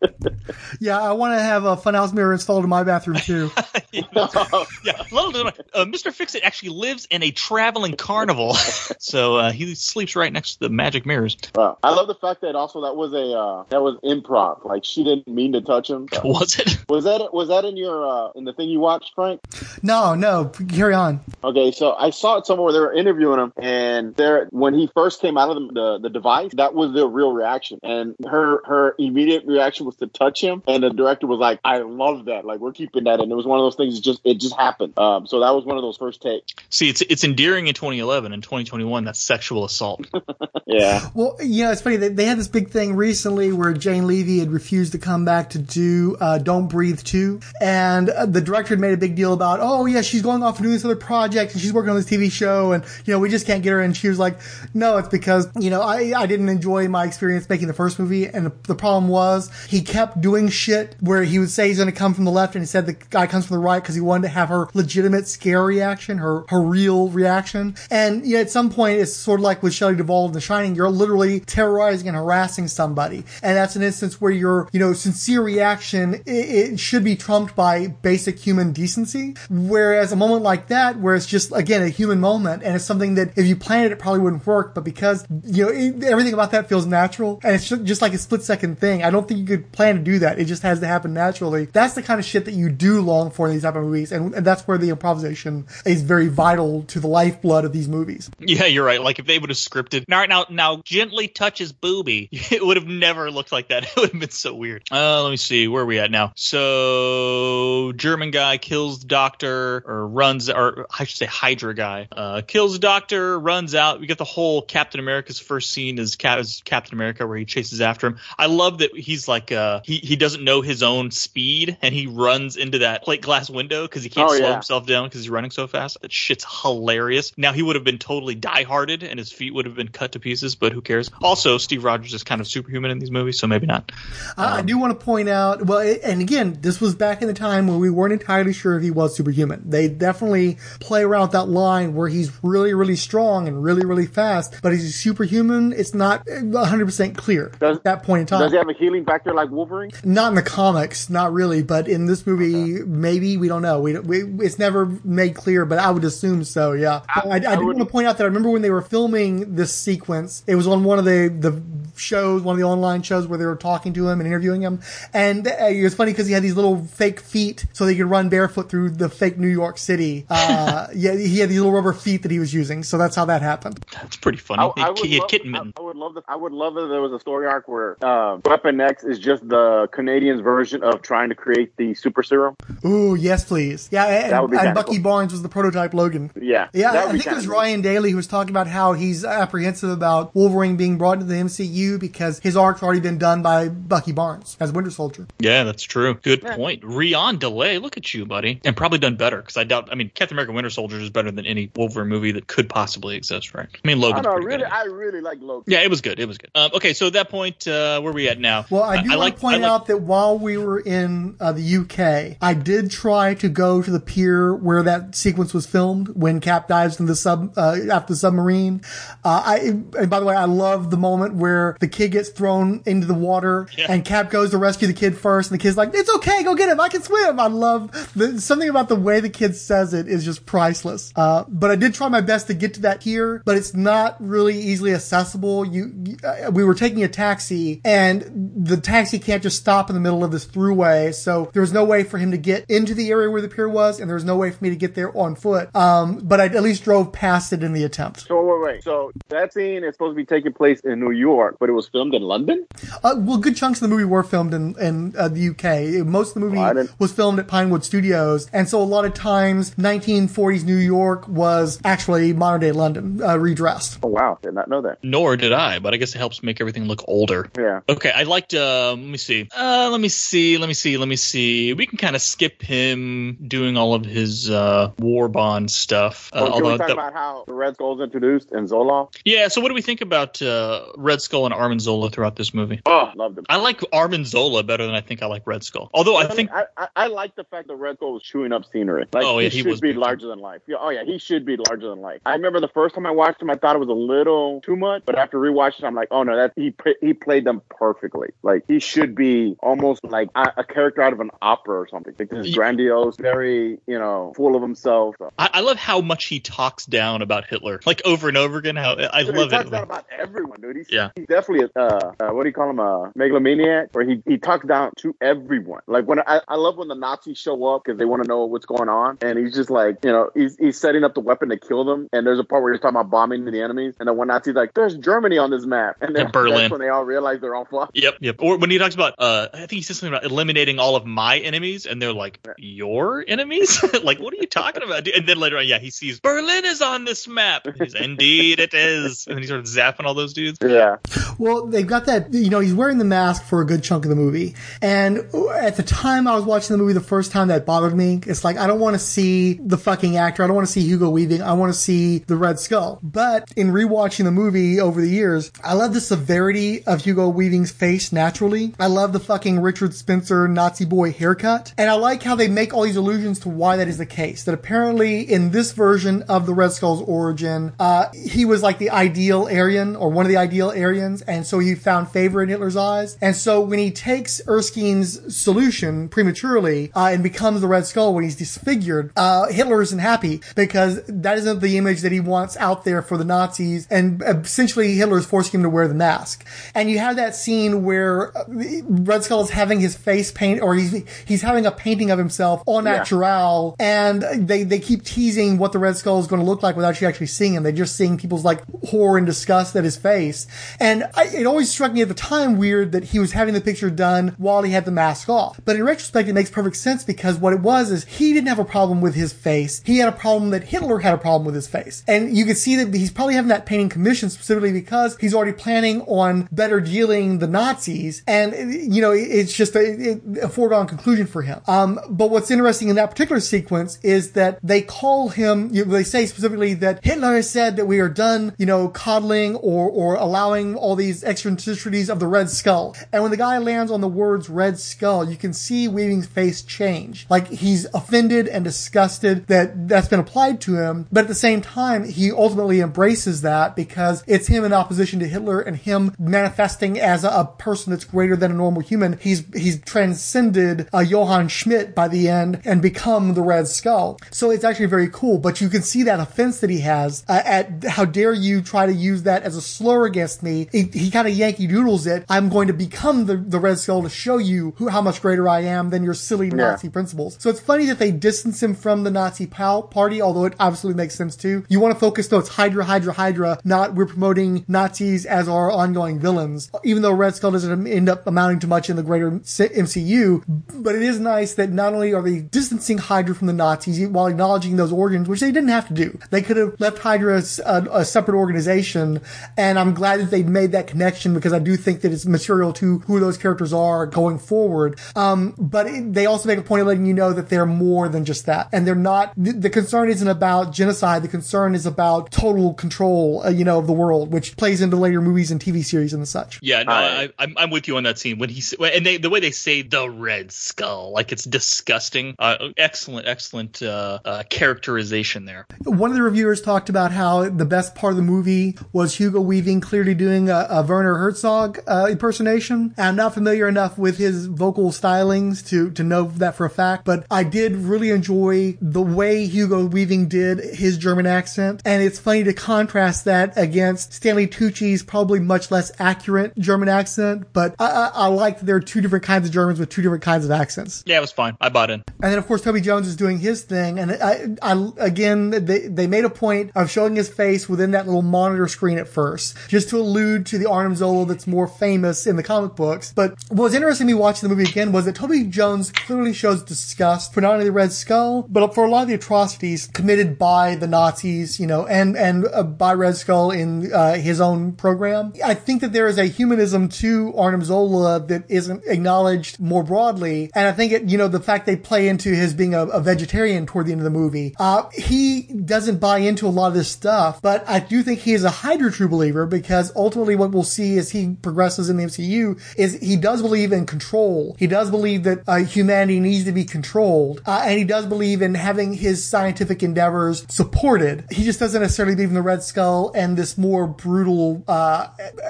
[0.78, 3.50] Yeah, I want to have a funhouse mirror installed in my bathroom too.
[3.92, 6.12] yeah, little did I- uh, Mr.
[6.12, 8.54] Fixit actually lives in a traveling carnival,
[8.98, 11.36] so uh, he sleeps right next to the magic mirrors.
[11.54, 11.78] Wow.
[11.82, 14.64] I love the fact that also that was a uh, that was improv.
[14.64, 16.06] Like she didn't mean to touch him.
[16.24, 16.84] Was it?
[16.88, 19.40] Was that was that in your uh, in the thing you watched, Frank?
[19.82, 21.20] no, no, carry on.
[21.42, 25.20] Okay, so I saw it somewhere they were interviewing him, and there when he first
[25.20, 28.94] came out of the, the the device, that was the real reaction, and her her
[28.98, 32.44] immediate reaction was to touch him, and the director was like, "I love that.
[32.44, 34.00] Like we're keeping that," and it was one of those things.
[34.00, 34.98] Just it just happened.
[34.98, 36.54] Um, so that was one of those first takes.
[36.68, 39.04] See, it's it's endearing in 2011 and 2021.
[39.04, 40.06] That's sexual assault.
[40.70, 41.08] Yeah.
[41.14, 41.96] Well, you know, it's funny.
[41.96, 45.50] They, they had this big thing recently where Jane Levy had refused to come back
[45.50, 47.38] to do uh, Don't Breathe 2.
[47.60, 50.56] And uh, the director had made a big deal about, oh, yeah, she's going off
[50.56, 53.20] and doing this other project and she's working on this TV show and, you know,
[53.20, 53.80] we just can't get her.
[53.80, 54.40] And she was like,
[54.74, 58.26] no, it's because, you know, I, I didn't enjoy my experience making the first movie.
[58.26, 61.88] And the, the problem was he kept doing shit where he would say he's going
[61.88, 63.94] to come from the left and he said the guy comes from the right because
[63.94, 67.76] he wanted to have her legitimate scare reaction, her, her real reaction.
[67.92, 70.40] And, you know, at some point, it's sort of like with Shelley Duvall in The
[70.40, 73.24] Shining, you're literally terrorizing and harassing somebody.
[73.42, 77.56] And that's an instance where your, you know, sincere reaction, it, it should be trumped
[77.56, 79.34] by basic human decency.
[79.50, 83.14] Whereas a moment like that, where it's just, again, a human moment, and it's something
[83.16, 86.32] that if you planned it, it probably wouldn't work, but because, you know, it, everything
[86.32, 89.40] about that feels natural, and it's just like a split second thing, I don't think
[89.40, 90.38] you could plan to do that.
[90.38, 91.66] It just has to happen naturally.
[91.66, 94.12] That's the kind of shit that you do long for in these type of movies,
[94.12, 98.30] and, and that's where the improvisation is very vital to the lifeblood of these movies.
[98.38, 99.02] Yeah, you're right.
[99.02, 102.76] Like if they would have scripted now, now, now, gently touch his booby, it would
[102.76, 103.79] have never looked like that.
[103.90, 104.84] It would have been so weird.
[104.90, 106.32] Uh, let me see, where are we at now?
[106.36, 112.42] So German guy kills the doctor, or runs, or I should say Hydra guy, uh,
[112.46, 114.00] kills the doctor, runs out.
[114.00, 117.44] We get the whole Captain America's first scene as, Cap- as Captain America, where he
[117.44, 118.18] chases after him.
[118.38, 122.06] I love that he's like, uh, he he doesn't know his own speed and he
[122.06, 124.52] runs into that plate glass window because he can't Oh, slow yeah.
[124.54, 126.00] himself down because he's running so fast.
[126.02, 127.32] That shit's hilarious.
[127.36, 130.20] Now he would have been totally die-hearted and his feet would have been cut to
[130.20, 131.10] pieces, but who cares?
[131.22, 133.92] Also, Steve Rogers is kind of superhuman in these movies, so maybe not.
[134.36, 137.34] I I do want to point out, well, and again, this was back in the
[137.34, 139.62] time when we weren't entirely sure if he was superhuman.
[139.64, 144.06] They definitely play around with that line where he's really, really strong and really, really
[144.06, 145.72] fast, but is he superhuman?
[145.72, 148.40] It's not 100% clear at that point in time.
[148.40, 149.90] Does he have a healing factor like Wolverine?
[150.04, 153.80] Not in the comics, not really, but in this movie, maybe we don't know.
[153.80, 156.72] We, we it's never made clear, but I would assume so.
[156.72, 159.54] Yeah, I, I, do want to point out that I remember when they were filming
[159.54, 161.62] this sequence, it was on one of the the
[162.00, 164.80] shows, one of the online shows where they were talking to him and interviewing him,
[165.12, 168.06] and uh, it was funny because he had these little fake feet so they could
[168.06, 170.26] run barefoot through the fake New York City.
[170.28, 173.24] Uh, yeah, he had these little rubber feet that he was using, so that's how
[173.26, 173.84] that happened.
[173.92, 174.72] That's pretty funny.
[174.76, 175.72] I, I he would had love, kitten I, mitten.
[175.78, 176.24] I would love that.
[176.28, 179.46] I would love if there was a story arc where uh, Weapon X is just
[179.48, 182.56] the Canadians' version of trying to create the super serum.
[182.84, 183.88] Ooh, yes, please.
[183.90, 185.02] Yeah, and, That would be and Bucky cool.
[185.02, 186.30] Barnes was the prototype Logan.
[186.40, 189.24] Yeah, Yeah, I think it was kinda Ryan Daly who was talking about how he's
[189.24, 193.68] apprehensive about Wolverine being brought into the MCU because his arc's already been done by
[193.68, 195.26] Bucky Barnes as Winter Soldier.
[195.38, 196.14] Yeah, that's true.
[196.14, 196.82] Good point.
[196.84, 198.60] Rion Delay, look at you, buddy.
[198.64, 199.88] And probably done better because I doubt.
[199.90, 203.16] I mean, Captain America: Winter Soldier is better than any Wolverine movie that could possibly
[203.16, 203.68] exist, right?
[203.72, 204.32] I mean, I Logan's know.
[204.32, 204.72] pretty Really, good.
[204.72, 205.64] I really like Logan.
[205.72, 206.18] Yeah, it was good.
[206.20, 206.50] It was good.
[206.54, 208.66] Um, okay, so at that point, uh, where are we at now?
[208.70, 211.52] Well, I do want like- to point like- out that while we were in uh,
[211.52, 216.08] the UK, I did try to go to the pier where that sequence was filmed
[216.10, 218.80] when Cap dives in the sub uh, after the submarine.
[219.24, 219.56] Uh, I
[219.98, 223.14] and by the way, I love the moment where the kid gets thrown into the
[223.14, 226.42] water and Cap goes to rescue the kid first, and the kid's like, "It's okay,
[226.42, 226.80] go get him.
[226.80, 230.24] I can swim." I love the, something about the way the kid says it is
[230.24, 231.12] just priceless.
[231.14, 234.16] Uh, but I did try my best to get to that here, but it's not
[234.20, 235.64] really easily accessible.
[235.64, 238.22] You, you uh, we were taking a taxi, and
[238.56, 241.84] the taxi can't just stop in the middle of this throughway, so there was no
[241.84, 244.24] way for him to get into the area where the pier was, and there was
[244.24, 245.74] no way for me to get there on foot.
[245.74, 248.20] Um, but I at least drove past it in the attempt.
[248.20, 248.84] So wait, wait.
[248.84, 251.86] So that scene is supposed to be taking place in New York, but it was
[251.88, 252.66] filmed in London.
[253.04, 256.04] Uh, well, good chunks of the movie were filmed in, in uh, the UK.
[256.06, 259.14] Most of the movie Oh, was filmed at Pinewood Studios, and so a lot of
[259.14, 263.98] times 1940s New York was actually modern day London, uh, redressed.
[264.02, 264.98] Oh wow, did not know that.
[265.02, 267.48] Nor did I, but I guess it helps make everything look older.
[267.58, 267.80] Yeah.
[267.88, 268.54] Okay, I liked.
[268.54, 269.48] Uh, let me see.
[269.56, 270.56] Uh, let me see.
[270.58, 270.96] Let me see.
[270.96, 271.72] Let me see.
[271.74, 276.30] We can kind of skip him doing all of his uh, war bond stuff.
[276.32, 279.18] Uh, Oh, can we although talk that- about how the Red Skull's introduced in Zoloft?
[279.24, 279.48] yeah.
[279.48, 282.80] So what do we think about uh, Red Skull and Arnim Zola throughout this movie?
[282.86, 283.46] Oh, loved him.
[283.48, 285.90] I like Arnim Zola better than I think I like Red Skull.
[285.94, 288.64] Although I think I, I, I like the fact that Red Skull was chewing up
[288.72, 289.06] scenery.
[289.12, 290.62] Like, Oh, yeah, he, he should be larger than life.
[290.66, 292.20] Yeah, oh yeah, he should be larger than life.
[292.26, 294.76] I remember the first time I watched him, I thought it was a little too
[294.76, 298.28] much, but after rewatching, I'm like, oh no, that he he played them perfectly.
[298.42, 302.14] Like he should be almost like a, a character out of an opera or something.
[302.18, 305.16] Like this grandiose, very you know, full of himself.
[305.18, 305.32] So.
[305.38, 308.76] I, I love how much he talks down about Hitler, like over and over again.
[308.76, 309.70] How I Dude, love he talks it.
[309.70, 310.76] down about everyone, dude.
[310.76, 311.10] He's, Yeah.
[311.16, 314.38] he's definitely a uh, uh, what do you call him a megalomaniac, where he, he
[314.38, 315.82] talks down to everyone.
[315.86, 318.44] Like when I, I love when the Nazis show up because they want to know
[318.44, 321.48] what's going on, and he's just like you know he's he's setting up the weapon
[321.50, 322.08] to kill them.
[322.12, 324.54] And there's a part where he's talking about bombing the enemies, and the one Nazi's
[324.54, 326.70] like, "There's Germany on this map," and then And Berlin.
[326.70, 327.96] When they all realize they're all fucked.
[327.96, 328.36] Yep, yep.
[328.40, 331.06] Or when he talks about, uh, I think he says something about eliminating all of
[331.06, 333.82] my enemies, and they're like, "Your enemies?
[334.02, 336.82] like, what are you talking about?" And then later on, yeah, he sees Berlin is
[336.82, 337.66] on this map.
[337.78, 339.26] He's, Indeed, it is.
[339.26, 340.58] And then he starts zapping all those dudes.
[340.62, 340.96] Yeah.
[341.38, 344.10] Well, they've got that, you know, he's wearing the mask for a good chunk of
[344.10, 344.54] the movie.
[344.82, 345.18] And
[345.54, 348.20] at the time I was watching the movie the first time, that bothered me.
[348.26, 350.42] It's like, I don't want to see the fucking actor.
[350.42, 351.42] I don't want to see Hugo Weaving.
[351.42, 352.98] I want to see the Red Skull.
[353.02, 357.70] But in rewatching the movie over the years, I love the severity of Hugo Weaving's
[357.70, 358.74] face naturally.
[358.78, 361.74] I love the fucking Richard Spencer Nazi boy haircut.
[361.78, 364.44] And I like how they make all these allusions to why that is the case.
[364.44, 368.90] That apparently in this version of the Red Skull's origin, uh, he was like the
[368.90, 371.19] ideal Aryan or one of the ideal Aryans.
[371.22, 373.16] And so he found favor in Hitler's eyes.
[373.20, 378.24] And so when he takes Erskine's solution prematurely uh, and becomes the Red Skull when
[378.24, 382.84] he's disfigured, uh, Hitler isn't happy because that isn't the image that he wants out
[382.84, 383.86] there for the Nazis.
[383.90, 386.46] And essentially Hitler is forcing him to wear the mask.
[386.74, 390.74] And you have that scene where uh, Red Skull is having his face paint or
[390.74, 390.92] he's,
[391.26, 392.96] he's having a painting of himself on Yeah.
[392.98, 396.76] natural and they, they keep teasing what the Red Skull is going to look like
[396.76, 397.62] without you actually seeing him.
[397.62, 400.46] They're just seeing people's like horror and disgust at his face.
[400.78, 403.60] And I, it always struck me at the time weird that he was having the
[403.60, 405.60] picture done while he had the mask off.
[405.64, 408.58] But in retrospect, it makes perfect sense because what it was is he didn't have
[408.58, 409.82] a problem with his face.
[409.84, 412.04] He had a problem that Hitler had a problem with his face.
[412.06, 415.52] And you could see that he's probably having that painting commissioned specifically because he's already
[415.52, 418.22] planning on better dealing the Nazis.
[418.26, 421.60] And, you know, it's just a, a foregone conclusion for him.
[421.66, 425.92] Um, but what's interesting in that particular sequence is that they call him, you know,
[425.92, 429.88] they say specifically that Hitler has said that we are done, you know, coddling or,
[429.88, 432.94] or allowing all these eccentricities of the Red Skull.
[433.12, 436.62] And when the guy lands on the words Red Skull, you can see Weaving's face
[436.62, 437.26] change.
[437.28, 441.06] Like he's offended and disgusted that that's been applied to him.
[441.10, 445.28] But at the same time, he ultimately embraces that because it's him in opposition to
[445.28, 449.18] Hitler and him manifesting as a, a person that's greater than a normal human.
[449.18, 454.18] He's, he's transcended uh, Johann Schmidt by the end and become the Red Skull.
[454.30, 457.42] So it's actually very cool, but you can see that offense that he has uh,
[457.44, 460.68] at how dare you try to use that as a slur against me.
[460.92, 462.24] He, kind of Yankee doodles it.
[462.28, 465.48] I'm going to become the, the Red Skull to show you who, how much greater
[465.48, 466.54] I am than your silly Yeah.
[466.54, 467.36] Nazi principles.
[467.40, 471.00] So it's funny that they distance him from the Nazi pal- party, although it absolutely
[471.02, 471.64] makes sense too.
[471.68, 475.70] You want to focus though, it's Hydra, Hydra, Hydra, not we're promoting Nazis as our
[475.70, 476.70] ongoing villains.
[476.84, 480.42] Even though Red Skull doesn't end up amounting to much in the greater MCU,
[480.82, 484.26] but it is nice that not only are they distancing Hydra from the Nazis while
[484.26, 486.18] acknowledging those origins, which they didn't have to do.
[486.30, 489.20] They could have left Hydra as a, a separate organization,
[489.56, 492.72] and I'm glad that they made that connection because I do think that it's material
[492.74, 494.98] to who those characters are going forward.
[495.16, 498.08] Um, but it, they also make a point of letting you know that they're more
[498.08, 499.32] than just that, and they're not.
[499.36, 501.22] The, the concern isn't about genocide.
[501.22, 504.96] The concern is about total control, uh, you know, of the world, which plays into
[504.96, 506.58] later movies and TV series and such.
[506.62, 509.30] Yeah, no, I, I'm, I'm with you on that scene when he and they the
[509.30, 512.34] way they say the Red Skull, like it's disgusting.
[512.38, 515.66] Uh, excellent, excellent uh, uh, characterization there.
[515.84, 519.40] One of the reviewers talked about how the best part of the movie was Hugo
[519.40, 522.94] Weaving clearly doing a, a Werner Herzog uh, impersonation.
[522.98, 527.04] I'm not familiar enough with his vocal stylings to, to know that for a fact,
[527.04, 531.82] but I did really enjoy the way Hugo Weaving did his German accent.
[531.84, 537.52] And it's funny to contrast that against Stanley Tucci's probably much less accurate German accent,
[537.52, 540.02] but I, I, I like that there are two different kinds of Germans with two
[540.02, 541.02] different kinds of accents.
[541.06, 541.56] Yeah, it was fine.
[541.60, 542.04] I bought in.
[542.22, 545.88] And then of course Toby Jones is doing his thing, and I, I again they
[545.88, 549.56] they made a point of showing his face within that little monitor screen at first,
[549.68, 553.12] just to allude to the Arnim Zola that's more famous in the comic books.
[553.12, 556.32] But what was interesting to me watching the movie again was that Toby Jones clearly
[556.32, 559.86] shows disgust for not only the Red Skull, but for a lot of the atrocities
[559.86, 564.40] committed by the Nazis, you know, and and uh, by Red Skull in uh, his
[564.40, 565.32] own program.
[565.44, 570.50] I think that there is a humanism to Arnim Zola that isn't acknowledged more broadly,
[570.54, 573.00] and I think it, you know, the fact they play into his being a, a
[573.00, 574.54] vegetarian toward the end of the movie.
[574.58, 578.32] Uh, he doesn't buy into a lot of this stuff, but I do think he
[578.32, 582.04] is a Hydra true believer because ultimately what we'll see as he progresses in the
[582.04, 584.56] MCU is he does believe in control.
[584.58, 588.42] He does believe that uh, humanity needs to be controlled, uh, and he does believe
[588.42, 591.26] in having his scientific endeavors supported.
[591.30, 595.08] He just doesn't necessarily believe in the Red Skull and this more brutal uh,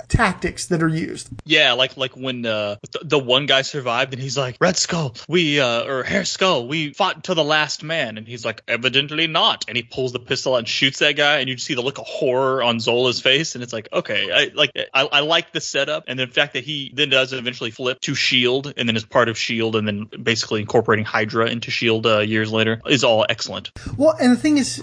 [0.08, 1.28] tactics that are used.
[1.44, 5.14] Yeah, like like when uh, the, the one guy survived and he's like, Red Skull,
[5.28, 9.26] we uh, or Herr Skull, we fought to the last man, and he's like, evidently
[9.26, 11.98] not, and he pulls the pistol and shoots that guy, and you see the look
[11.98, 15.60] of horror on Zola's face, and it's like, okay, I like I, I like the
[15.60, 19.04] setup, and the fact that he then does eventually flip to Shield, and then is
[19.04, 23.26] part of Shield, and then basically incorporating Hydra into Shield uh, years later is all
[23.28, 23.70] excellent.
[23.96, 24.82] Well, and the thing is,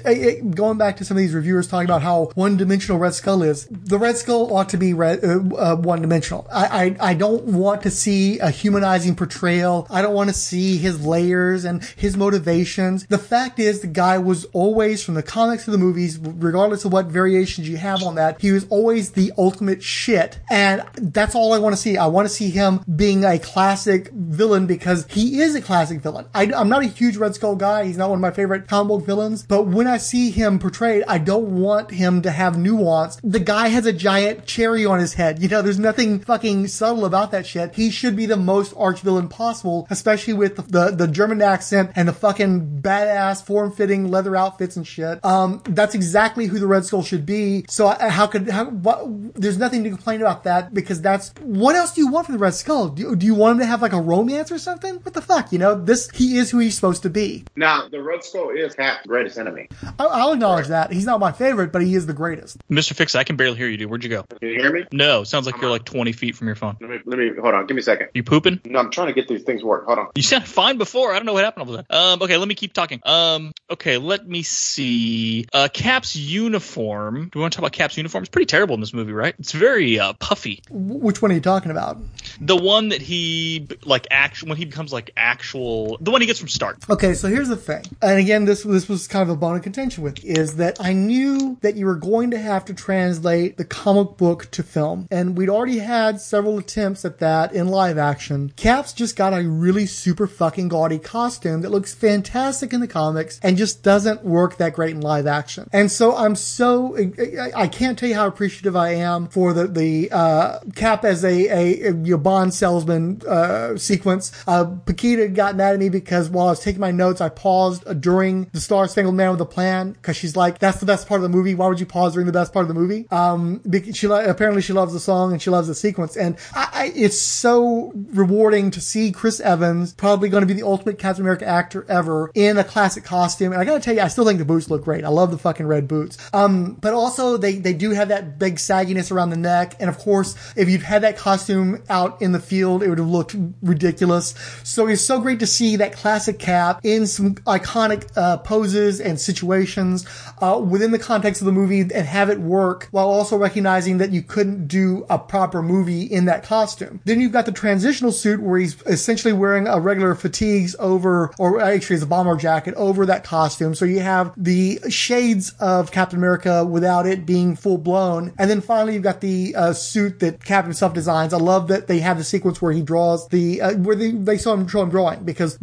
[0.51, 3.97] going back to some of these reviewers talking about how one-dimensional Red Skull is, the
[3.97, 6.47] Red Skull ought to be red, uh, uh, one-dimensional.
[6.51, 9.87] I, I I don't want to see a humanizing portrayal.
[9.89, 13.05] I don't want to see his layers and his motivations.
[13.07, 16.93] The fact is, the guy was always, from the comics to the movies, regardless of
[16.93, 21.53] what variations you have on that, he was always the ultimate shit, and that's all
[21.53, 21.97] I want to see.
[21.97, 26.27] I want to see him being a classic villain because he is a classic villain.
[26.33, 27.85] I, I'm not a huge Red Skull guy.
[27.85, 31.03] He's not one of my favorite comic book villains, but when I see him portrayed,
[31.07, 33.19] I don't want him to have nuance.
[33.23, 35.41] The guy has a giant cherry on his head.
[35.47, 37.73] You know, there's nothing fucking subtle about that shit.
[37.73, 41.91] He should be the most arch villain possible, especially with the, the, the German accent
[41.95, 45.23] and the fucking badass form-fitting leather outfits and shit.
[45.23, 47.63] Um, that's exactly who the Red Skull should be.
[47.69, 49.05] So I, how could, how, what,
[49.35, 52.39] there's nothing to complain about that because that's, what else do you want from the
[52.39, 52.89] Red Skull?
[52.89, 54.95] Do, do you want him to have like a romance or something?
[54.95, 55.51] What the fuck?
[55.51, 57.45] You know, this, he is who he's supposed to be.
[57.55, 59.67] Now, the Red Skull is Cap's greatest enemy.
[59.99, 60.91] I, I'll acknowledge that.
[60.91, 62.57] He's not my favorite, but he is the greatest.
[62.69, 62.93] Mr.
[62.93, 63.89] Fix, I can barely hear you, dude.
[63.89, 64.23] Where'd you go?
[64.23, 64.85] Can you hear me?
[64.91, 66.77] No, sounds like you're like 20 feet from your phone.
[66.81, 67.65] Let me, let me, hold on.
[67.67, 68.09] Give me a second.
[68.13, 68.61] You pooping?
[68.65, 69.85] No, I'm trying to get these things to work.
[69.85, 70.07] Hold on.
[70.15, 71.13] You sounded fine before.
[71.13, 72.13] I don't know what happened all of a sudden.
[72.13, 73.01] Um, okay, let me keep talking.
[73.05, 75.45] Um, okay, let me see.
[75.53, 77.29] Uh, Cap's uniform.
[77.31, 78.23] Do we want to talk about Cap's uniform?
[78.23, 79.35] It's pretty terrible in this movie, right?
[79.39, 80.61] It's very very uh, puffy.
[80.69, 81.97] Which one are you talking about?
[82.39, 86.39] The one that he like actual when he becomes like actual the one he gets
[86.39, 86.77] from Stark.
[86.89, 89.63] Okay, so here's the thing, and again, this this was kind of a bone of
[89.63, 93.65] contention with is that I knew that you were going to have to translate the
[93.65, 98.53] comic book to film, and we'd already had several attempts at that in live action.
[98.55, 103.39] Cap's just got a really super fucking gaudy costume that looks fantastic in the comics
[103.41, 105.69] and just doesn't work that great in live action.
[105.73, 109.67] And so I'm so I, I can't tell you how appreciative I am for the
[109.67, 114.31] the uh, Cap as a a, a you know, Bond salesman uh, sequence.
[114.47, 118.01] Uh, Paquita got mad at me because while I was taking my notes, I paused
[118.01, 121.19] during the Star Spangled Man with a Plan because she's like, "That's the best part
[121.19, 121.55] of the movie.
[121.55, 123.61] Why would you pause during the best part of the movie?" Um,
[123.93, 127.19] she apparently she loves the song and she loves the sequence, and I, I, it's
[127.19, 131.85] so rewarding to see Chris Evans, probably going to be the ultimate Captain America actor
[131.89, 133.51] ever, in a classic costume.
[133.51, 135.03] And I gotta tell you, I still think the boots look great.
[135.03, 136.17] I love the fucking red boots.
[136.33, 139.97] Um, but also they they do have that big sagginess around the neck, and of
[139.97, 144.33] course, if you'd had that costume out in the field, it would have looked ridiculous.
[144.63, 149.19] So it's so great to see that classic Cap in some iconic uh, poses and
[149.19, 150.05] situations
[150.41, 154.11] uh, within the context of the movie and have it work while also recognizing that
[154.11, 156.99] you couldn't do a proper movie in that costume.
[157.05, 161.61] Then you've got the transitional suit where he's essentially wearing a regular fatigues over, or
[161.61, 163.75] actually it's a bomber jacket over that costume.
[163.75, 168.33] So you have the shades of Captain America without it being full blown.
[168.37, 171.33] And then finally you've got the uh, suit that Cap himself designs.
[171.33, 174.37] I love that they have the sequence where he draws the, uh, where they, they
[174.37, 175.57] saw him show him drawing because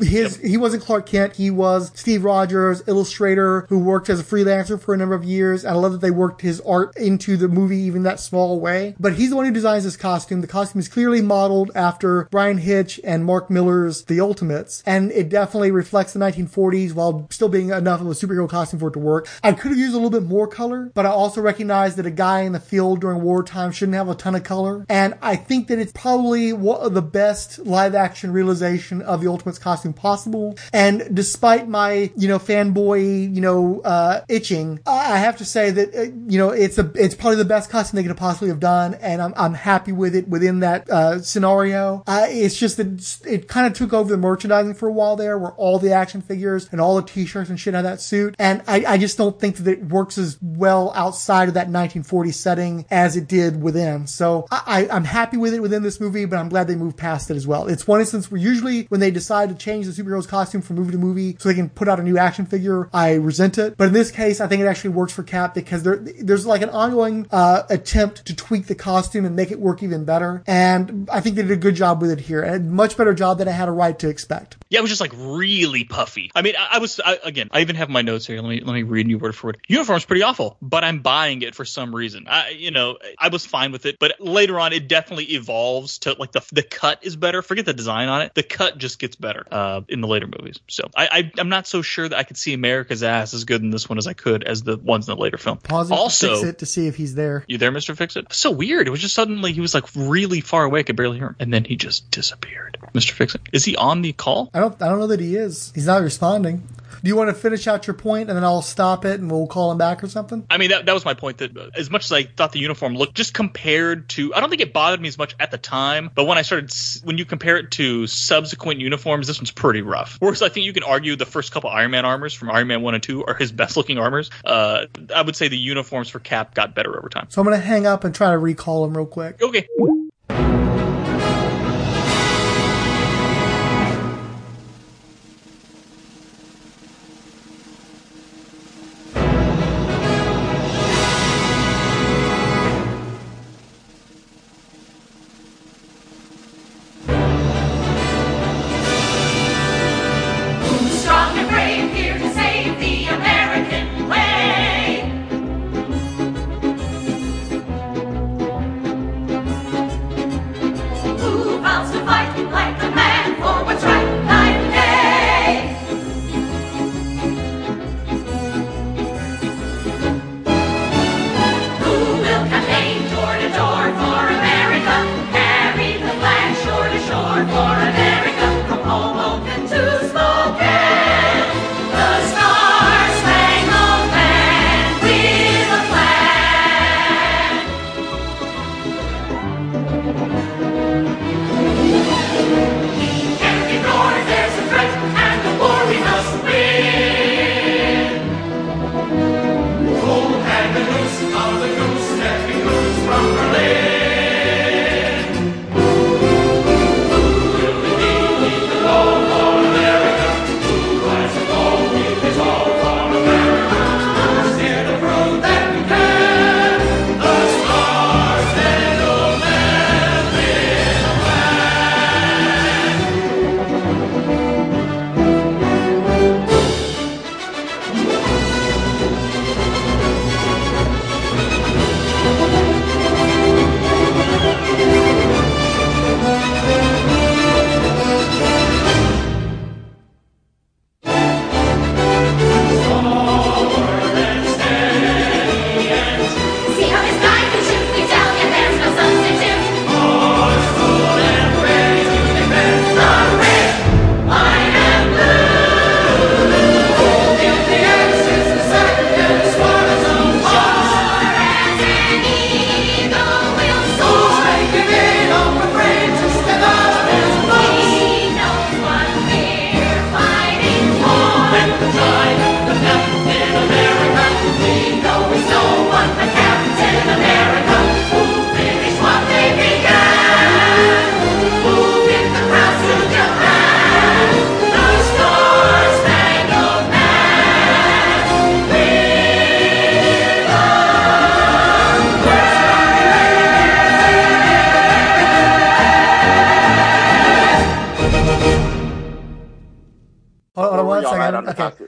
[0.00, 1.36] his, he wasn't Clark Kent.
[1.36, 5.64] He was Steve Rogers, illustrator who worked as a freelancer for a number of years.
[5.64, 8.94] And I love that they worked his art into the movie even that small way.
[8.98, 10.40] But he's the one who designs this costume.
[10.40, 14.82] The costume is clearly modeled after Bryan Hitch and Mark Millar's The Ultimates.
[14.86, 18.88] And it definitely reflects the 1940s while still being enough of a superhero costume for
[18.88, 19.28] it to work.
[19.42, 22.10] I could have used a little bit more color, but I also recognize that a
[22.10, 24.84] guy in the field during wartime shouldn't have a ton of color.
[24.88, 29.92] And I think that it's probably the best live action realization of the Ultimates costume
[29.92, 30.58] possible.
[30.72, 35.94] And despite my, you know, fanboy, you know, uh, itching, I have to say that,
[35.94, 38.58] uh, you know, it's a, it's probably the best costume they could have possibly have
[38.58, 38.94] done.
[38.94, 42.02] And I'm, I'm happy with it within that, uh, scenario.
[42.08, 45.38] Uh, it's just that it kind of took over the merchandising for a while there
[45.38, 48.34] where all the action figures and all the t-shirts and shit had that suit.
[48.40, 52.32] And I, I just don't think that it works as well outside of that 1940
[52.32, 54.06] setting as it did within.
[54.06, 57.30] So I, I'm happy with it within this movie, but I'm glad they moved past
[57.30, 57.66] it as well.
[57.66, 60.92] It's one instance where usually when they decide to change the superhero's costume from movie
[60.92, 63.76] to movie so they can put out a new action figure, I resent it.
[63.76, 66.62] But in this case, I think it actually works for Cap because there, there's like
[66.62, 70.42] an ongoing uh, attempt to tweak the costume and make it work even better.
[70.46, 72.42] And I think they did a good job with it here.
[72.42, 74.56] A much better job than I had a right to expect.
[74.70, 76.30] Yeah, it was just like really puffy.
[76.34, 77.50] I mean, I, I was I, again.
[77.52, 78.40] I even have my notes here.
[78.40, 79.58] Let me let me read you word for word.
[79.68, 82.26] Uniform's pretty awful, but I'm buying it for some reason.
[82.26, 82.85] I you know
[83.18, 86.62] I was fine with it, but later on it definitely evolves to like the the
[86.62, 87.42] cut is better.
[87.42, 88.34] Forget the design on it.
[88.34, 90.60] The cut just gets better uh, in the later movies.
[90.68, 93.62] So I, I I'm not so sure that I could see America's ass as good
[93.62, 95.58] in this one as I could as the ones in the later film.
[95.58, 97.44] Pause it to also, fix it to see if he's there.
[97.46, 98.32] you there, Mister Fix It?
[98.32, 98.86] So weird.
[98.86, 100.80] It was just suddenly he was like really far away.
[100.80, 102.78] I could barely hear him, and then he just disappeared.
[102.94, 103.42] Mister Fix It.
[103.52, 104.50] Is he on the call?
[104.54, 105.72] I don't I don't know that he is.
[105.74, 106.62] He's not responding.
[107.06, 109.46] Do you want to finish out your point and then I'll stop it and we'll
[109.46, 110.44] call him back or something?
[110.50, 111.38] I mean, that, that was my point.
[111.38, 114.50] That uh, as much as I thought the uniform looked just compared to, I don't
[114.50, 116.10] think it bothered me as much at the time.
[116.12, 116.74] But when I started,
[117.04, 120.16] when you compare it to subsequent uniforms, this one's pretty rough.
[120.18, 122.82] Whereas I think you can argue the first couple Iron Man armors from Iron Man
[122.82, 124.32] one and two are his best looking armors.
[124.44, 127.28] Uh, I would say the uniforms for Cap got better over time.
[127.28, 129.40] So I'm going to hang up and try to recall him real quick.
[129.40, 129.68] Okay.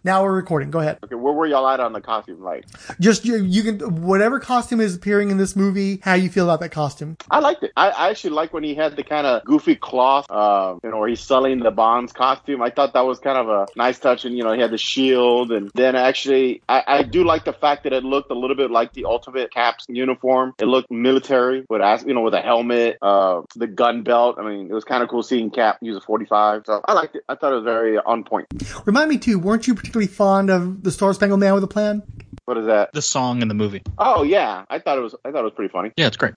[0.09, 0.71] Now we're recording.
[0.71, 0.99] Go ahead.
[1.05, 2.43] Okay, where were y'all at on the costume?
[2.43, 2.65] Like,
[2.99, 6.01] Just you, you can whatever costume is appearing in this movie.
[6.03, 7.17] How you feel about that costume?
[7.31, 7.71] I liked it.
[7.77, 10.99] I, I actually like when he had the kind of goofy cloth, uh, you know,
[10.99, 12.61] where he's selling the Bonds costume.
[12.61, 14.79] I thought that was kind of a nice touch, and you know, he had the
[14.79, 18.57] shield, and then actually, I, I do like the fact that it looked a little
[18.57, 20.55] bit like the Ultimate Cap's uniform.
[20.59, 24.37] It looked military with, as- you know, with a helmet, uh, the gun belt.
[24.41, 26.63] I mean, it was kind of cool seeing Cap use a 45.
[26.67, 27.23] So I liked it.
[27.29, 28.47] I thought it was very on point.
[28.85, 29.39] Remind me too.
[29.39, 32.03] Weren't you particularly fond of the Star Spangled Man with a Plan?
[32.47, 32.93] What is that?
[32.95, 33.83] The song in the movie.
[33.99, 35.15] Oh yeah, I thought it was.
[35.25, 35.93] I thought it was pretty funny.
[35.97, 36.35] Yeah, it's great.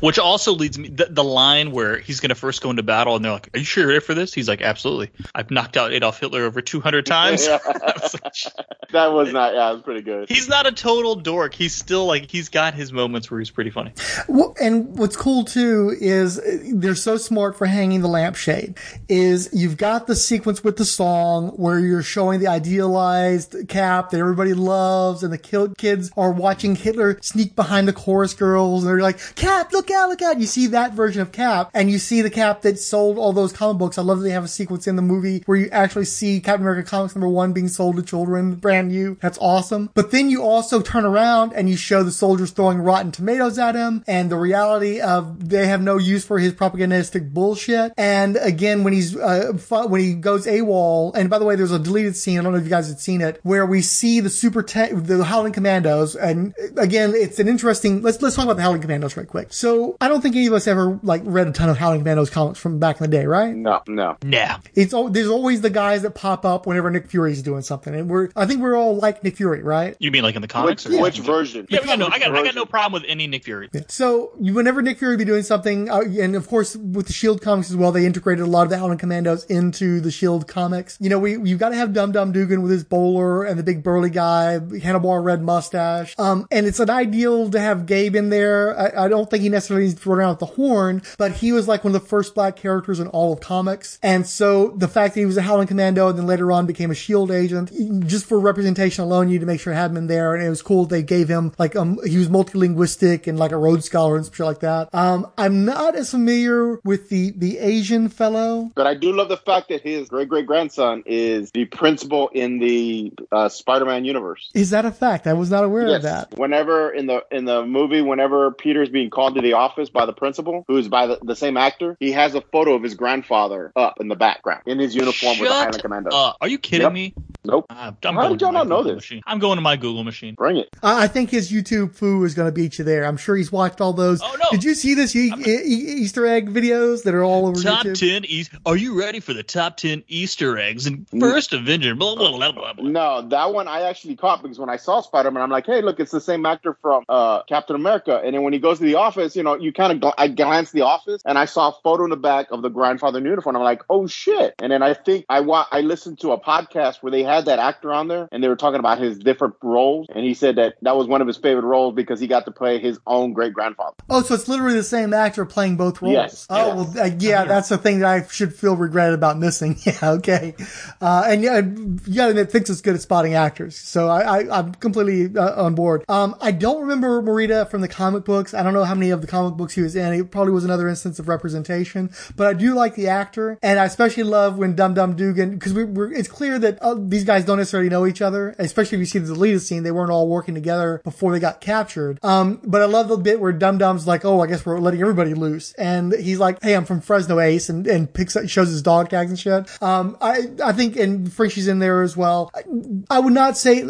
[0.00, 3.16] Which also leads me the, the line where he's going to first go into battle,
[3.16, 5.10] and they're like, "Are you sure you're ready for this?" He's like, "Absolutely.
[5.34, 7.58] I've knocked out Adolf Hitler over 200 times." Yeah.
[8.92, 9.54] that was not.
[9.54, 10.28] Yeah, it was pretty good.
[10.28, 11.54] he's not a total dork.
[11.54, 13.92] He's still like he's got his moments where he's pretty funny.
[14.28, 18.76] Well, and what's cool too is uh, they're so smart for hanging the lampshade.
[19.08, 24.18] Is you've got the sequence with the song where you're showing the idealized Cap that
[24.20, 28.90] everybody loves, and the kid- kids are watching Hitler sneak behind the chorus girls, and
[28.90, 31.98] they're like, "Cap, look out, look out!" You see that version of Cap, and you
[31.98, 33.98] see the Cap that sold all those comic books.
[33.98, 36.62] I love that they have a sequence in the movie where you actually see Captain
[36.62, 39.16] America Comics number one being sold to children, brand new.
[39.20, 39.90] That's awesome.
[39.94, 43.74] But then you also turn around and you show the soldiers throwing rotten tomatoes at
[43.74, 47.92] him and the reality of they have no use for his propagandistic bullshit.
[47.96, 49.52] And again, when he's, uh,
[49.88, 52.58] when he goes AWOL, and by the way, there's a deleted scene, I don't know
[52.58, 56.16] if you guys had seen it, where we see the super, te- the Howling Commandos.
[56.16, 59.52] And again, it's an interesting, let's, let's talk about the Howling Commandos right quick.
[59.58, 62.30] So I don't think any of us ever like read a ton of Howling Commandos
[62.30, 63.52] comics from back in the day, right?
[63.52, 64.16] No, no.
[64.24, 64.58] Yeah.
[64.76, 68.08] It's al- there's always the guys that pop up whenever Nick Fury's doing something, and
[68.08, 69.96] we're I think we're all like Nick Fury, right?
[69.98, 70.84] You mean like in the comics?
[70.86, 71.66] Which, or which version?
[71.70, 73.68] Yeah, yeah, no, I got I got no problem with any Nick Fury.
[73.88, 77.12] So you, whenever Nick Fury would be doing something, uh, and of course with the
[77.12, 80.46] Shield comics as well, they integrated a lot of the Howling Commandos into the Shield
[80.46, 80.96] comics.
[81.00, 83.64] You know, we you've got to have Dum Dum Dugan with his bowler and the
[83.64, 86.14] big burly guy, handlebar red mustache.
[86.16, 88.78] Um, and it's an ideal to have Gabe in there.
[88.78, 91.52] I, I don't think he necessarily needs to run around with the horn, but he
[91.52, 93.98] was like one of the first black characters in all of comics.
[94.02, 96.90] And so the fact that he was a Howling Commando and then later on became
[96.90, 97.72] a Shield agent,
[98.06, 100.34] just for representation alone, you need to make sure to have him in there.
[100.34, 103.56] And it was cool they gave him like um he was multilinguistic and like a
[103.56, 104.88] Rhodes Scholar and shit like that.
[104.94, 108.70] Um, I'm not as familiar with the the Asian fellow.
[108.74, 112.58] But I do love the fact that his great great grandson is the principal in
[112.58, 114.50] the uh, Spider-Man universe.
[114.54, 115.26] Is that a fact?
[115.26, 116.36] I was not aware of that.
[116.36, 120.12] Whenever in the in the movie, whenever Peter's being called to the office by the
[120.12, 124.00] principal, who's by the, the same actor, he has a photo of his grandfather up
[124.00, 126.10] in the background in his uniform with the Shut Highland Commando.
[126.10, 126.92] Uh, are you kidding Yep.
[126.92, 127.14] me?
[127.44, 127.66] Nope.
[127.70, 128.96] Uh, I'm How did y'all not know Google this?
[128.96, 129.22] Machine.
[129.26, 130.34] I'm going to my Google machine.
[130.34, 130.68] Bring it.
[130.82, 133.04] I I think his YouTube foo is going to beat you there.
[133.04, 134.20] I'm sure he's watched all those.
[134.22, 134.50] Oh, no.
[134.50, 137.86] Did you see this e- e- Easter egg videos that are all over the Top
[137.86, 137.98] YouTube?
[137.98, 138.50] ten East.
[138.66, 141.94] Are you ready for the top ten Easter eggs in First Avenger?
[141.94, 142.72] Blah blah blah blah.
[142.74, 142.88] blah.
[142.88, 145.80] No, that one I actually caught because when I saw Spider Man, I'm like, hey,
[145.80, 148.20] look, it's the same actor from uh, Captain America.
[148.22, 150.28] And then when he goes to the office, you know, you kind of, gl- I
[150.28, 153.24] glanced the office and I saw a photo in the back of the grandfather in
[153.24, 153.56] uniform.
[153.56, 154.54] I'm like, oh shit.
[154.58, 157.58] And then I think I wa- I listened to a podcast where they had that
[157.58, 160.06] actor on there and they were talking about his different roles.
[160.14, 162.50] And he said that that was one of his favorite roles because he got to
[162.50, 163.94] play his own great grandfather.
[164.10, 166.14] Oh, so it's literally the same actor playing both roles.
[166.14, 166.94] Yes, Oh, yes.
[166.94, 169.76] well, uh, yeah, that's the thing that I should feel regret about missing.
[169.88, 170.54] Yeah, okay.
[171.00, 173.76] Uh, and yeah, you gotta admit, Fix is good at spotting actors.
[173.76, 176.04] So I, I, I'm completely uh, on board.
[176.08, 178.54] Um, I don't remember Morita from the comic books.
[178.54, 180.12] I don't know how many of the comic books he was in.
[180.12, 183.58] It probably was another instance of representation, but I do like the actor.
[183.62, 186.94] And I especially love when Dum Dum Dugan, because we, we're, it's clear that uh,
[187.18, 189.82] these guys don't necessarily know each other, especially if you see the deleted scene.
[189.82, 192.18] They weren't all working together before they got captured.
[192.22, 195.00] Um, but I love the bit where Dum Dum's like, oh, I guess we're letting
[195.00, 195.72] everybody loose.
[195.72, 199.10] And he's like, hey, I'm from Fresno Ace and, and picks up, shows his dog
[199.10, 199.82] tags and shit.
[199.82, 202.50] Um, I, I think, and Frenchie's in there as well.
[202.54, 202.62] I,
[203.10, 203.82] I would not say,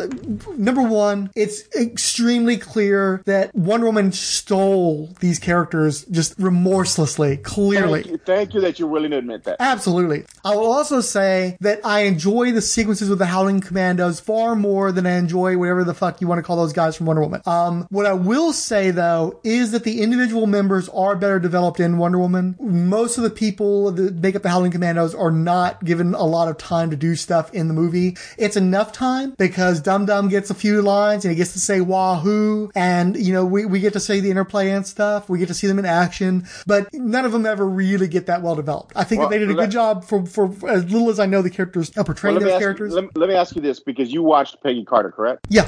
[0.57, 8.03] number one, it's extremely clear that Wonder Woman stole these characters just remorselessly, clearly.
[8.03, 9.57] Thank you, thank you that you're willing to admit that.
[9.61, 10.25] Absolutely.
[10.45, 14.93] I will also say that I enjoy the sequences with the Howling Commandos far more
[14.93, 17.43] than I enjoy whatever the fuck you want to call those guys from Wonder Woman.
[17.47, 21.99] Um, what I will say though is that the individual members are better developed in
[21.99, 22.57] Wonder Woman.
[22.61, 26.49] Most of the people that make up the Howling Commandos are not given a lot
[26.49, 28.16] of time to do stuff in the movie.
[28.36, 31.81] It's enough time because Dum Dum gets a few lines and he gets to say
[31.81, 35.28] wahoo and you know we, we get to see the interplay and stuff.
[35.28, 38.43] We get to see them in action, but none of them ever really get that
[38.43, 38.93] well developed.
[38.97, 41.27] I think Well, that they did a good job for, for as little as I
[41.27, 42.93] know the characters uh, portraying Well, those ask, characters.
[42.93, 45.47] let, let me ask you this because you watched Peggy Carter, correct?
[45.48, 45.66] yeah.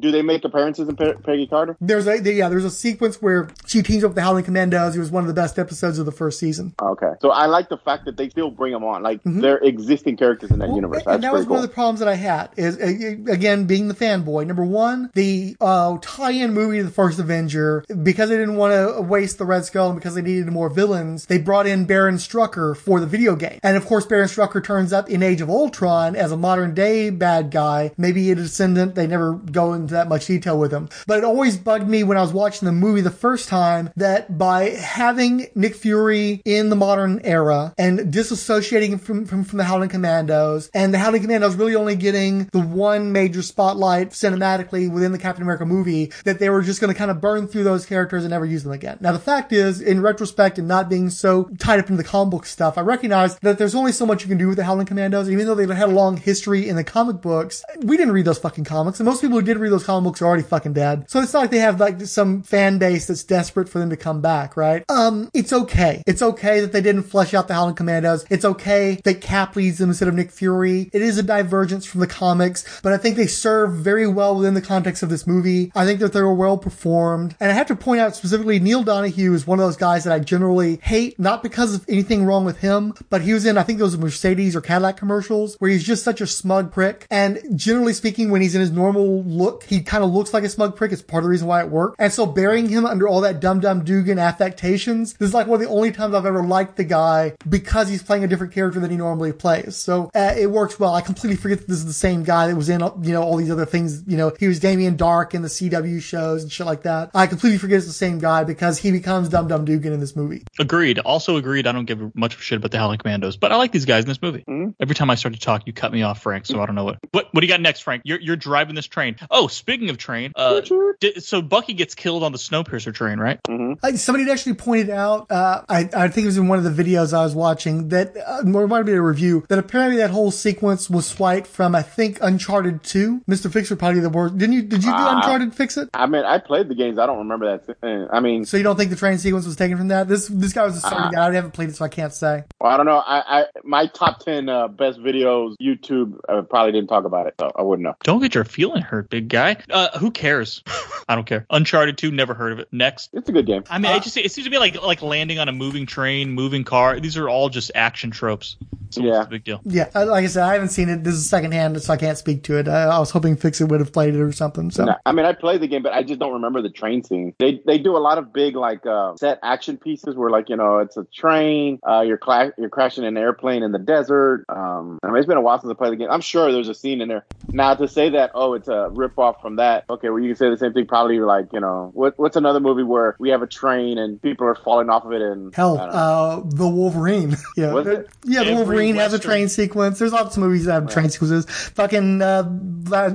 [0.00, 1.76] Do they make appearances in Pe- Peggy Carter?
[1.80, 4.96] There's a yeah, there's a sequence where she teams up with the Howling Commandos.
[4.96, 6.74] It was one of the best episodes of the first season.
[6.80, 10.16] Okay, so I like the fact that they still bring them on, like they're existing
[10.16, 11.02] characters in that universe.
[11.04, 11.56] That's and that was cool.
[11.56, 12.50] one of the problems that I had.
[12.56, 14.46] Is again being the fanboy.
[14.46, 19.02] Number one, the uh, tie-in movie to the first Avenger because they didn't want to
[19.02, 22.76] waste the Red Skull and because they needed more villains, they brought in Baron Strucker
[22.76, 23.58] for the video game.
[23.62, 27.10] And of course, Baron Strucker turns up in Age of Ultron as a modern day
[27.10, 28.94] bad guy, maybe a descendant.
[28.94, 30.88] They never go into that much detail with him.
[31.06, 34.36] But it always bugged me when I was watching the movie the first time that
[34.36, 39.64] by having Nick Fury in the modern era and disassociating him from, from, from the
[39.64, 45.12] Howling Commandos, and the Howling Commandos really only getting the one major spotlight cinematically within
[45.12, 47.86] the Captain America movie, that they were just going to kind of burn through those
[47.86, 48.98] characters and never use them again.
[49.00, 52.30] Now, the fact is, in retrospect and not being so tied up into the comic
[52.30, 54.86] book stuff, I recognize that there's only so much you can do with the Howling
[54.86, 57.64] Commandos, even though they had a long history in the comic books.
[57.82, 60.22] We didn't read those fucking comics, and most people who did read those comic books
[60.22, 61.10] are already fucking dead.
[61.10, 63.96] So it's not like they have like some fan base that's desperate for them to
[63.96, 64.84] come back, right?
[64.88, 66.02] Um, it's okay.
[66.06, 68.24] It's okay that they didn't flesh out the Howling Commandos.
[68.30, 70.90] It's okay that Cap leads them instead of Nick Fury.
[70.92, 74.54] It is a divergence from the comics, but I think they serve very well within
[74.54, 75.72] the context of this movie.
[75.74, 77.36] I think that they were well performed.
[77.40, 80.12] And I have to point out specifically Neil Donahue is one of those guys that
[80.12, 83.62] I generally hate, not because of anything wrong with him, but he was in, I
[83.62, 87.06] think those Mercedes or Cadillac commercials where he's just such a smug prick.
[87.10, 90.48] And generally speaking, when he's in his normal look, he kind of looks like a
[90.48, 90.92] smug prick.
[90.92, 91.96] It's part of the reason why it worked.
[91.98, 95.60] And so burying him under all that Dum Dum Dugan affectations, this is like one
[95.60, 98.80] of the only times I've ever liked the guy because he's playing a different character
[98.80, 99.76] than he normally plays.
[99.76, 100.94] So uh, it works well.
[100.94, 103.36] I completely forget that this is the same guy that was in, you know, all
[103.36, 104.02] these other things.
[104.06, 107.10] You know, he was Damien Darhk in the CW shows and shit like that.
[107.14, 110.16] I completely forget it's the same guy because he becomes Dum Dum Dugan in this
[110.16, 110.42] movie.
[110.58, 110.98] Agreed.
[111.00, 111.66] Also agreed.
[111.66, 113.84] I don't give much of a shit about the Howling Commandos, but I like these
[113.84, 114.44] guys in this movie.
[114.80, 116.46] Every time I start to talk, you cut me off, Frank.
[116.46, 116.98] So I don't know what.
[117.12, 118.02] What What do you got next, Frank?
[118.04, 119.16] You're you're driving this train.
[119.30, 120.60] Oh, speaking of train, uh,
[121.00, 123.38] di- so Bucky gets killed on the Snowpiercer train, right?
[123.48, 126.64] Uh, somebody had actually pointed out, uh, I, I think it was in one of
[126.76, 130.10] the videos I was watching that uh, reminded me of a review that apparently that
[130.10, 133.22] whole sequence was swiped from I think Uncharted 2.
[133.28, 133.52] Mr.
[133.52, 134.36] Fix would probably be the worst.
[134.38, 134.62] Didn't you?
[134.62, 135.16] Did you do Ah.
[135.16, 135.88] Uncharted Fix It?
[135.94, 136.98] I mean, I played the games.
[136.98, 137.76] I don't remember that.
[137.82, 140.08] uh, I mean, So you don't think the train sequence was taken from that?
[140.08, 141.28] This this guy was a starting Uh, guy.
[141.28, 142.44] I haven't played it, so I can't say.
[142.60, 142.98] well, I don't know.
[143.04, 147.34] I, I my top ten uh, best videos YouTube uh, probably didn't talk about it,
[147.40, 147.94] so I wouldn't know.
[148.02, 149.45] Don't get your feeling hurt, big guy.
[149.70, 150.62] Uh, who cares?
[151.08, 151.46] I don't care.
[151.50, 152.68] Uncharted 2, never heard of it.
[152.72, 153.10] Next.
[153.12, 153.64] It's a good game.
[153.70, 156.30] I mean, it just it seems to be like like landing on a moving train,
[156.32, 156.98] moving car.
[157.00, 158.56] These are all just action tropes.
[158.90, 159.10] So Yeah.
[159.12, 159.60] what's the big deal?
[159.64, 161.04] Yeah, uh, like I said, I haven't seen it.
[161.04, 162.68] This is secondhand, so I can't speak to it.
[162.68, 164.70] I, I was hoping Fix It would have played it or something.
[164.70, 167.02] So No, I mean, I played the game, but I just don't remember the train
[167.02, 167.34] scene.
[167.38, 170.56] They they do a lot of big like uh, set action pieces where like you
[170.56, 174.44] know it's a train, uh, you're cla- you're crashing an airplane in the desert.
[174.48, 176.08] Um, I mean, it's been a while since I played the game.
[176.10, 177.24] I'm sure there's a scene in there.
[177.48, 180.36] Now to say that oh it's a rip off from that, okay, well you can
[180.36, 183.42] say the same thing probably like you know what what's another movie where we have
[183.42, 185.98] a train and people are falling off of it and Hell, I don't know.
[185.98, 187.36] uh, the Wolverine.
[187.56, 188.08] yeah, Was it?
[188.24, 189.98] yeah, the Every Wolverine has a train sequence.
[189.98, 191.46] There's lots of movies that have train sequences.
[191.70, 192.42] Fucking uh,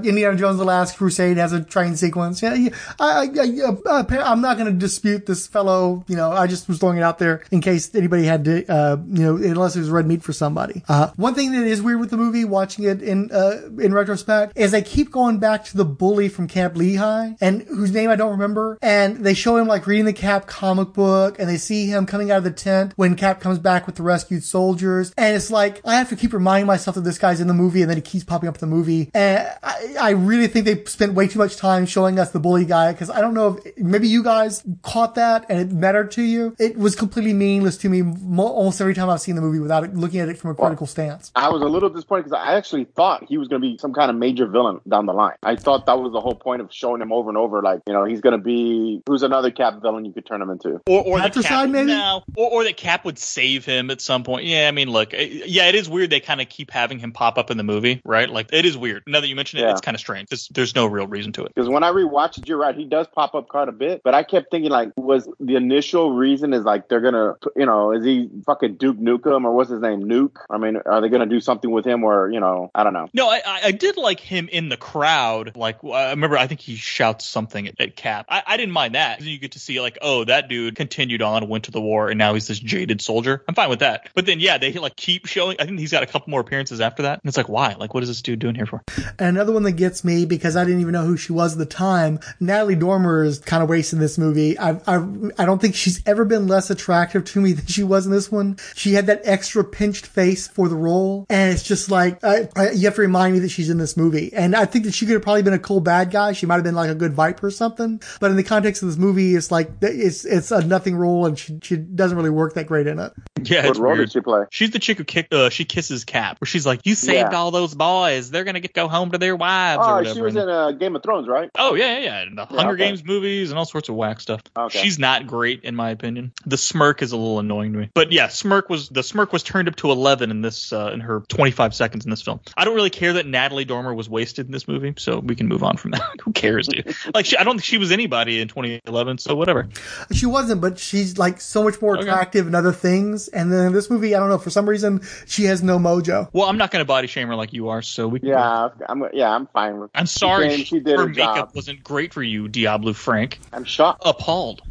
[0.03, 2.41] Indiana Jones: The Last Crusade has a train sequence.
[2.41, 2.69] Yeah, yeah.
[2.99, 6.03] I, I, I, uh, I'm not going to dispute this fellow.
[6.07, 8.97] You know, I just was throwing it out there in case anybody had to, uh,
[9.07, 10.83] you know, unless it was red meat for somebody.
[10.87, 14.57] Uh, one thing that is weird with the movie, watching it in uh, in retrospect,
[14.57, 18.17] is they keep going back to the bully from Camp Lehigh, and whose name I
[18.17, 21.87] don't remember, and they show him like reading the Cap comic book, and they see
[21.87, 25.33] him coming out of the tent when Cap comes back with the rescued soldiers, and
[25.33, 27.89] it's like I have to keep reminding myself that this guy's in the movie, and
[27.89, 31.13] then he keeps popping up in the movie, and I, I really think they spent
[31.13, 34.09] way too much time showing us the bully guy because I don't know if maybe
[34.09, 36.57] you guys caught that and it mattered to you.
[36.59, 39.85] It was completely meaningless to me mo- almost every time I've seen the movie without
[39.85, 41.31] it, looking at it from a critical stance.
[41.35, 43.93] I was a little disappointed because I actually thought he was going to be some
[43.93, 45.35] kind of major villain down the line.
[45.43, 47.93] I thought that was the whole point of showing him over and over, like you
[47.93, 50.81] know, he's going to be who's another Cap villain you could turn him into.
[50.87, 51.87] Or, or that Patricide, Cap, maybe?
[51.87, 54.45] No, or, or that Cap would save him at some point.
[54.45, 56.09] Yeah, I mean, look, it- yeah, it is weird.
[56.09, 58.29] They kind of keep having him pop up in the movie, right?
[58.29, 59.03] Like, it is weird.
[59.07, 59.71] Now that you mention it, Yeah.
[59.71, 60.29] it's kind of strange.
[60.29, 61.53] There's, there's no real reason to it.
[61.55, 64.01] Because when I rewatched it, you're right, he does pop up quite a bit.
[64.03, 67.91] But I kept thinking, like, was the initial reason is like they're gonna, you know,
[67.91, 70.37] is he fucking Duke Nukem or what's his name, Nuke?
[70.49, 73.07] I mean, are they gonna do something with him or you know, I don't know.
[73.13, 75.55] No, I, I I did like him in the crowd.
[75.55, 78.25] Like I remember, I think he shouts something at, at Cap.
[78.29, 79.21] I, I didn't mind that.
[79.21, 82.17] You get to see like, oh, that dude continued on, went to the war, and
[82.17, 83.43] now he's this jaded soldier.
[83.47, 84.09] I'm fine with that.
[84.13, 85.57] But then, yeah, they like keep showing.
[85.59, 87.73] I think he's got a couple more appearances after that, and it's like, why?
[87.73, 88.83] Like, what is this dude doing here for?
[89.19, 91.65] Another one that gets me because I didn't even know who she was at the
[91.65, 92.19] time.
[92.39, 94.57] Natalie Dormer is kind of wasting this movie.
[94.57, 95.05] I, I,
[95.37, 98.31] I don't think she's ever been less attractive to me than she was in this
[98.31, 98.57] one.
[98.75, 101.25] She had that extra pinched face for the role.
[101.29, 104.33] And it's just like, you have to remind me that she's in this movie.
[104.33, 106.33] And I think that she could have probably been a cool bad guy.
[106.33, 108.01] She might have been like a good Viper or something.
[108.19, 111.39] But in the context of this movie, it's like, it's, it's a nothing role and
[111.39, 113.13] she, she doesn't really work that great in it.
[113.43, 114.07] Yeah, What it's role weird.
[114.07, 114.43] did she play?
[114.51, 117.37] She's the chick who kick, uh, she kisses Cap, where she's like, "You saved Yeah.
[117.37, 118.29] all those boys.
[118.29, 120.95] They're gonna get go home to their wives Oh, whatever." she was in uh, Game
[120.95, 121.49] of Thrones, right?
[121.57, 122.21] Oh yeah, yeah, yeah.
[122.21, 122.77] And the Hunger okay.
[122.89, 124.41] Games movies and all sorts of whack stuff.
[124.55, 124.77] Okay.
[124.79, 126.33] She's not great in my opinion.
[126.45, 127.89] The smirk is a little annoying to me.
[127.95, 130.99] But yeah, smirk was the smirk was turned up to 11 in this uh, in
[130.99, 132.41] her 25 seconds in this film.
[132.57, 135.47] I don't really care that Natalie Dormer was wasted in this movie, so we can
[135.47, 136.01] move on from that.
[136.23, 136.95] Who cares, dude?
[137.13, 139.67] Like she, I don't think she was anybody in 2011, so whatever.
[140.11, 142.03] She wasn't, but she's like so much more Okay.
[142.07, 143.27] attractive in other things.
[143.27, 146.29] And then in this movie, I don't know, for some reason, she has no mojo.
[146.33, 148.19] Well, I'm not going to body shame her like you are, so we.
[148.19, 149.03] Can Yeah, I'm.
[149.13, 149.91] Yeah, I'm fine with.
[149.95, 151.51] I'm sorry She, she did her her makeup job.
[151.55, 153.39] wasn't great for you, Diablo Frank.
[153.53, 154.01] I'm shocked.
[154.05, 154.61] Appalled.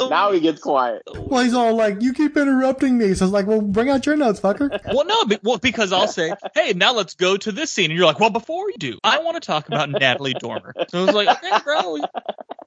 [0.00, 1.02] Now he gets quiet.
[1.14, 3.14] Well, he's all like, you keep interrupting me.
[3.14, 4.70] So I was like, well, bring out your notes, fucker.
[4.92, 7.96] Well, no, be- well, because I'll say, "Hey, now let's go to this scene," and
[7.98, 11.04] you're like, "Well, before you do, I want to talk about Natalie Dormer." So I
[11.06, 11.98] was like, "Okay, bro."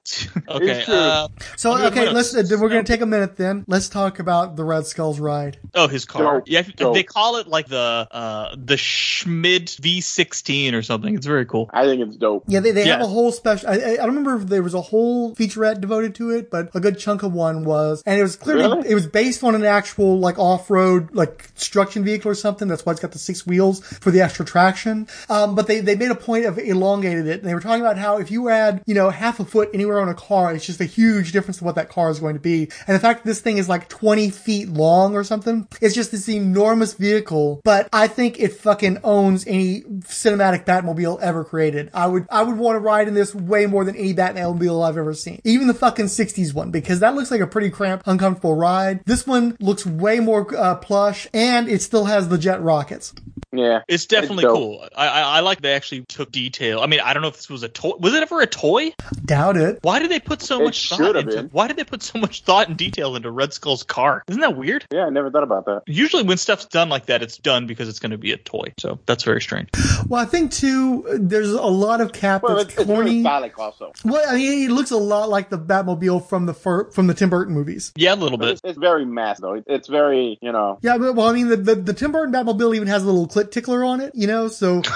[0.48, 0.84] okay.
[0.86, 3.64] Uh, So, okay, my let's, uh, we're going to take a minute then.
[3.66, 5.58] Let's talk about the Red Skull's ride.
[5.74, 6.40] Oh, his car.
[6.40, 6.94] Dope, Yeah, dope.
[6.94, 11.14] they call it like the uh the Schmidt V16 or something.
[11.14, 11.70] It's very cool.
[11.72, 12.44] I think it's dope.
[12.48, 13.68] Yeah, they, they have a whole special.
[13.68, 16.70] I, I I don't remember if there was a whole featurette devoted to it, but
[16.74, 18.88] a good chunk of one was, and it was clearly Really?
[18.90, 22.68] it was based on an actual like off road like construction vehicle or something.
[22.68, 25.06] That's why it's got the six wheels for the extra traction.
[25.28, 27.98] Um, but they they made a point of elongated it, and they were talking about
[27.98, 30.80] how if you add you know half a foot anywhere on a car, it's just
[30.80, 32.70] a huge difference to what that car is going to be.
[32.86, 36.10] And the fact that this thing is like twenty feet long or something, it's just
[36.12, 37.60] this enormous vehicle.
[37.64, 41.90] But I think it fucking owns any cinematic Batmobile ever created.
[41.94, 44.96] I would I would want to ride in this way more than any Batmobile I've
[44.96, 45.40] ever seen.
[45.44, 49.04] Even the fucking 60s one because that looks like a pretty cramped, uncomfortable ride.
[49.06, 53.14] This one looks way more uh, plush and it still has the jet rockets.
[53.52, 54.56] Yeah, It's definitely dope.
[54.56, 54.88] cool.
[54.96, 56.80] I, I I like they actually took detail.
[56.80, 57.92] I mean, I don't know if this was a toy.
[58.00, 58.92] Was it ever a toy?
[59.24, 59.78] Doubt it.
[59.82, 61.36] Why did they put so It much should thought have into?
[61.36, 61.50] been.
[61.52, 64.24] Why did they put so much thought and detail into Red Skull's car?
[64.26, 64.86] Isn't that weird?
[64.92, 65.82] Yeah, I never thought about that.
[65.86, 68.72] Usually, when stuff's done like that, it's done because it's going to be a toy.
[68.80, 69.68] So that's very strange.
[70.08, 73.22] Well, I think too, there's a lot of cap Well, that's it's, it's really corny.
[73.22, 73.92] phallic also.
[74.04, 77.14] Well, I mean, it looks a lot like the Batmobile from the fir- from the
[77.14, 77.92] Tim Burton movies.
[77.94, 78.48] Yeah, a little bit.
[78.48, 79.62] it's, it's very mass though.
[79.66, 80.78] It's very, you know.
[80.82, 83.28] Yeah, but, well, I mean, the, the, the Tim Burton Batmobile even has a little
[83.28, 84.82] clit tickler on it, you know, so.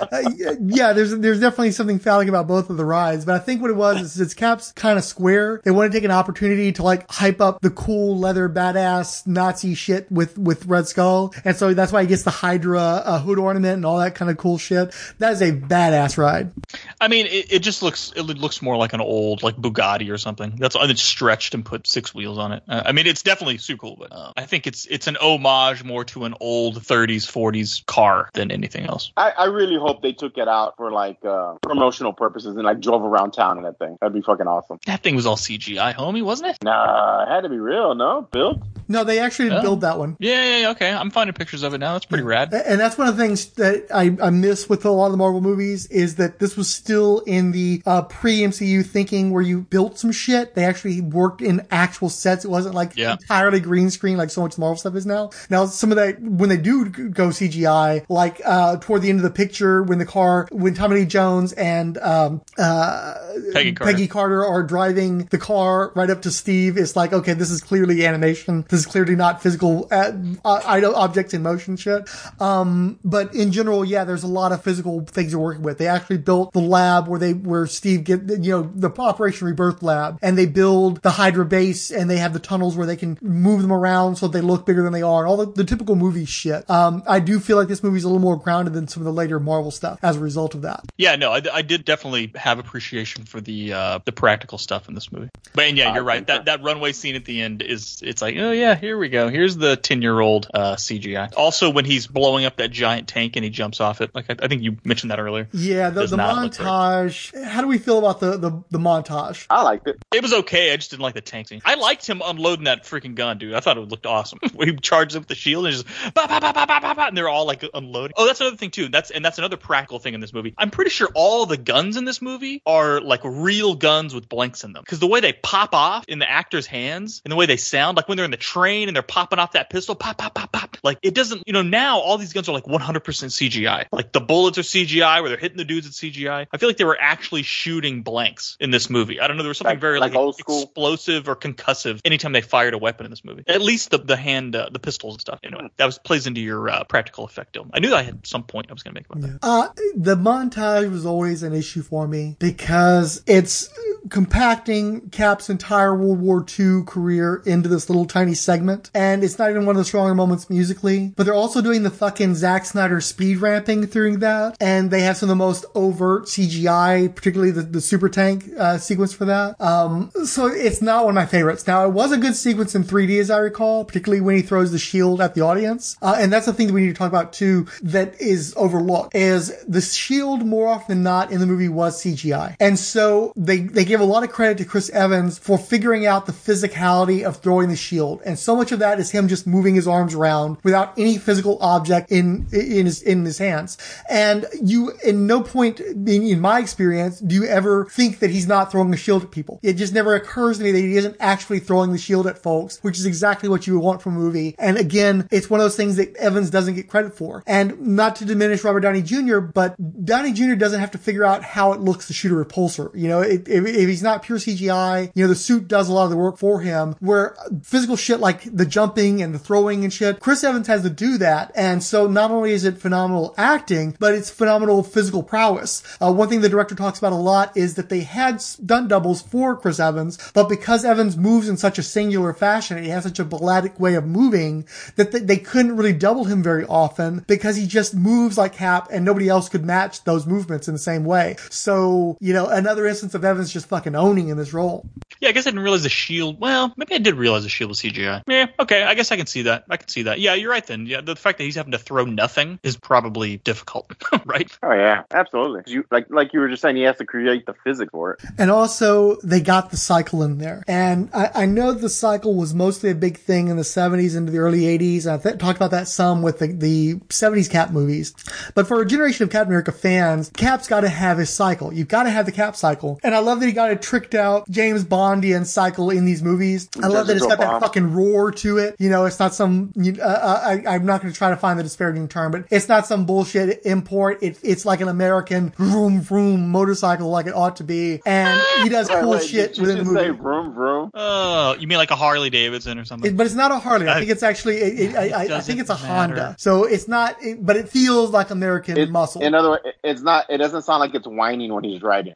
[0.00, 3.62] Uh, yeah, there's there's definitely something phallic about both of the rides, but I think
[3.62, 5.60] what it was is its cap's kind of square.
[5.64, 9.74] They want to take an opportunity to like hype up the cool leather badass Nazi
[9.74, 13.38] shit with with Red Skull, and so that's why he gets the Hydra uh, hood
[13.38, 14.94] ornament and all that kind of cool shit.
[15.18, 16.52] That is a badass ride.
[17.00, 20.18] I mean, it, it just looks it looks more like an old like Bugatti or
[20.18, 20.56] something.
[20.56, 22.62] That's and it's stretched and put six wheels on it.
[22.68, 25.84] Uh, I mean, it's definitely super cool, but uh, I think it's it's an homage
[25.84, 29.12] more to an old 30s 40s car than anything else.
[29.16, 32.80] I, I really hope they took it out for like uh, promotional purposes and like
[32.80, 33.96] drove around town in that thing.
[34.00, 34.78] That'd be fucking awesome.
[34.86, 36.58] That thing was all CGI, homie, wasn't it?
[36.62, 38.28] Nah, it had to be real, no?
[38.32, 38.58] Built?
[38.88, 39.62] No, they actually didn't Oh.
[39.62, 40.16] build that one.
[40.20, 40.92] Yeah, yeah, yeah, okay.
[40.92, 41.94] I'm finding pictures of it now.
[41.94, 42.52] That's pretty rad.
[42.54, 45.18] And that's one of the things that I, I miss with a lot of the
[45.18, 49.62] Marvel movies is that this was still in the uh, pre MCU thinking where you
[49.62, 50.54] built some shit.
[50.54, 52.44] They actually worked in actual sets.
[52.44, 53.12] It wasn't like Yeah.
[53.12, 55.30] entirely green screen like so much Marvel stuff is now.
[55.50, 59.24] Now some of that when they do go CGI, like uh, toward the end of
[59.24, 63.14] the picture when the car when Tommy Lee Jones and um, uh,
[63.52, 63.92] Peggy Carter.
[63.92, 66.76] Peggy Carter are driving the car right up to Steve.
[66.76, 68.64] It's like okay, this is clearly animation.
[68.68, 70.12] This is clearly not physical uh,
[70.44, 72.08] uh, objects in motion shit.
[72.40, 75.78] Um, but in general, yeah, there's a lot of physical things you're working with.
[75.78, 79.82] They actually built the lab where they, where Steve get, you know, the Operation Rebirth
[79.82, 83.18] lab and they build the Hydra base and they have the tunnels where they can
[83.20, 85.26] move them around so they look bigger than they are.
[85.26, 86.68] All the, the typical movie shit.
[86.68, 89.12] Um, I do feel like this movie's a little more grounded than some of the
[89.12, 90.84] later Marvel stuff as a result of that.
[90.96, 94.94] Yeah, no, I, I did definitely have appreciation for the uh, the practical stuff in
[94.94, 95.28] this movie.
[95.54, 96.26] But and yeah, you're right.
[96.26, 99.28] That that runway scene at the end is it's like, oh yeah, here we go.
[99.28, 101.32] Here's the ten year old uh, CGI.
[101.36, 104.36] Also, when he's blowing up that giant tank and he jumps off it, like I,
[104.42, 105.48] I think you mentioned that earlier.
[105.52, 107.44] Yeah, the, the not look montage.
[107.44, 109.46] How do we feel about the, the, the montage?
[109.50, 109.96] I liked it.
[110.12, 110.72] It was okay.
[110.72, 111.62] I just didn't like the tank scene.
[111.64, 113.54] I liked him unloading that freaking gun, dude.
[113.54, 114.38] I thought it looked awesome.
[114.54, 116.94] When he charged up with the shield and just ba ba ba ba ba ba
[116.94, 118.14] ba, and they're all like unloading.
[118.16, 118.88] Oh, that's another thing too.
[118.88, 120.54] That's and that's another practical thing in this movie.
[120.58, 124.64] I'm pretty sure all the guns in this movie are like real guns with blanks
[124.64, 127.46] in them because the way they pop off in the actors' hands and the way
[127.46, 130.18] they sound, like when they're in the train and they're popping off that pistol, pop,
[130.18, 130.76] pop, pop, pop.
[130.82, 133.86] Like it doesn't, you know, now all these guns are like 100% CGI.
[133.92, 136.46] Like the bullets are CGI where they're hitting the dudes at CGI.
[136.52, 139.20] I feel like they were actually shooting blanks in this movie.
[139.20, 139.42] I don't know.
[139.42, 140.62] There was something Like- very like like, old school?
[140.64, 143.42] explosive or concussive anytime they fired a weapon in this movie.
[143.46, 145.40] At least the the hand, uh, the pistols and stuff.
[145.42, 147.54] Anyway, that was plays into your uh, practical effect.
[147.54, 147.70] Dylan.
[147.72, 149.45] I knew I had some point I was going to make about that.
[149.46, 153.70] Uh, the montage was always an issue for me because it's
[154.10, 158.90] compacting Cap's entire World War II career into this little tiny segment.
[158.94, 161.90] And it's not even one of the stronger moments musically, but they're also doing the
[161.90, 164.56] fucking Zack Snyder speed ramping through that.
[164.60, 168.78] And they have some of the most overt CGI, particularly the, the super tank uh,
[168.78, 169.60] sequence for that.
[169.60, 171.66] Um, so it's not one of my favorites.
[171.66, 174.72] Now, it was a good sequence in 3D, as I recall, particularly when he throws
[174.72, 175.96] the shield at the audience.
[176.00, 179.14] Uh, and that's the thing that we need to talk about too that is overlooked
[179.14, 182.56] is the shield more often than not in the movie was CGI.
[182.60, 186.26] And so they, they give a lot of credit to Chris Evans for figuring out
[186.26, 188.20] the physicality of throwing the shield.
[188.24, 191.58] And so much of that is him just moving his arms around without any physical
[191.60, 193.78] object in, in his, in his hands.
[194.08, 198.46] And you, in no point in, in my experience, do you ever think that he's
[198.46, 199.60] not throwing a shield at people.
[199.62, 202.78] It just never occurs to me that he isn't actually throwing the shield at folks,
[202.82, 204.54] which is exactly what you would want from a movie.
[204.58, 207.42] And again, it's one of those things that Evans doesn't get credit for.
[207.46, 210.54] And not to diminish Robert Downey Jr., but Downey Jr.
[210.54, 212.90] doesn't have to figure out how it looks to shoot a repulsor.
[212.94, 215.92] You know, if, if if he's not pure CGI, you know, the suit does a
[215.92, 219.84] lot of the work for him where physical shit like the jumping and the throwing
[219.84, 221.52] and shit, Chris Evans has to do that.
[221.54, 225.82] And so not only is it phenomenal acting, but it's phenomenal physical prowess.
[226.00, 229.22] Uh, one thing the director talks about a lot is that they had stunt doubles
[229.22, 233.18] for Chris Evans, but because Evans moves in such a singular fashion, he has such
[233.18, 234.66] a balletic way of moving
[234.96, 238.88] that th- they couldn't really double him very often because he just moves like Cap
[238.90, 241.36] and nobody else could match those movements in the same way.
[241.50, 244.88] So, you know, another instance of Evans just fucking owning in this role.
[245.20, 246.40] Yeah, I guess I didn't realize the shield.
[246.40, 248.22] Well, maybe I did realize the shield was CGI.
[248.26, 249.64] Yeah, okay, I guess I can see that.
[249.70, 250.20] I can see that.
[250.20, 250.86] Yeah, you're right then.
[250.86, 253.92] Yeah, the fact that he's having to throw nothing is probably difficult,
[254.26, 254.50] right?
[254.62, 255.62] Oh yeah, absolutely.
[255.62, 258.12] 'Cause You like like you were just saying, he has to create the physics for
[258.12, 258.20] it.
[258.38, 260.62] And also, they got the cycle in there.
[260.68, 264.32] And I, I know the cycle was mostly a big thing in the 70s into
[264.32, 265.06] the early 80s.
[265.10, 268.14] I th- talked about that some with the, the 70s Cap movies.
[268.54, 271.72] But for a generation of Captain America fans, Cap's got to have his cycle.
[271.72, 272.98] You've got to have the Cap cycle.
[273.02, 276.68] And I love that he got a tricked out James Bondian cycle in these movies.
[276.82, 278.76] I love that it's got that fucking roar to it.
[278.78, 281.58] You know, it's not some, uh, uh, I, I'm not going to try to find
[281.58, 284.18] the disparaging term, but it's not some bullshit import.
[284.22, 288.00] It, it's like an American vroom vroom motorcycle like it ought to be.
[288.06, 290.00] And he does Wait, cool wait, shit did you within the movie.
[290.06, 290.90] say vroom vroom?
[290.94, 293.10] Oh, you mean like a Harley Davidson or something?
[293.12, 293.88] It- but it's not a Harley.
[293.88, 294.56] I think it's actually.
[294.58, 295.86] It, it, I, I, I think it's a matter.
[295.86, 296.36] Honda.
[296.38, 297.16] So it's not.
[297.22, 299.22] It, but it feels like American It- muscle.
[299.22, 300.26] In other words, it's not.
[300.28, 302.12] It doesn't sound like it's whining when he's driving.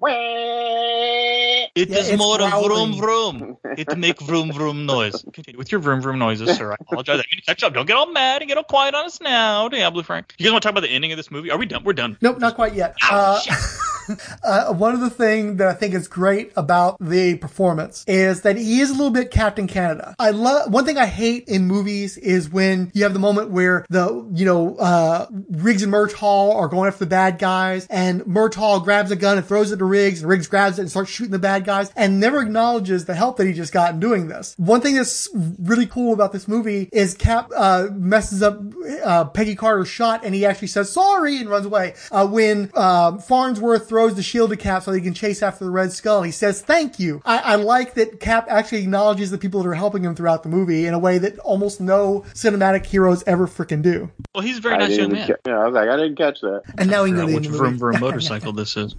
[1.74, 2.98] It Yeah, is it's more of vroom growling.
[2.98, 3.56] vroom.
[3.78, 5.24] It make vroom vroom noise.
[5.32, 6.72] Continue with your vroom vroom noises, sir.
[6.72, 7.20] I apologize.
[7.20, 7.72] I mean, catch up.
[7.74, 10.34] Don't get all mad and get all quiet on us now, Diablo Frank.
[10.38, 11.50] You guys want to talk about the ending of this movie?
[11.50, 11.84] Are we done?
[11.84, 12.18] We're done.
[12.20, 12.94] Nope, not quite yet.
[13.08, 13.40] Uh,
[14.44, 18.56] uh, one of the things that I think is great about the performance is that
[18.56, 20.14] he is a little bit Captain Canada.
[20.18, 23.84] I love one thing I hate in movies is when you have the moment where
[23.90, 28.82] the you know uh, Riggs and Murtaugh are going after the bad guys, and Murtaugh
[28.82, 31.32] grabs a gun and throws it to Riggs, and Riggs grabs it and starts shooting
[31.32, 34.54] the bad guys, and never acknowledges the help that he just got in doing this.
[34.56, 38.60] One thing that's really cool about this movie is Cap uh, messes up
[39.04, 41.94] uh, Peggy Carter's shot, and he actually says sorry and runs away.
[42.10, 45.70] Uh, when uh, Farnsworth throws the shield to Cap so he can chase after the
[45.70, 47.20] Red Skull, he says thank you.
[47.24, 50.48] I, I like that Cap actually acknowledges the people that are helping him throughout the
[50.48, 54.10] movie in a way that almost no cinematic heroes ever freaking do.
[54.34, 55.26] Well, he's a very I nice young didn't man.
[55.28, 56.62] ca- yeah, I was like, I didn't catch that.
[56.78, 58.76] And now we can go Forgot to which end of the vroom vroom motorcycle this
[58.76, 58.94] is.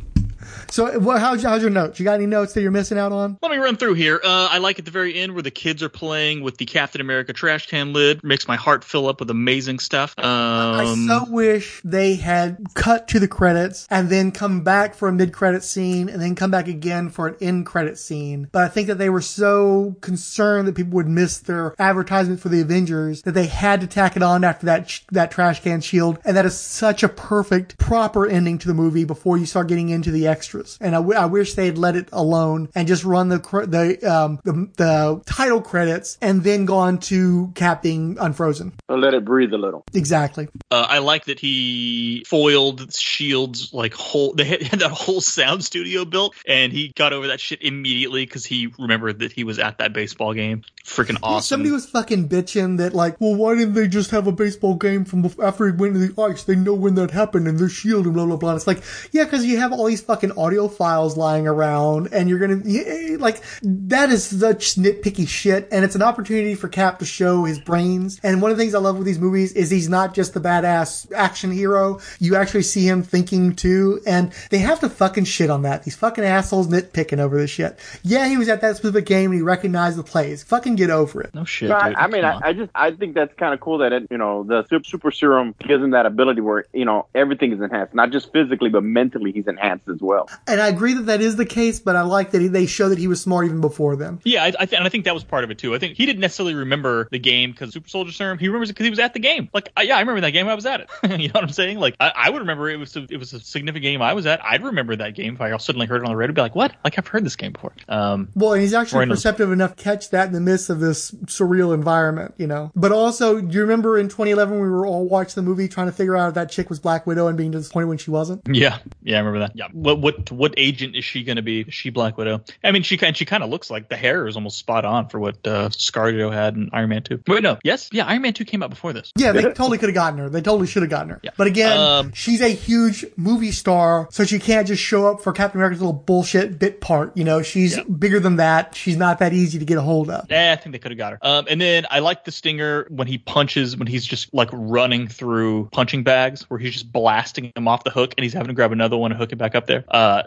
[0.71, 1.99] So, what, how's, how's your notes?
[1.99, 3.37] You got any notes that you're missing out on?
[3.41, 4.21] Let me run through here.
[4.23, 7.01] Uh, I like at the very end where the kids are playing with the Captain
[7.01, 8.23] America trash can lid.
[8.23, 10.17] Makes my heart fill up with amazing stuff.
[10.17, 15.07] Um, I so wish they had cut to the credits and then come back for
[15.07, 18.47] a mid-credit scene and then come back again for an end-credit scene.
[18.51, 22.49] But I think that they were so concerned that people would miss their advertisement for
[22.49, 25.81] the Avengers that they had to tack it on after that sh- that trash can
[25.81, 26.19] shield.
[26.23, 29.89] And that is such a perfect, proper ending to the movie before you start getting
[29.89, 30.77] into the extras.
[30.81, 33.65] And I, w- I wish they had let it alone and just run the cr-
[33.65, 38.73] the um the, the title credits and then gone to Cap being unfrozen.
[38.89, 39.83] So let it breathe a little.
[39.93, 40.47] Exactly.
[40.71, 44.33] Uh, I like that he foiled Shield's like whole.
[44.41, 48.25] They had, had that whole sound studio built, and he got over that shit immediately
[48.25, 50.63] because he remembered that he was at that baseball game.
[50.83, 51.55] Freaking awesome.
[51.55, 55.05] Somebody was fucking bitching that like, well, why didn't they just have a baseball game
[55.05, 56.43] from bef- after he went to the ice?
[56.43, 58.49] They know when that happened and their shield and blah blah blah.
[58.51, 62.29] And it's like, yeah, because you have all these fucking audio files lying around, and
[62.29, 66.99] you're gonna eh, like that is such nitpicky shit, and it's an opportunity for Cap
[66.99, 68.19] to show his brains.
[68.23, 70.41] And one of the things I love with these movies is he's not just the
[70.41, 71.99] badass action hero.
[72.19, 75.83] You actually see him thinking too, and they have to fucking shit on that.
[75.83, 77.77] These fucking assholes nitpicking over this shit.
[78.03, 80.43] Yeah, he was at that specific game and he recognized the plays.
[80.43, 81.33] Fucking get over it.
[81.33, 81.69] No shit.
[81.69, 81.93] So I.
[82.03, 82.39] I mean, I.
[82.43, 85.11] I just I think that's kind of cool that it, you know the super, super
[85.11, 88.83] serum gives him that ability where you know everything is enhanced, not just physically but
[88.83, 90.29] mentally he's enhanced as well.
[90.47, 92.89] And I agree that that is the case, but I like that he, they show
[92.89, 94.19] that he was smart even before them.
[94.23, 95.75] Yeah, I, I th- and I think that was part of it too.
[95.75, 98.37] I think he didn't necessarily remember the game because Super Soldier Serum.
[98.37, 99.49] He remembers it because he was at the game.
[99.53, 100.47] Like, I, yeah, I remember that game.
[100.47, 100.89] I was at it.
[101.19, 101.79] you know what I'm saying?
[101.79, 104.25] Like, I, I would remember it was a, it was a significant game I was
[104.25, 104.43] at.
[104.43, 106.33] I'd remember that game if I suddenly heard it on the radio.
[106.33, 106.73] Be like, what?
[106.83, 107.73] Like, I've heard this game before.
[107.87, 111.11] Um, Well, and he's actually perceptive enough to catch that in the midst of this
[111.25, 112.71] surreal environment, you know.
[112.75, 115.93] But also, do you remember in 2011 we were all watching the movie trying to
[115.93, 118.41] figure out if that chick was Black Widow and being disappointed when she wasn't?
[118.51, 119.51] yeah, yeah, I remember that.
[119.55, 121.61] Yeah, what what what agent is she going to be?
[121.61, 122.43] Is she Black Widow?
[122.63, 125.09] I mean, she kind she kind of looks like the hair is almost spot on
[125.09, 127.21] for what uh, Scarjo had in Iron Man Two.
[127.27, 129.11] Wait, no, yes, yeah, Iron Man Two came out before this.
[129.17, 130.29] Yeah, they totally could have gotten her.
[130.29, 131.19] They totally should have gotten her.
[131.23, 131.31] Yeah.
[131.37, 135.31] But again, Um, she's a huge movie star, so she can't just show up for
[135.33, 137.15] Captain America's little bullshit bit part.
[137.17, 138.75] You know, she's bigger than that.
[138.75, 140.29] She's not that easy to get a hold of.
[140.31, 141.19] Eh, I think they could have got her.
[141.21, 145.07] Um, and then I like the stinger when he punches, when he's just like running
[145.07, 148.53] through punching bags, where he's just blasting them off the hook, and he's having to
[148.53, 149.83] grab another one and hook it back up there.
[149.89, 150.23] Uh.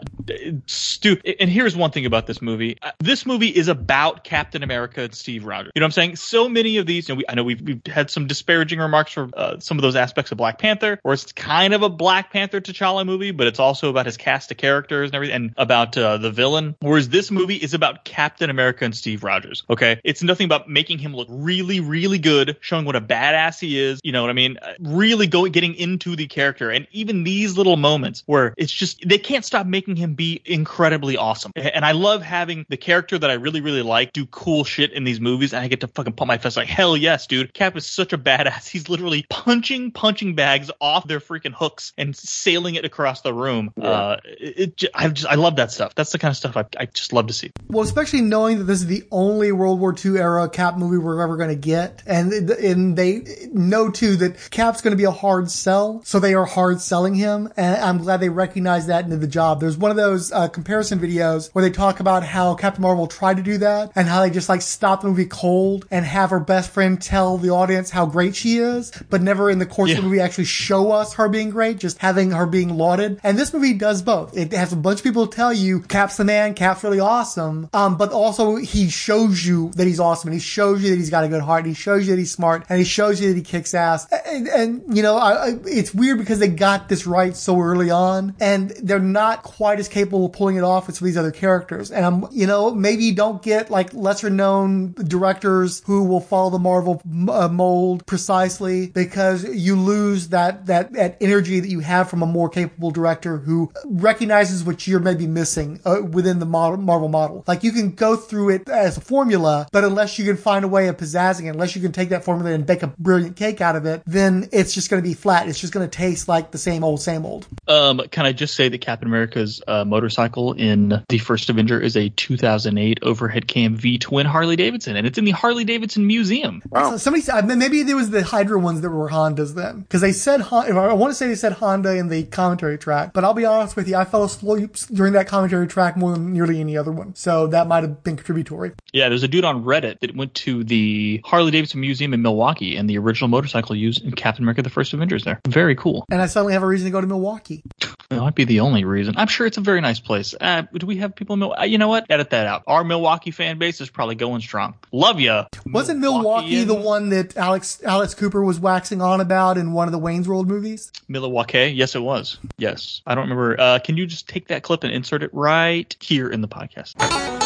[1.39, 5.13] And here's one thing about this movie: Uh, this movie is about Captain America and
[5.13, 5.71] Steve Rogers.
[5.75, 6.15] You know what I'm saying?
[6.15, 9.13] So many of these, you know, we, I know we've, we've had some disparaging remarks
[9.13, 12.31] for uh, some of those aspects of Black Panther, or it's kind of a Black
[12.31, 15.97] Panther T'Challa movie, but it's also about his cast of characters and everything, and about
[15.97, 16.75] uh, the villain.
[16.81, 19.63] Whereas this movie is about Captain America and Steve Rogers.
[19.69, 23.99] Okay, nothing about making him look really, really good, showing what a badass he is.
[24.03, 24.57] You know what I mean?
[24.61, 29.07] Uh, Really going, getting into the character, and even these little moments where it's just
[29.07, 31.51] they can't stop making him be incredibly awesome.
[31.55, 35.03] And I love having the character that I really, really like do cool shit in
[35.03, 37.53] these movies, and I get to fucking pump my fist like hell yes, dude.
[37.53, 38.67] Cap is such a badass.
[38.75, 43.71] He's literally punching punching bags off their freaking hooks and sailing it across the room.
[43.81, 45.95] Uh, it, it I just I love that stuff.
[45.95, 47.51] That's the kind of stuff I, I just love to see.
[47.69, 51.21] Well, especially knowing that this is the only World War II era Cap movie we're
[51.21, 55.11] ever going to get, and and they know too that Cap's going to be a
[55.11, 59.11] hard sell, so they are hard selling him, and I'm glad they recognize that and
[59.11, 59.59] did the job.
[59.59, 63.37] There's one of those uh, comparison videos where they talk about how Captain Marvel tried
[63.37, 66.39] to do that, and how they just like stop the movie cold and have her
[66.39, 69.97] best friend tell the audience how great she is, but never in the course of
[69.97, 73.19] the movie actually show us her being great, just having her being lauded.
[73.23, 74.37] And this movie does both.
[74.37, 77.97] It has a bunch of people tell you Cap's the man, Cap's really awesome, um,
[77.97, 81.23] but also he shows you that he's awesome, and he shows you that he's got
[81.23, 83.35] a good heart, and he shows you that he's smart, and he shows you that
[83.35, 84.07] he kicks ass.
[84.25, 87.89] And, and you know, I, I, it's weird because they got this right so early
[87.89, 91.17] on, and they're not quite as capable of pulling it off as some of these
[91.17, 91.91] other characters.
[91.91, 96.49] And I'm, you know, maybe you don't get like lesser known directors who will follow
[96.49, 102.09] the Marvel uh, mold precisely because you lose that, that, that energy that you have
[102.09, 106.77] from a more capable director who recognizes what you're maybe missing uh, within the model,
[106.77, 107.43] Marvel model.
[107.47, 110.67] Like you can go through it as a formula, but unless you can find a
[110.67, 113.61] way of pizzazzing it, unless you can take that formula and bake a brilliant cake
[113.61, 115.47] out of it, then it's just going to be flat.
[115.47, 117.47] It's just going to taste like the same old, same old.
[117.67, 121.95] Um, can I just say that Captain America's uh, motorcycle in the first Avenger is
[121.95, 126.61] a 2008 overhead cam V twin Harley Davidson, and it's in the Harley Davidson Museum.
[126.73, 130.11] So Somebody said maybe there was the Hydra ones that were Hondas then, because they
[130.11, 133.45] said I want to say they said Honda in the commentary track, but I'll be
[133.45, 136.91] honest with you, I fell asleep during that commentary track more than nearly any other
[136.91, 138.71] one, so that might have been contributory.
[138.93, 142.77] Yeah, there's a dude on Reddit that went to the Harley Davidson Museum in Milwaukee,
[142.77, 145.39] and the original motorcycle used in Captain America: The First Avengers there.
[145.47, 146.05] Very cool.
[146.09, 147.63] And I suddenly have a reason to go to Milwaukee.
[148.09, 149.15] That might be the only reason.
[149.17, 150.35] I'm sure it's a very nice place.
[150.39, 151.71] Uh, do we have people in Milwaukee?
[151.71, 152.05] You know what?
[152.07, 152.61] Edit that out.
[152.67, 154.75] Our Milwaukee fan base is probably going strong.
[154.91, 155.45] Love ya.
[155.65, 159.91] Wasn't Milwaukee the one that Alex Alex Cooper was waxing on about in one of
[159.91, 160.91] the Wayne's World movies?
[161.07, 161.73] Milwaukee?
[161.75, 162.37] Yes, it was.
[162.59, 163.01] Yes.
[163.07, 163.59] I don't remember.
[163.59, 167.44] Uh, can you just take that clip and insert it right here in the podcast?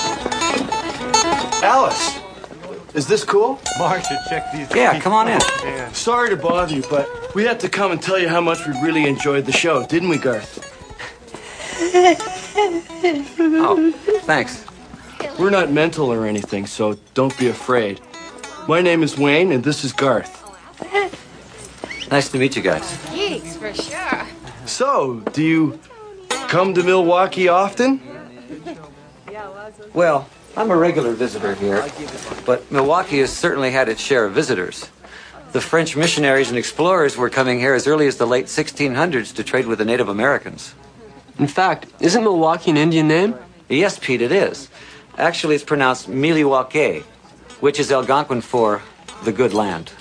[1.61, 2.19] Alice,
[2.93, 3.59] is this cool?
[3.77, 4.67] Marcia, check these.
[4.73, 5.39] Yeah, come on in.
[5.63, 5.91] Yeah.
[5.91, 8.73] Sorry to bother you, but we had to come and tell you how much we
[8.81, 10.65] really enjoyed the show, didn't we, Garth?
[13.41, 13.91] Oh,
[14.23, 14.65] thanks.
[15.37, 18.01] We're not mental or anything, so don't be afraid.
[18.67, 20.35] My name is Wayne, and this is Garth.
[22.11, 22.97] Nice to meet you guys.
[23.11, 24.27] Geeks, for sure.
[24.65, 25.79] So, do you
[26.47, 28.01] come to Milwaukee often?
[29.31, 29.49] Yeah,
[29.93, 30.27] well,
[30.57, 31.87] I'm a regular visitor here,
[32.45, 34.89] but Milwaukee has certainly had its share of visitors.
[35.51, 39.43] The French missionaries and explorers were coming here as early as the late 1600s to
[39.43, 40.75] trade with the Native Americans.
[41.39, 43.35] In fact, isn't Milwaukee an Indian name?
[43.69, 44.69] Yes, Pete, it is.
[45.17, 47.03] Actually, it's pronounced Miliwake,
[47.61, 48.81] which is Algonquin for
[49.23, 49.91] the good land.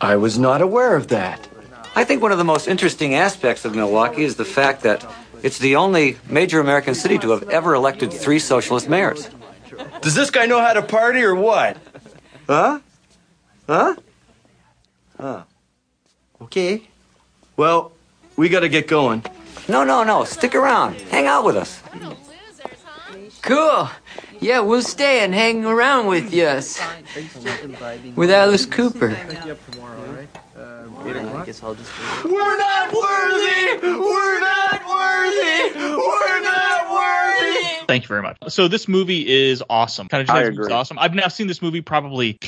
[0.00, 1.48] I was not aware of that.
[1.94, 5.04] I think one of the most interesting aspects of Milwaukee is the fact that
[5.42, 9.30] it's the only major American city to have ever elected three socialist mayors.
[10.00, 11.76] Does this guy know how to party or what?
[12.46, 12.80] Huh?
[13.66, 13.96] Huh?
[15.18, 15.42] Huh.
[16.42, 16.82] Okay.
[17.56, 17.92] Well,
[18.36, 19.24] we gotta get going.
[19.68, 20.24] No, no, no.
[20.24, 20.94] Stick around.
[21.10, 21.82] Hang out with us.
[23.42, 23.88] Cool.
[24.40, 26.78] Yeah, we'll stay and hang around with us.
[28.14, 29.10] With Alice Cooper.
[29.10, 33.78] Uh, We're not worthy!
[33.82, 35.78] We're not worthy!
[35.78, 36.35] We're not worthy!
[37.96, 38.36] Thank you very much.
[38.48, 40.06] So this movie is awesome.
[40.08, 40.98] Kind of I just awesome.
[40.98, 42.38] I've now seen this movie probably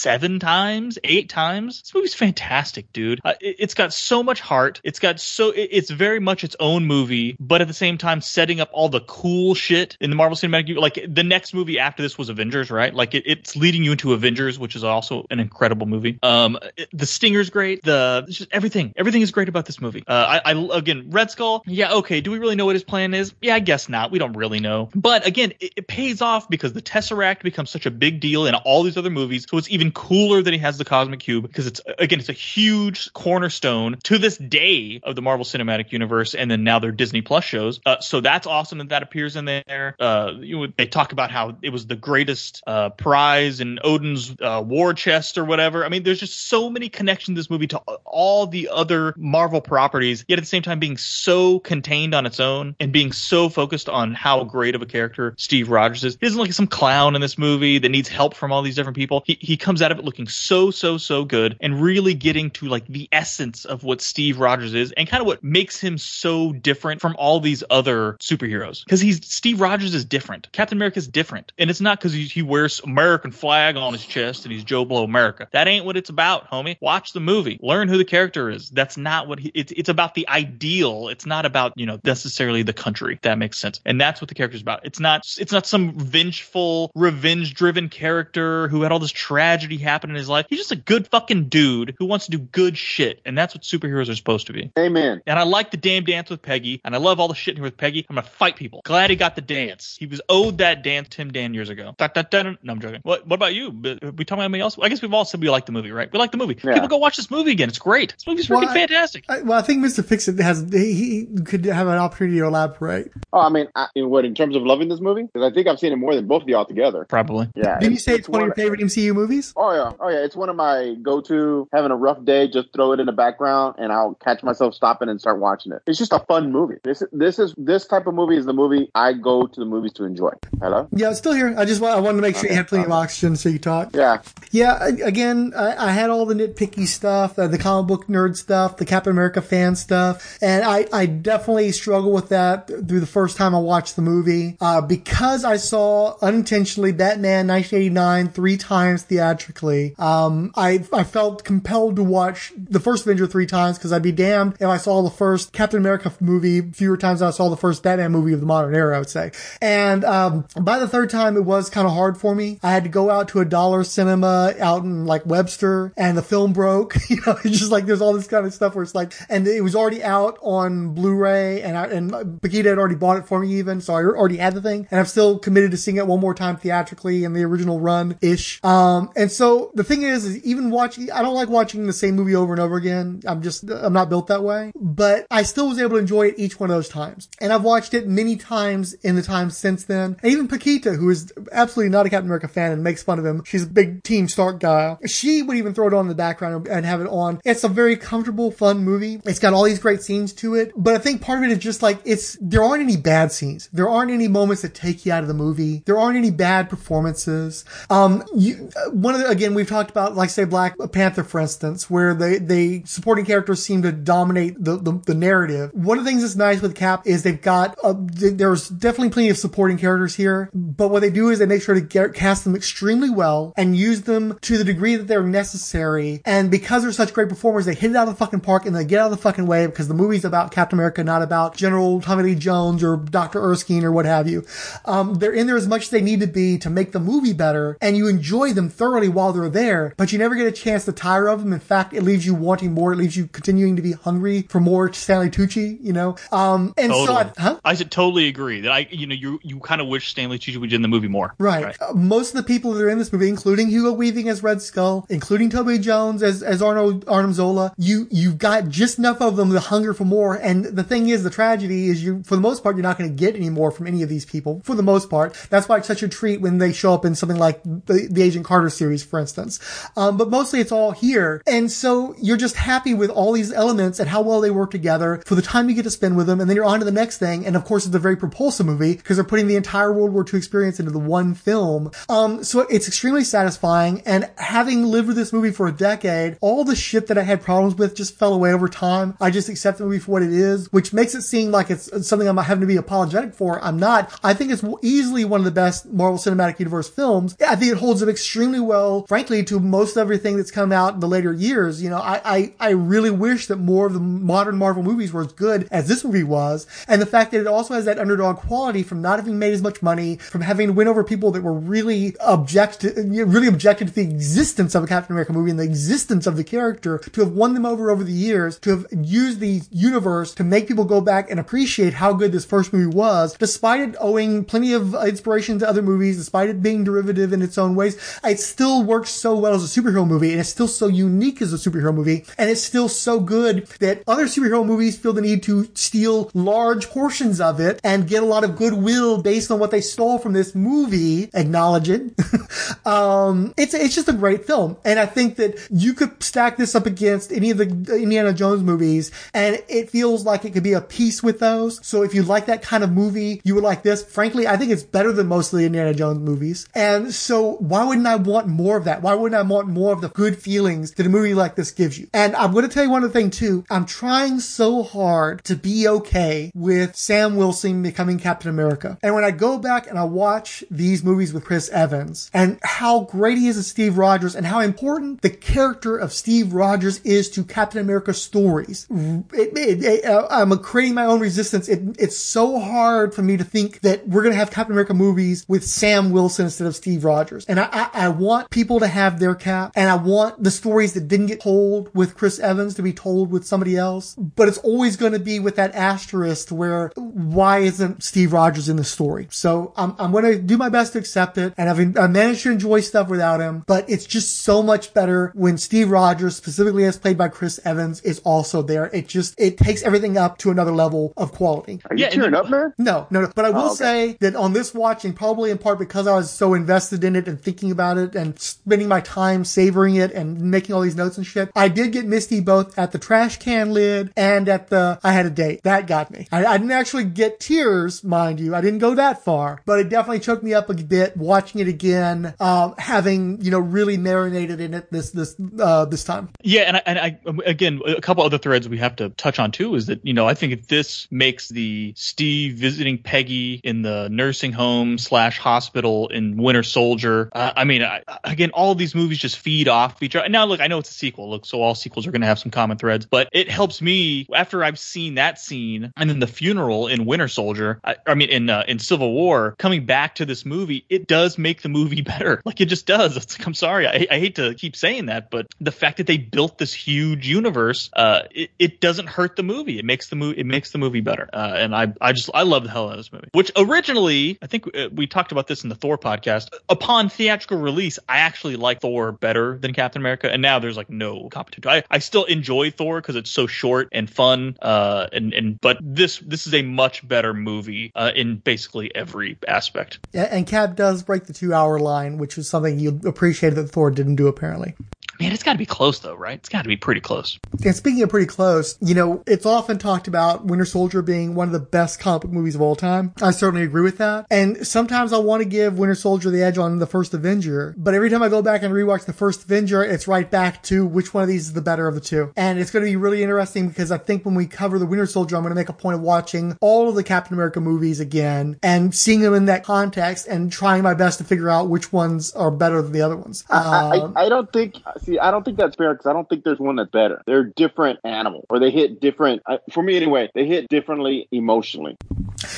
[0.00, 1.82] seven times, eight times.
[1.82, 3.20] This movie's fantastic, dude.
[3.24, 4.80] Uh, it, it's got so much heart.
[4.84, 8.20] It's got so it, it's very much its own movie, but at the same time
[8.20, 10.82] setting up all the cool shit in the Marvel Cinematic Universe.
[10.82, 12.94] Like the next movie after this was Avengers, right?
[12.94, 16.18] Like it, it's leading you into Avengers, which is also an incredible movie.
[16.22, 17.82] Um, it- the Stinger's great.
[17.84, 20.02] The just everything, everything is great about this movie.
[20.06, 21.62] Uh, I, I again, Red Skull.
[21.66, 22.20] Yeah, okay.
[22.20, 23.32] Do we really know what his plan is?
[23.40, 24.10] Yeah, I guess not.
[24.10, 24.88] We don't really know.
[24.94, 28.54] But again, it, it pays off because the Tesseract becomes such a big deal in
[28.54, 29.46] all these other movies.
[29.48, 32.32] So it's even cooler that he has the Cosmic Cube because it's again, it's a
[32.32, 37.22] huge cornerstone to this day of the Marvel Cinematic Universe, and then now their Disney
[37.22, 37.80] Plus shows.
[37.84, 39.96] Uh, so that's awesome that that appears in there.
[39.98, 44.34] Uh, you know, they talk about how it was the greatest uh, prize in Odin's
[44.40, 45.84] uh, war chest or whatever.
[45.84, 50.24] I mean, there's just so many connections this movie to all the other Marvel properties,
[50.28, 53.88] yet at the same time being so contained on its own and being so focused
[53.88, 56.18] on how great of a character Steve Rogers is.
[56.20, 58.96] He isn't like some clown in this movie that needs help from all these different
[58.96, 59.22] people.
[59.26, 62.66] He, he comes out of it looking so, so, so good and really getting to
[62.66, 66.52] like the essence of what Steve Rogers is and kind of what makes him so
[66.52, 68.84] different from all these other superheroes.
[68.84, 70.50] Because he's Steve Rogers is different.
[70.52, 71.52] Captain America is different.
[71.58, 74.84] And it's not because he, he wears American flag on his chest and he's Joe
[74.84, 75.48] Blow America.
[75.52, 76.76] That ain't what it's about, homie.
[76.80, 77.58] Watch the movie.
[77.62, 78.70] Learn who the character is.
[78.70, 81.08] That's not what he, it's, it's about the ideal.
[81.08, 83.18] It's not about, you know, necessarily the country.
[83.22, 83.80] That makes sense.
[83.84, 84.84] And that's what the character's about.
[84.84, 90.10] It's not, it's not some vengeful, revenge driven character who had all this tragedy happen
[90.10, 90.46] in his life.
[90.48, 93.20] He's just a good fucking dude who wants to do good shit.
[93.24, 94.70] And that's what superheroes are supposed to be.
[94.78, 95.22] Amen.
[95.26, 97.62] And I like the damn dance with Peggy, and I love all the shit here
[97.64, 98.06] with Peggy.
[98.08, 98.82] I'm gonna fight people.
[98.84, 99.96] Glad he got the dance.
[99.98, 101.94] He was owed that dance to Tim Dan years ago.
[101.98, 102.54] Da, da, da, da.
[102.62, 103.00] No, I'm joking.
[103.02, 103.70] What What about you?
[103.72, 104.78] But We talking about anybody else?
[104.80, 106.10] I guess we've all said we like the movie, right?
[106.12, 106.56] We like the movie.
[106.62, 106.74] Yeah.
[106.74, 107.68] People go watch this movie again.
[107.68, 108.12] It's great.
[108.14, 109.24] This movie's Well, freaking I- fantastic.
[109.28, 110.04] I, well, I think Mr.
[110.04, 113.10] Fixit has he, he could have an opportunity to elaborate.
[113.32, 115.22] Oh, I mean, I, in what in terms of loving this movie?
[115.32, 117.04] Because I think I've seen it more than both of y'all together.
[117.08, 117.48] Probably.
[117.54, 117.78] Yeah.
[117.78, 119.52] Did you say it's one of your favorite MCU movies?
[119.62, 120.24] Oh yeah, oh yeah.
[120.24, 121.68] It's one of my go-to.
[121.70, 125.10] Having a rough day, just throw it in the background, and I'll catch myself stopping
[125.10, 125.82] and start watching it.
[125.86, 126.76] It's just a fun movie.
[126.82, 129.92] This this is this type of movie is the movie I go to the movies
[129.94, 130.30] to enjoy.
[130.62, 130.88] Hello.
[130.92, 131.54] Yeah, I'm still here.
[131.58, 133.90] I just I wanted to make sure you had plenty of oxygen so you talk.
[133.94, 134.22] Yeah.
[134.50, 138.78] Yeah, again, I, I had all the nitpicky stuff, uh, the comic book nerd stuff,
[138.78, 143.36] the Captain America fan stuff, and I, I definitely struggle with that through the first
[143.36, 144.56] time I watched the movie.
[144.60, 149.49] Uh, because I saw unintentionally Batman 1989 three times theatrically,
[149.98, 154.12] um, I, I felt compelled to watch the first Avenger three times because I'd be
[154.12, 157.56] damned if I saw the first Captain America movie fewer times than I saw the
[157.56, 159.32] first Batman movie of the modern era, I would say.
[159.60, 162.58] And, um, by the third time, it was kind of hard for me.
[162.62, 166.22] I had to go out to a dollar cinema out in like Webster and the
[166.22, 166.96] film broke.
[167.10, 169.46] you know, it's just like there's all this kind of stuff where it's like, and
[169.46, 173.40] it was already out on Blu-ray and I, and Paquita had already bought it for
[173.40, 173.80] me even.
[173.80, 176.34] So I already had the thing and I'm still committed to seeing it one more
[176.34, 178.62] time theatrically in the original run ish.
[178.64, 182.16] Um, and so the thing is, is even watching, I don't like watching the same
[182.16, 183.22] movie over and over again.
[183.26, 186.34] I'm just, I'm not built that way, but I still was able to enjoy it
[186.38, 187.28] each one of those times.
[187.40, 190.16] And I've watched it many times in the times since then.
[190.22, 193.26] And even Paquita, who is absolutely not a Captain America fan and makes fun of
[193.26, 194.96] him, she's a big Team Stark guy.
[195.06, 197.40] She would even throw it on in the background and have it on.
[197.44, 199.20] It's a very comfortable, fun movie.
[199.24, 200.72] It's got all these great scenes to it.
[200.76, 203.68] But I think part of it is just like, it's, there aren't any bad scenes.
[203.72, 205.82] There aren't any moments that take you out of the movie.
[205.86, 207.64] There aren't any bad performances.
[207.88, 212.14] Um, you, one of again we've talked about like say Black Panther for instance, where
[212.14, 215.70] they they supporting characters seem to dominate the, the, the narrative.
[215.72, 219.10] One of the things that's nice with Cap is they've got uh, th- there's definitely
[219.10, 222.14] plenty of supporting characters here, but what they do is they make sure to get,
[222.14, 226.20] cast them extremely well and use them to the degree that they're necessary.
[226.24, 228.74] And because they're such great performers, they hit it out of the fucking park and
[228.74, 231.56] they get out of the fucking way because the movie's about Captain America, not about
[231.56, 233.42] General Tommy Lee Jones or Dr.
[233.42, 234.44] Erskine or what have you.
[234.84, 237.32] Um, they're in there as much as they need to be to make the movie
[237.32, 240.86] better, and you enjoy them thoroughly while they're there, but you never get a chance
[240.86, 241.52] to tire of them.
[241.52, 242.92] In fact, it leaves you wanting more.
[242.94, 246.16] It leaves you continuing to be hungry for more Stanley Tucci, you know?
[246.32, 247.60] Um, and so, I, huh?
[247.64, 250.56] I said totally agree that I, you know, you you kind of wish Stanley Tucci
[250.56, 251.34] would in the movie more.
[251.38, 251.76] Right.
[251.80, 254.62] Uh, most of the people that are in this movie, including Hugo Weaving as Red
[254.62, 259.36] Skull, including Toby Jones as, as Arno, Arnim Zola, you, you've got just enough of
[259.36, 260.34] them to hunger for more.
[260.36, 263.10] And the thing is, the tragedy is you, for the most part, you're not going
[263.10, 265.34] to get any more from any of these people, for the most part.
[265.50, 268.22] That's why it's such a treat when they show up in something like the, the
[268.22, 269.60] Agent Carter series, for instance.
[269.96, 271.42] Um, but mostly it's all here.
[271.46, 275.22] And so you're just happy with all these elements and how well they work together
[275.26, 276.40] for the time you get to spend with them.
[276.40, 277.46] And then you're on to the next thing.
[277.46, 280.24] And of course, it's a very propulsive movie because they're putting the entire World War
[280.30, 281.90] II experience into the one film.
[282.08, 284.02] Um, so it's extremely satisfying.
[284.06, 287.42] And having lived with this movie for a decade, all the shit that I had
[287.42, 289.16] problems with just fell away over time.
[289.20, 291.90] I just accept the movie for what it is, which makes it seem like it's
[292.06, 293.62] something I'm having to be apologetic for.
[293.62, 294.18] I'm not.
[294.22, 297.36] I think it's easily one of the best Marvel Cinematic Universe films.
[297.46, 301.00] I think it holds up extremely well, frankly, to most everything that's come out in
[301.00, 301.82] the later years.
[301.82, 305.22] You know, I, I, I really wish that more of the modern Marvel movies were
[305.22, 306.66] as good as this movie was.
[306.88, 309.62] And the fact that it also has that underdog quality from not having made as
[309.62, 313.94] much money, from having to win over people that were really object, really objected to
[313.94, 317.32] the existence of a Captain America movie and the existence of the character, to have
[317.32, 321.00] won them over over the years, to have used the universe to make people go
[321.00, 325.58] back and appreciate how good this first movie was, despite it owing plenty of inspiration
[325.58, 329.34] to other movies, despite it being derivative in its own ways, it still works so
[329.36, 332.50] well as a superhero movie and it's still so unique as a superhero movie and
[332.50, 337.40] it's still so good that other superhero movies feel the need to steal large portions
[337.40, 340.54] of it and get a lot of goodwill based on what they stole from this
[340.54, 342.02] movie, acknowledge it.
[342.86, 344.76] um, it's, it's just a great film.
[344.84, 348.62] And I think that you could stack this up against any of the Indiana Jones
[348.62, 351.84] movies and it feels like it could be a piece with those.
[351.86, 354.04] So if you like that kind of movie, you would like this.
[354.04, 356.66] Frankly, I think it's better than most of the Indiana Jones movies.
[356.74, 359.02] And so why wouldn't I want more of that?
[359.02, 361.98] Why wouldn't I want more of the good feelings that a movie like this gives
[361.98, 362.08] you?
[362.12, 363.64] And I'm going to tell you one other thing too.
[363.70, 368.98] I'm trying so hard to be okay with Sam Wilson becoming Captain America.
[369.02, 373.00] And when I go back and I watch these movies with Chris Evans and how
[373.00, 377.30] great he is as Steve Rogers and how important the character of Steve Rogers is
[377.30, 378.86] to Captain America stories.
[378.90, 381.68] It, it, it, uh, I'm creating my own resistance.
[381.68, 384.94] It, it's so hard for me to think that we're going to have Captain America
[384.94, 387.44] movies with Sam Wilson instead of Steve Rogers.
[387.46, 390.92] And I, I, I want people to have their cap and I want the stories
[390.92, 394.14] that didn't get told with Chris Evans to be told with somebody else.
[394.16, 398.76] But it's always going to be with that asterisk where why isn't Steve Rogers in
[398.76, 399.28] the story?
[399.30, 401.54] So I'm, I'm going to do my best to accept it.
[401.56, 405.32] And I've, I managed to enjoy stuff without him, but it's just so much better
[405.34, 408.90] when Steve Rogers, specifically as played by Chris Evans, is also there.
[408.92, 411.80] It just, it takes everything up to another level of quality.
[411.88, 412.74] Are you tearing up, man?
[412.76, 413.32] No, no, no.
[413.34, 413.76] But I oh, will Oh, okay.
[413.76, 417.26] say that on this watching, probably in part because I was so invested in it
[417.28, 421.16] and thinking about it and spending my time savoring it and making all these notes
[421.16, 424.98] and shit, I did get misty both at the trash can lid and at the
[425.02, 425.62] I had a date.
[425.62, 426.26] That got me.
[426.32, 428.54] I, I didn't actually get tears, mind you.
[428.54, 431.68] I didn't go that far, but it definitely choked me up a bit watching it
[431.68, 436.30] again, um, having you know really marinated in it this this uh, this time.
[436.42, 439.52] Yeah, and I, and I again a couple other threads we have to touch on
[439.52, 443.82] too is that you know I think if this makes the Steve visiting Peggy in
[443.82, 448.78] the nursing home slash hospital in Winter Soldier, uh, I mean I, again all of
[448.78, 450.24] these movies just feed off each other.
[450.24, 452.26] And Now look, I know it's a sequel, look, so all sequels are going to
[452.26, 456.20] have some common threads, but it helps me after I've seen that scene and then
[456.20, 457.80] the funeral in Winter Soldier.
[457.84, 461.38] I, I mean in uh, in Civil War, coming back to this movie, it does
[461.38, 462.40] make the movie better.
[462.44, 463.16] Like it just does.
[463.16, 466.16] Like, I'm sorry, I, I hate to keep saying that, but the fact that they
[466.16, 469.78] built this huge universe, uh, it, it doesn't hurt the movie.
[469.78, 471.28] It makes the movie it makes the movie better.
[471.32, 473.28] Uh, and I I just I love the hell out of this movie.
[473.32, 476.48] Which originally, I think uh, we talked about this in the Thor podcast.
[476.68, 480.90] Upon theatrical release, I actually like Thor better than Captain America, and now there's like
[480.90, 481.68] no competition.
[481.68, 484.56] I, I still enjoy Thor because it's so short and fun.
[484.60, 489.38] Uh, and and but this this is a much better movie uh, in basically every
[489.48, 489.98] aspect.
[490.12, 493.68] Yeah, and Cap does break the two hour line, which is something you appreciate that
[493.68, 494.74] Thor didn't do apparently.
[495.20, 496.38] Man, it's got to be close though, right?
[496.38, 497.38] It's got to be pretty close.
[497.62, 501.46] And speaking of pretty close, you know, it's often talked about Winter Soldier being one
[501.46, 503.12] of the best comic book movies of all time.
[503.20, 504.24] I certainly agree with that.
[504.30, 507.92] And sometimes I want to give Winter Soldier the edge on the first Avenger, but
[507.92, 511.12] every time I go back and rewatch the first Avenger, it's right back to which
[511.12, 512.32] one of these is the better of the two.
[512.34, 515.04] And it's going to be really interesting because I think when we cover the Winter
[515.04, 518.00] Soldier, I'm going to make a point of watching all of the Captain America movies
[518.00, 521.92] again and seeing them in that context and trying my best to figure out which
[521.92, 523.44] ones are better than the other ones.
[523.50, 524.76] I, Um, I, I don't think.
[525.10, 527.22] See, I don't think that's fair because I don't think there's one that's better.
[527.26, 529.42] They're different animals, or they hit different.
[529.46, 531.96] I- For me, anyway, they hit differently emotionally.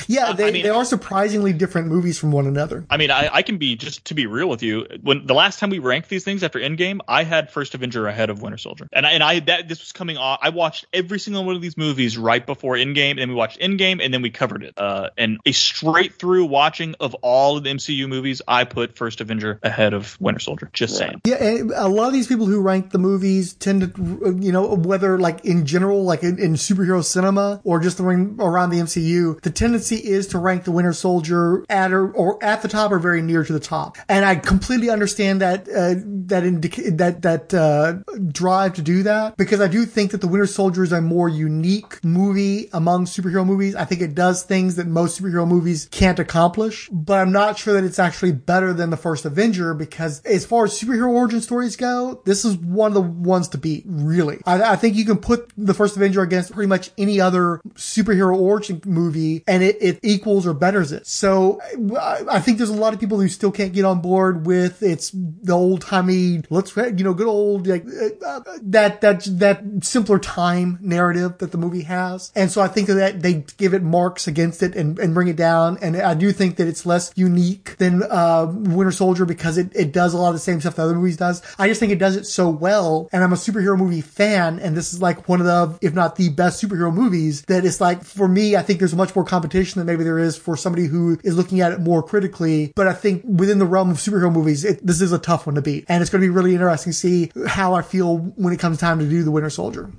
[0.07, 2.85] yeah, they, mean- they are surprisingly different movies from one another.
[2.89, 4.85] I mean, I, I can be just to be real with you.
[5.01, 8.29] When the last time we ranked these things after Endgame, I had First Avenger ahead
[8.29, 10.39] of Winter Soldier, and I, and I that this was coming off.
[10.41, 13.59] I watched every single one of these movies right before Endgame, and then we watched
[13.59, 14.73] Endgame, and then we covered it.
[14.77, 19.21] Uh, and a straight through watching of all of the MCU movies, I put First
[19.21, 20.69] Avenger ahead of Winter Soldier.
[20.73, 21.21] Just saying.
[21.25, 24.75] Yeah, and a lot of these people who rank the movies tend to, you know,
[24.75, 29.41] whether like in general, like in, in superhero cinema or just around around the MCU,
[29.41, 32.99] the tendency is to rank the Winter Soldier at or, or at the top or
[32.99, 33.97] very near to the top.
[34.09, 35.95] And I completely understand that uh,
[36.27, 37.93] that indica- that that uh,
[38.31, 41.29] drive to do that because I do think that the Winter Soldier is a more
[41.29, 43.75] unique movie among superhero movies.
[43.75, 47.73] I think it does things that most superhero movies can't accomplish, but I'm not sure
[47.73, 51.75] that it's actually better than the first Avenger because as far as superhero origin stories
[51.75, 54.39] go, this is one of the ones to beat, really.
[54.45, 58.35] I, I think you can put the first Avenger against pretty much any other superhero
[58.37, 61.05] origin movie and it, it equals or betters it.
[61.07, 61.59] So
[61.99, 64.81] I, I think there's a lot of people who still can't get on board with
[64.81, 67.85] it's the old timey, let's, you know, good old, like,
[68.25, 72.31] uh, that, that, that simpler time narrative that the movie has.
[72.35, 75.35] And so I think that they give it marks against it and, and bring it
[75.35, 75.77] down.
[75.81, 79.91] And I do think that it's less unique than, uh, Winter Soldier because it, it
[79.91, 81.41] does a lot of the same stuff that other movies does.
[81.57, 83.09] I just think it does it so well.
[83.11, 84.59] And I'm a superhero movie fan.
[84.59, 87.81] And this is like one of the, if not the best superhero movies that it's
[87.81, 90.87] like, for me, I think there's much more competition than maybe there is for somebody
[90.87, 92.73] who is looking at it more critically.
[92.75, 95.55] But I think within the realm of superhero movies, it, this is a tough one
[95.55, 95.85] to beat.
[95.87, 98.79] And it's going to be really interesting to see how I feel when it comes
[98.79, 99.91] time to do the Winter Soldier.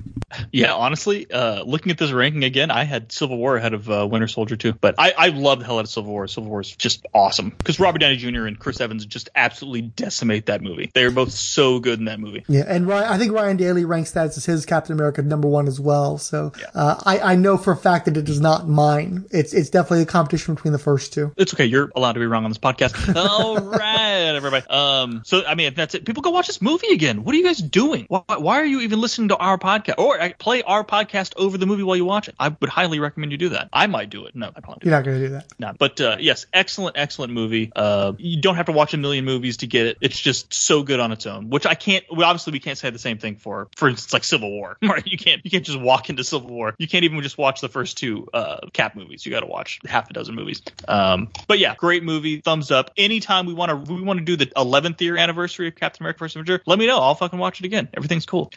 [0.53, 4.07] Yeah, honestly, uh, looking at this ranking again, I had Civil War ahead of uh,
[4.07, 4.73] Winter Soldier too.
[4.73, 6.27] But I, I love the hell out of Civil War.
[6.27, 8.47] Civil War is just awesome because Robert Downey Jr.
[8.47, 10.91] and Chris Evans just absolutely decimate that movie.
[10.95, 12.45] They are both so good in that movie.
[12.49, 15.67] Yeah, and Ryan, I think Ryan Daly ranks that as his Captain America number one
[15.67, 16.19] as well.
[16.19, 19.27] So uh, I, I know for a fact that it is not mine.
[19.31, 21.33] It's it's definitely a competition between the first two.
[21.37, 21.65] It's okay.
[21.65, 23.15] You're allowed to be wrong on this podcast.
[23.17, 24.67] All right, everybody.
[24.69, 26.05] Um, so I mean, if that's it.
[26.05, 27.25] People go watch this movie again.
[27.25, 28.07] What are you guys doing?
[28.09, 31.59] Why, why are you even listening to our podcast or uh, play our podcast over
[31.59, 32.35] the movie while you watch it?
[32.39, 33.69] I would highly recommend you do that.
[33.73, 34.35] I might do it.
[34.35, 34.89] No, I probably do.
[34.89, 35.47] You're not going to do that.
[35.59, 37.73] No, but uh, yes, excellent, excellent movie.
[37.75, 39.99] Uh, you don't have to watch a million movies to get it.
[40.01, 41.51] It's just so good on its own.
[41.51, 42.05] Which I can't.
[42.11, 44.77] Well, obviously, we can't say the same thing for, for instance, like Civil War.
[44.95, 45.07] Right?
[45.07, 45.41] You can't.
[45.45, 46.75] You can't just walk into Civil War.
[46.79, 49.25] You can't even just watch the first two uh, Cap movies.
[49.27, 50.63] You got to watch half a dozen movies.
[50.87, 52.41] Um, but yeah, great movie.
[52.41, 52.91] Thumbs up.
[52.97, 56.19] Anytime we want to, we want to do the 11th year anniversary of Captain America:
[56.19, 56.63] First Avenger.
[56.67, 56.99] Let me know.
[56.99, 57.89] I'll fucking watch it again.
[57.95, 58.51] Everything's cool.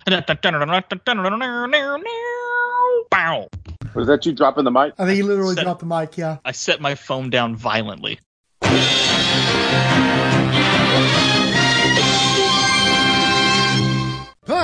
[3.09, 3.47] Bow.
[3.93, 4.93] Was that you dropping the mic?
[4.97, 6.17] I think he literally Set- dropped the mic.
[6.17, 6.37] Yeah.
[6.45, 8.19] I set my phone down violently.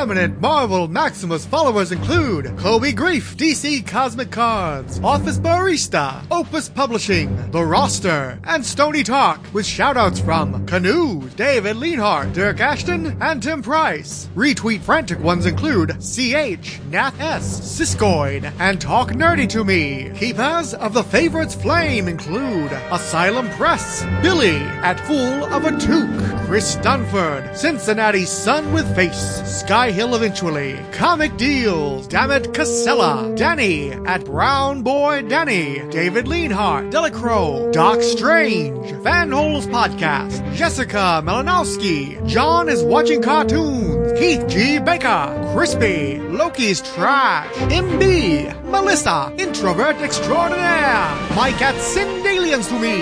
[0.03, 7.63] Permanent Marvel Maximus followers include Kobe Grief, DC Cosmic Cards, Office Barista, Opus Publishing, The
[7.63, 14.27] Roster, and Stony Talk, with shoutouts from Canoe, David Leanhart, Dirk Ashton, and Tim Price.
[14.35, 20.11] Retweet frantic ones include CH, Nath S, Siskoid, and Talk Nerdy to Me.
[20.15, 26.75] Keepers of the Favorites Flame include Asylum Press, Billy at Fool of a Toque, Chris
[26.75, 33.91] Dunford, Cincinnati Sun with Face, Sky Hill Eventually, Comic Deals, Dammit Casella, Danny.
[34.05, 42.69] At Brown Boy Danny, David Leanhart, Delacroix, Doc Strange, Van Holes Podcast, Jessica Melanowski, John
[42.69, 44.79] is watching cartoons, Keith G.
[44.79, 52.97] Baker, Crispy, Loki's Trash, MB, Melissa, Introvert Extraordinaire, Mike at Send Aliens to Me,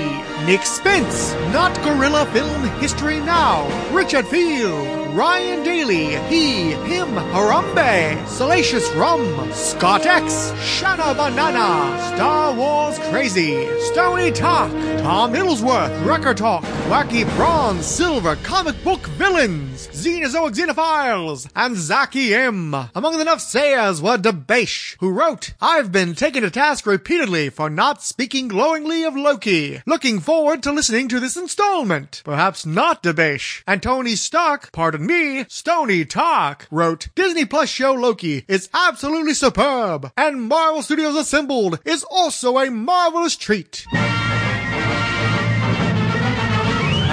[0.45, 8.89] Nick Spence, Not Gorilla Film History Now, Richard Field, Ryan Daly, he, him, Harambe, Salacious
[8.91, 14.71] Rum, Scott X, Shanna Banana, Star Wars Crazy, Stony Talk,
[15.01, 22.73] Tom Hiddlesworth, Wrecker Talk, Wacky Bronze, Silver, Comic Book Villains, Xenozoic Xenophiles, and Zaki M.
[22.95, 28.01] Among the Nuffsayers were Debash, who wrote, I've been taken to task repeatedly for not
[28.01, 29.81] speaking glowingly of Loki.
[29.85, 32.21] Looking forward to listening to this installment.
[32.23, 33.61] Perhaps not Debash.
[33.67, 40.11] And Tony Stark, pardon me, Stony Talk, wrote Disney Plus show Loki is absolutely superb,
[40.15, 43.83] and Marvel Studios Assembled is also a marvelous treat.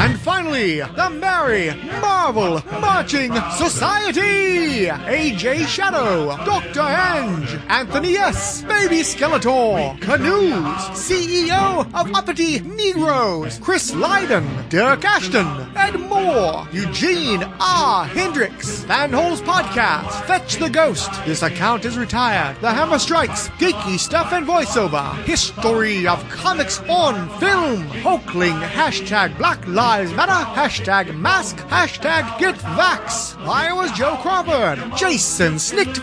[0.09, 1.70] And finally, the Merry
[2.01, 4.86] Marvel Marching Society!
[4.86, 6.80] AJ Shadow, Dr.
[6.80, 16.01] Ange, Anthony S., Baby Skeletor, Canoes, CEO of Uppity Negroes, Chris Lydon, Dirk Ashton, and
[16.09, 16.66] more.
[16.72, 18.06] Eugene R.
[18.06, 24.32] Hendricks, Fanholes Podcast, Fetch the Ghost, This Account is Retired, The Hammer Strikes, Geeky Stuff
[24.32, 32.38] and Voiceover, History of Comics on Film, Hulkling, Hashtag Black Lives Matter, hashtag mask, hashtag
[32.38, 33.36] get vax.
[33.44, 35.98] Iowa's Joe Crawford, Jason Snicked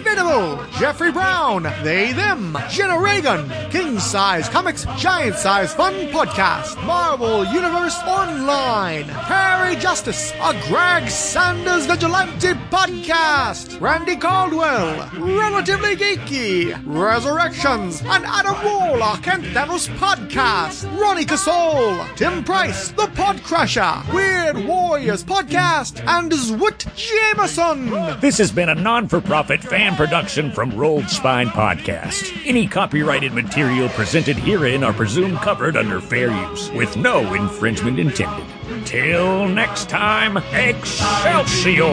[0.80, 7.98] Jeffrey Brown, They Them, Jenna Reagan, King Size Comics, Giant Size Fun Podcast, Marvel Universe
[8.04, 18.56] Online, Harry Justice, a Greg Saunders Vigilante Podcast, Randy Caldwell, Relatively Geeky, Resurrections, an Adam
[18.64, 23.42] Warlock and Thanos Podcast, Ronnie Casol, Tim Price, The Pod
[23.76, 28.22] Crusher, Weird Warriors Podcast, and Zwit Jameson.
[28.22, 32.32] This has been a non for profit fan production from Rolled Spine Podcast.
[32.46, 38.46] Any copyrighted material presented herein are presumed covered under fair use, with no infringement intended.
[38.86, 41.84] Till next time, Excelsior!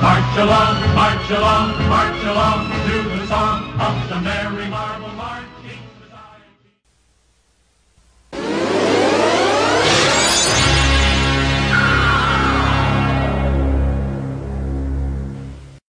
[0.00, 5.15] March along, march along, march along to the song of the Merry Marvel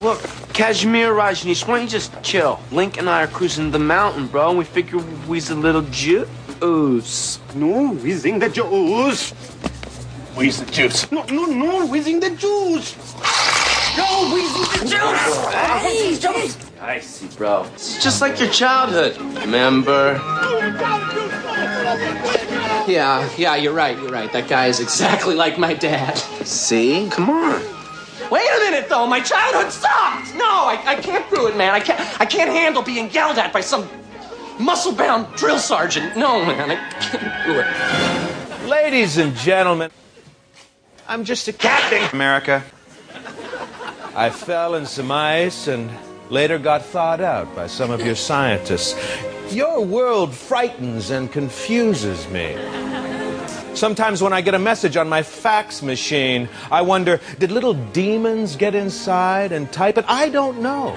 [0.08, 0.24] Look,
[0.54, 2.62] Kashmir Rajneesh, why don't you just chill?
[2.72, 7.40] Link and I are cruising the mountain, bro, and we figure we's a little Jews.
[7.54, 9.34] No, we sing the Jews.
[10.38, 11.12] We's the Jews.
[11.12, 12.96] No, no, no, we sing the Jews.
[13.98, 16.58] No, we sing the Jews.
[16.80, 17.66] I see, bro.
[17.74, 19.18] It's just like your childhood.
[19.42, 20.14] Remember?
[22.88, 24.32] Yeah, yeah, you're right, you're right.
[24.32, 26.18] That guy is exactly like my dad.
[26.46, 27.10] See?
[27.10, 27.77] Come on.
[28.32, 29.08] Wait a minute, though.
[29.08, 30.36] My childhood sucked.
[30.36, 31.74] No, I, I can't do it, man.
[31.74, 32.00] I can't.
[32.22, 33.88] I can't handle being yelled at by some
[34.60, 36.18] muscle-bound drill sergeant.
[36.18, 38.68] No, man, I can't do it.
[38.68, 39.92] Ladies and gentlemen,
[41.08, 42.04] I'm just a captain.
[42.12, 42.64] America.
[44.16, 45.92] I fell in some ice and
[46.30, 48.96] later got thawed out by some of your scientists.
[49.54, 52.56] Your world frightens and confuses me.
[53.78, 58.56] Sometimes when I get a message on my fax machine, I wonder did little demons
[58.56, 60.06] get inside and type it?
[60.08, 60.94] I don't know.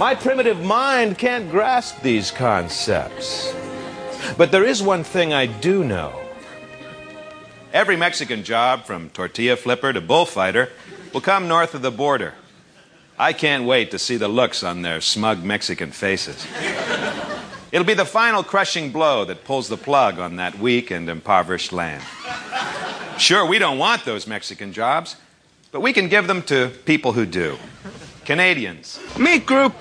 [0.00, 3.54] My primitive mind can't grasp these concepts.
[4.36, 6.20] But there is one thing I do know.
[7.72, 10.70] Every Mexican job, from tortilla flipper to bullfighter,
[11.12, 12.34] will come north of the border.
[13.16, 16.44] I can't wait to see the looks on their smug Mexican faces.
[17.74, 21.72] It'll be the final crushing blow that pulls the plug on that weak and impoverished
[21.72, 22.04] land.
[23.18, 25.16] Sure, we don't want those Mexican jobs,
[25.72, 27.58] but we can give them to people who do.
[28.24, 29.00] Canadians.
[29.18, 29.72] Meat group.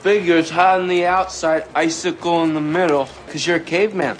[0.00, 4.16] Figures hot on the outside, icicle in the middle, because you're a caveman.